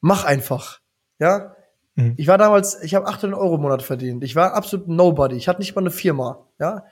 [0.00, 0.80] mach einfach.
[1.18, 1.56] Ja.
[1.94, 2.14] Mhm.
[2.16, 4.22] Ich war damals, ich habe 800 Euro im Monat verdient.
[4.22, 5.36] Ich war absolut Nobody.
[5.36, 6.46] Ich hatte nicht mal eine Firma.
[6.58, 6.84] Ja.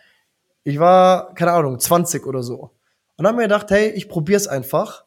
[0.64, 2.56] Ich war, keine Ahnung, 20 oder so.
[3.16, 5.04] Und dann haben mir gedacht, hey, ich probier's einfach.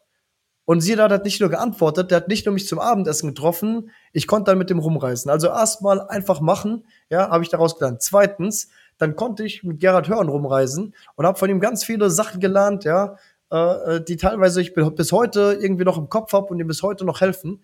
[0.69, 3.89] Und sie da hat nicht nur geantwortet, der hat nicht nur mich zum Abendessen getroffen,
[4.11, 5.31] ich konnte dann mit dem rumreisen.
[5.31, 8.01] Also erstmal einfach machen, ja, habe ich daraus gelernt.
[8.01, 8.67] Zweitens,
[8.97, 12.83] dann konnte ich mit Gerhard Hörn rumreisen und habe von ihm ganz viele Sachen gelernt,
[12.83, 13.17] ja,
[13.51, 16.83] äh, äh die teilweise ich bis heute irgendwie noch im Kopf habe und ihm bis
[16.83, 17.63] heute noch helfen.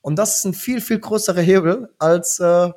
[0.00, 2.70] Und das ist ein viel, viel größerer Hebel, als, äh,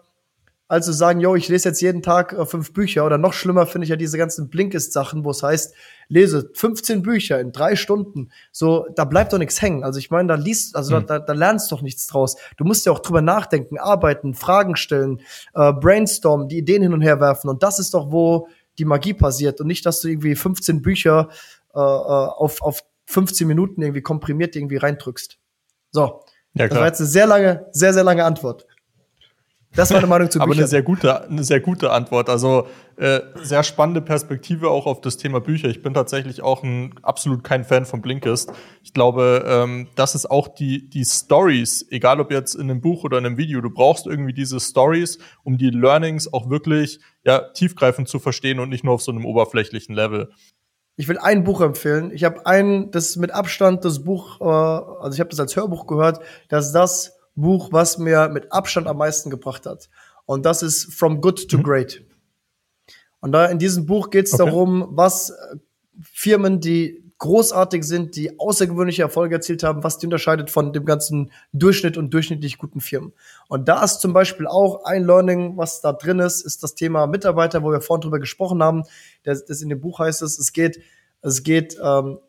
[0.68, 3.06] als zu sagen, yo, ich lese jetzt jeden Tag äh, fünf Bücher.
[3.06, 5.76] Oder noch schlimmer finde ich ja diese ganzen Blinkist-Sachen, wo es heißt,
[6.08, 8.32] lese 15 Bücher in drei Stunden.
[8.52, 9.84] So, da bleibt doch nichts hängen.
[9.84, 11.06] Also ich meine, da liest, also mhm.
[11.06, 12.36] da, da lernst doch nichts draus.
[12.58, 15.22] Du musst ja auch drüber nachdenken, arbeiten, Fragen stellen,
[15.54, 17.50] äh, brainstormen, die Ideen hin und her werfen.
[17.50, 18.48] Und das ist doch, wo
[18.80, 19.62] die Magie passiert.
[19.62, 21.30] Und nicht, dass du irgendwie 15 Bücher
[21.76, 25.38] äh, äh auf, auf 15 Minuten irgendwie komprimiert irgendwie reindrückst.
[25.92, 26.24] So.
[26.54, 26.70] Ja, klar.
[26.70, 28.66] Das war jetzt eine sehr lange, sehr, sehr lange Antwort.
[29.76, 30.52] Das war eine Meinung zu Büchern.
[30.52, 32.30] Aber eine sehr gute, eine sehr gute Antwort.
[32.30, 35.68] Also äh, sehr spannende Perspektive auch auf das Thema Bücher.
[35.68, 38.54] Ich bin tatsächlich auch ein absolut kein Fan von Blinkist.
[38.84, 43.04] Ich glaube, ähm, das ist auch die die Stories, egal ob jetzt in einem Buch
[43.04, 43.60] oder in einem Video.
[43.60, 48.70] Du brauchst irgendwie diese Stories, um die Learnings auch wirklich ja tiefgreifend zu verstehen und
[48.70, 50.30] nicht nur auf so einem oberflächlichen Level.
[50.98, 52.12] Ich will ein Buch empfehlen.
[52.14, 55.54] Ich habe ein, das ist mit Abstand das Buch, äh, also ich habe das als
[55.58, 59.90] Hörbuch gehört, das ist das Buch, was mir mit Abstand am meisten gebracht hat.
[60.26, 61.64] Und das ist From Good to mhm.
[61.64, 62.04] Great.
[63.20, 64.46] Und da in diesem Buch geht es okay.
[64.46, 65.58] darum, was äh,
[66.02, 71.32] Firmen, die großartig sind, die außergewöhnliche Erfolge erzielt haben, was die unterscheidet von dem ganzen
[71.54, 73.14] Durchschnitt und durchschnittlich guten Firmen.
[73.48, 77.08] Und da ist zum Beispiel auch ein Learning, was da drin ist, ist das Thema
[77.08, 78.84] Mitarbeiter, wo wir vorhin drüber gesprochen haben.
[79.24, 80.82] Das, das in dem Buch heißt es, es geht,
[81.22, 82.20] es geht ähm,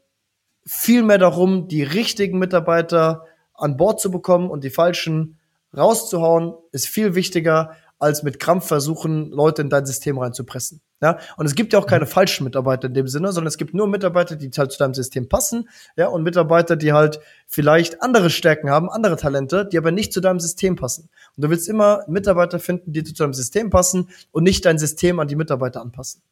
[0.65, 3.25] viel mehr darum, die richtigen Mitarbeiter
[3.59, 5.39] an Bord zu bekommen und die falschen
[5.77, 10.81] rauszuhauen, ist viel wichtiger, als mit Krampf versuchen, Leute in dein System reinzupressen.
[11.03, 13.75] Ja, und es gibt ja auch keine falschen Mitarbeiter in dem Sinne, sondern es gibt
[13.75, 18.31] nur Mitarbeiter, die halt zu deinem System passen, ja, und Mitarbeiter, die halt vielleicht andere
[18.31, 21.11] Stärken haben, andere Talente, die aber nicht zu deinem System passen.
[21.37, 25.21] Und du willst immer Mitarbeiter finden, die zu deinem System passen und nicht dein System
[25.21, 26.23] an die Mitarbeiter anpassen.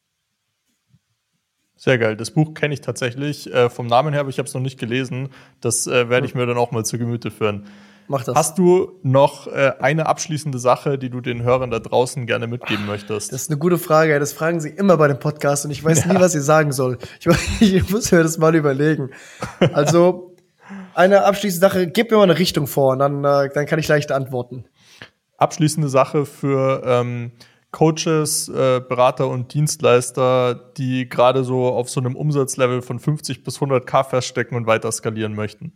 [1.77, 2.17] Sehr geil.
[2.17, 4.79] Das Buch kenne ich tatsächlich äh, vom Namen her, aber ich habe es noch nicht
[4.79, 5.31] gelesen.
[5.61, 7.67] Das äh, werde ich mir dann auch mal zu Gemüte führen.
[8.07, 8.35] Mach das.
[8.35, 12.87] Hast du noch äh, eine abschließende Sache, die du den Hörern da draußen gerne mitgeben
[12.87, 13.33] möchtest?
[13.33, 14.19] Das ist eine gute Frage.
[14.19, 16.13] Das fragen sie immer bei dem Podcast und ich weiß ja.
[16.13, 16.99] nie, was ich sagen soll.
[17.19, 17.27] Ich,
[17.61, 19.11] ich muss mir das mal überlegen.
[19.73, 20.37] Also,
[20.95, 23.89] eine abschließende Sache, gib mir mal eine Richtung vor und dann, äh, dann kann ich
[23.89, 24.65] leicht antworten.
[25.39, 27.33] Abschließende Sache für ähm,
[27.75, 33.59] Coaches, äh, Berater und Dienstleister, die gerade so auf so einem Umsatzlevel von 50 bis
[33.59, 35.73] 100k feststecken und weiter skalieren möchten.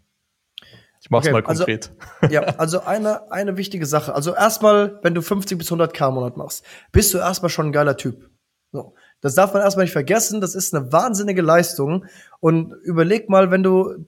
[1.00, 1.92] Ich mach's okay, mal also, konkret.
[2.20, 4.14] Also, ja, also eine, eine wichtige Sache.
[4.14, 7.72] Also erstmal, wenn du 50 bis 100k im Monat machst, bist du erstmal schon ein
[7.72, 8.30] geiler Typ.
[8.70, 8.94] So.
[9.20, 10.40] Das darf man erstmal nicht vergessen.
[10.40, 12.04] Das ist eine wahnsinnige Leistung.
[12.38, 14.06] Und überleg mal, wenn du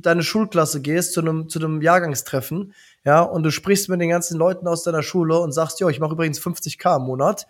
[0.00, 2.72] deine Schulklasse gehst zu einem, zu einem Jahrgangstreffen,
[3.04, 6.00] ja, und du sprichst mit den ganzen Leuten aus deiner Schule und sagst, jo, ich
[6.00, 7.46] mache übrigens 50k im Monat,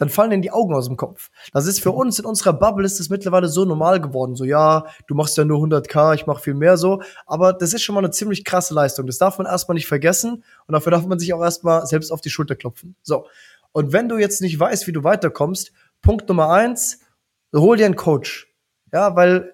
[0.00, 1.30] dann fallen denen die Augen aus dem Kopf.
[1.52, 4.34] Das ist für uns in unserer Bubble ist es mittlerweile so normal geworden.
[4.34, 7.02] So, ja, du machst ja nur 100k, ich mache viel mehr so.
[7.26, 9.06] Aber das ist schon mal eine ziemlich krasse Leistung.
[9.06, 10.42] Das darf man erstmal nicht vergessen.
[10.66, 12.96] Und dafür darf man sich auch erstmal selbst auf die Schulter klopfen.
[13.02, 13.26] So.
[13.72, 17.00] Und wenn du jetzt nicht weißt, wie du weiterkommst, Punkt Nummer eins,
[17.54, 18.48] hol dir einen Coach.
[18.94, 19.52] Ja, weil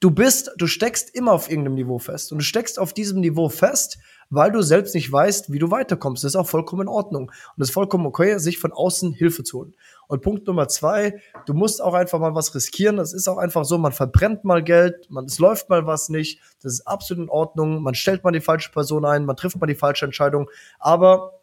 [0.00, 2.32] du bist, du steckst immer auf irgendeinem Niveau fest.
[2.32, 3.98] Und du steckst auf diesem Niveau fest,
[4.30, 6.22] weil du selbst nicht weißt, wie du weiterkommst.
[6.22, 7.30] Das ist auch vollkommen in Ordnung.
[7.30, 9.74] Und es ist vollkommen okay, sich von außen Hilfe zu holen.
[10.06, 12.96] Und Punkt Nummer zwei, du musst auch einfach mal was riskieren.
[12.96, 16.40] Das ist auch einfach so, man verbrennt mal Geld, man, es läuft mal was nicht.
[16.62, 17.82] Das ist absolut in Ordnung.
[17.82, 20.50] Man stellt mal die falsche Person ein, man trifft mal die falsche Entscheidung.
[20.78, 21.40] Aber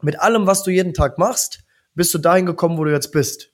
[0.00, 1.64] mit allem, was du jeden Tag machst,
[1.94, 3.52] bist du dahin gekommen, wo du jetzt bist.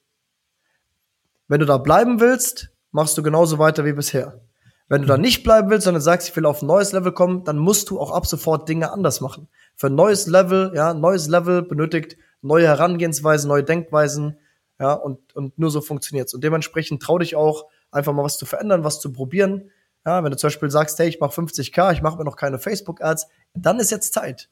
[1.49, 4.41] Wenn du da bleiben willst, machst du genauso weiter wie bisher.
[4.89, 7.45] Wenn du da nicht bleiben willst, sondern sagst, ich will auf ein neues Level kommen,
[7.45, 9.49] dann musst du auch ab sofort Dinge anders machen.
[9.77, 14.39] Für ein neues Level, ja, neues Level benötigt neue Herangehensweisen, neue Denkweisen,
[14.81, 16.35] ja, und, und nur so funktioniert's.
[16.35, 19.71] Und dementsprechend trau dich auch, einfach mal was zu verändern, was zu probieren.
[20.07, 22.59] Ja, wenn du zum Beispiel sagst, hey, ich mache 50k, ich mache mir noch keine
[22.59, 24.49] Facebook-Ads, dann ist jetzt Zeit.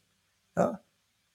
[0.56, 0.80] Ja,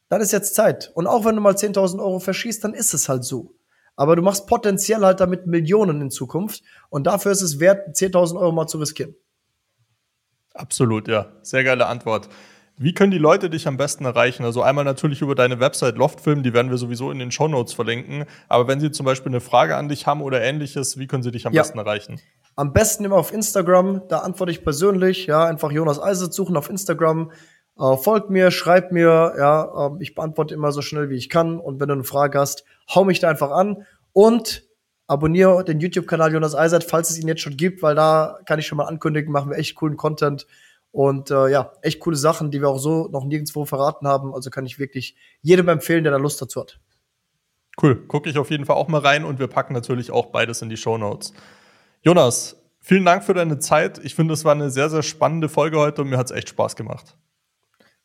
[0.10, 0.92] dann ist jetzt Zeit.
[0.94, 3.56] Und auch wenn du mal 10.000 Euro verschießt, dann ist es halt so
[3.96, 8.40] aber du machst potenziell halt damit Millionen in Zukunft und dafür ist es wert, 10.000
[8.40, 9.16] Euro mal zu riskieren.
[10.54, 11.32] Absolut, ja.
[11.42, 12.30] Sehr geile Antwort.
[12.76, 14.44] Wie können die Leute dich am besten erreichen?
[14.44, 17.74] Also einmal natürlich über deine Website Loftfilm, die werden wir sowieso in den Show Notes
[17.74, 18.26] verlinken.
[18.50, 21.32] Aber wenn sie zum Beispiel eine Frage an dich haben oder ähnliches, wie können sie
[21.32, 21.62] dich am ja.
[21.62, 22.20] besten erreichen?
[22.56, 26.70] Am besten immer auf Instagram, da antworte ich persönlich, ja, einfach Jonas Eisert suchen auf
[26.70, 27.32] Instagram,
[27.78, 31.60] äh, folgt mir, schreibt mir, ja, äh, ich beantworte immer so schnell wie ich kann
[31.60, 34.64] und wenn du eine Frage hast, hau mich da einfach an und
[35.08, 38.68] abonniere den YouTube-Kanal Jonas Eisert, falls es ihn jetzt schon gibt, weil da kann ich
[38.68, 40.48] schon mal ankündigen, machen wir echt coolen Content
[40.92, 44.34] und äh, ja, echt coole Sachen, die wir auch so noch nirgendwo verraten haben.
[44.34, 46.80] Also kann ich wirklich jedem empfehlen, der da Lust dazu hat.
[47.82, 50.62] Cool, gucke ich auf jeden Fall auch mal rein und wir packen natürlich auch beides
[50.62, 51.34] in die Show Notes.
[52.04, 54.00] Jonas, vielen Dank für deine Zeit.
[54.04, 56.50] Ich finde, es war eine sehr, sehr spannende Folge heute und mir hat es echt
[56.50, 57.18] Spaß gemacht.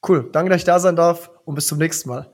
[0.07, 0.29] Cool.
[0.33, 2.31] Danke, dass ich da sein darf und bis zum nächsten Mal.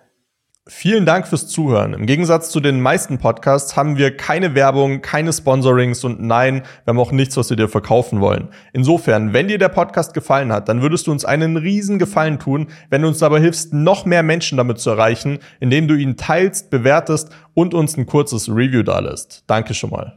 [0.66, 1.92] Vielen Dank fürs Zuhören.
[1.92, 6.92] Im Gegensatz zu den meisten Podcasts haben wir keine Werbung, keine Sponsorings und nein, wir
[6.92, 8.48] haben auch nichts, was wir dir verkaufen wollen.
[8.72, 12.68] Insofern, wenn dir der Podcast gefallen hat, dann würdest du uns einen riesen Gefallen tun,
[12.88, 16.70] wenn du uns dabei hilfst, noch mehr Menschen damit zu erreichen, indem du ihn teilst,
[16.70, 19.44] bewertest und uns ein kurzes Review dalässt.
[19.46, 20.12] Danke schon mal.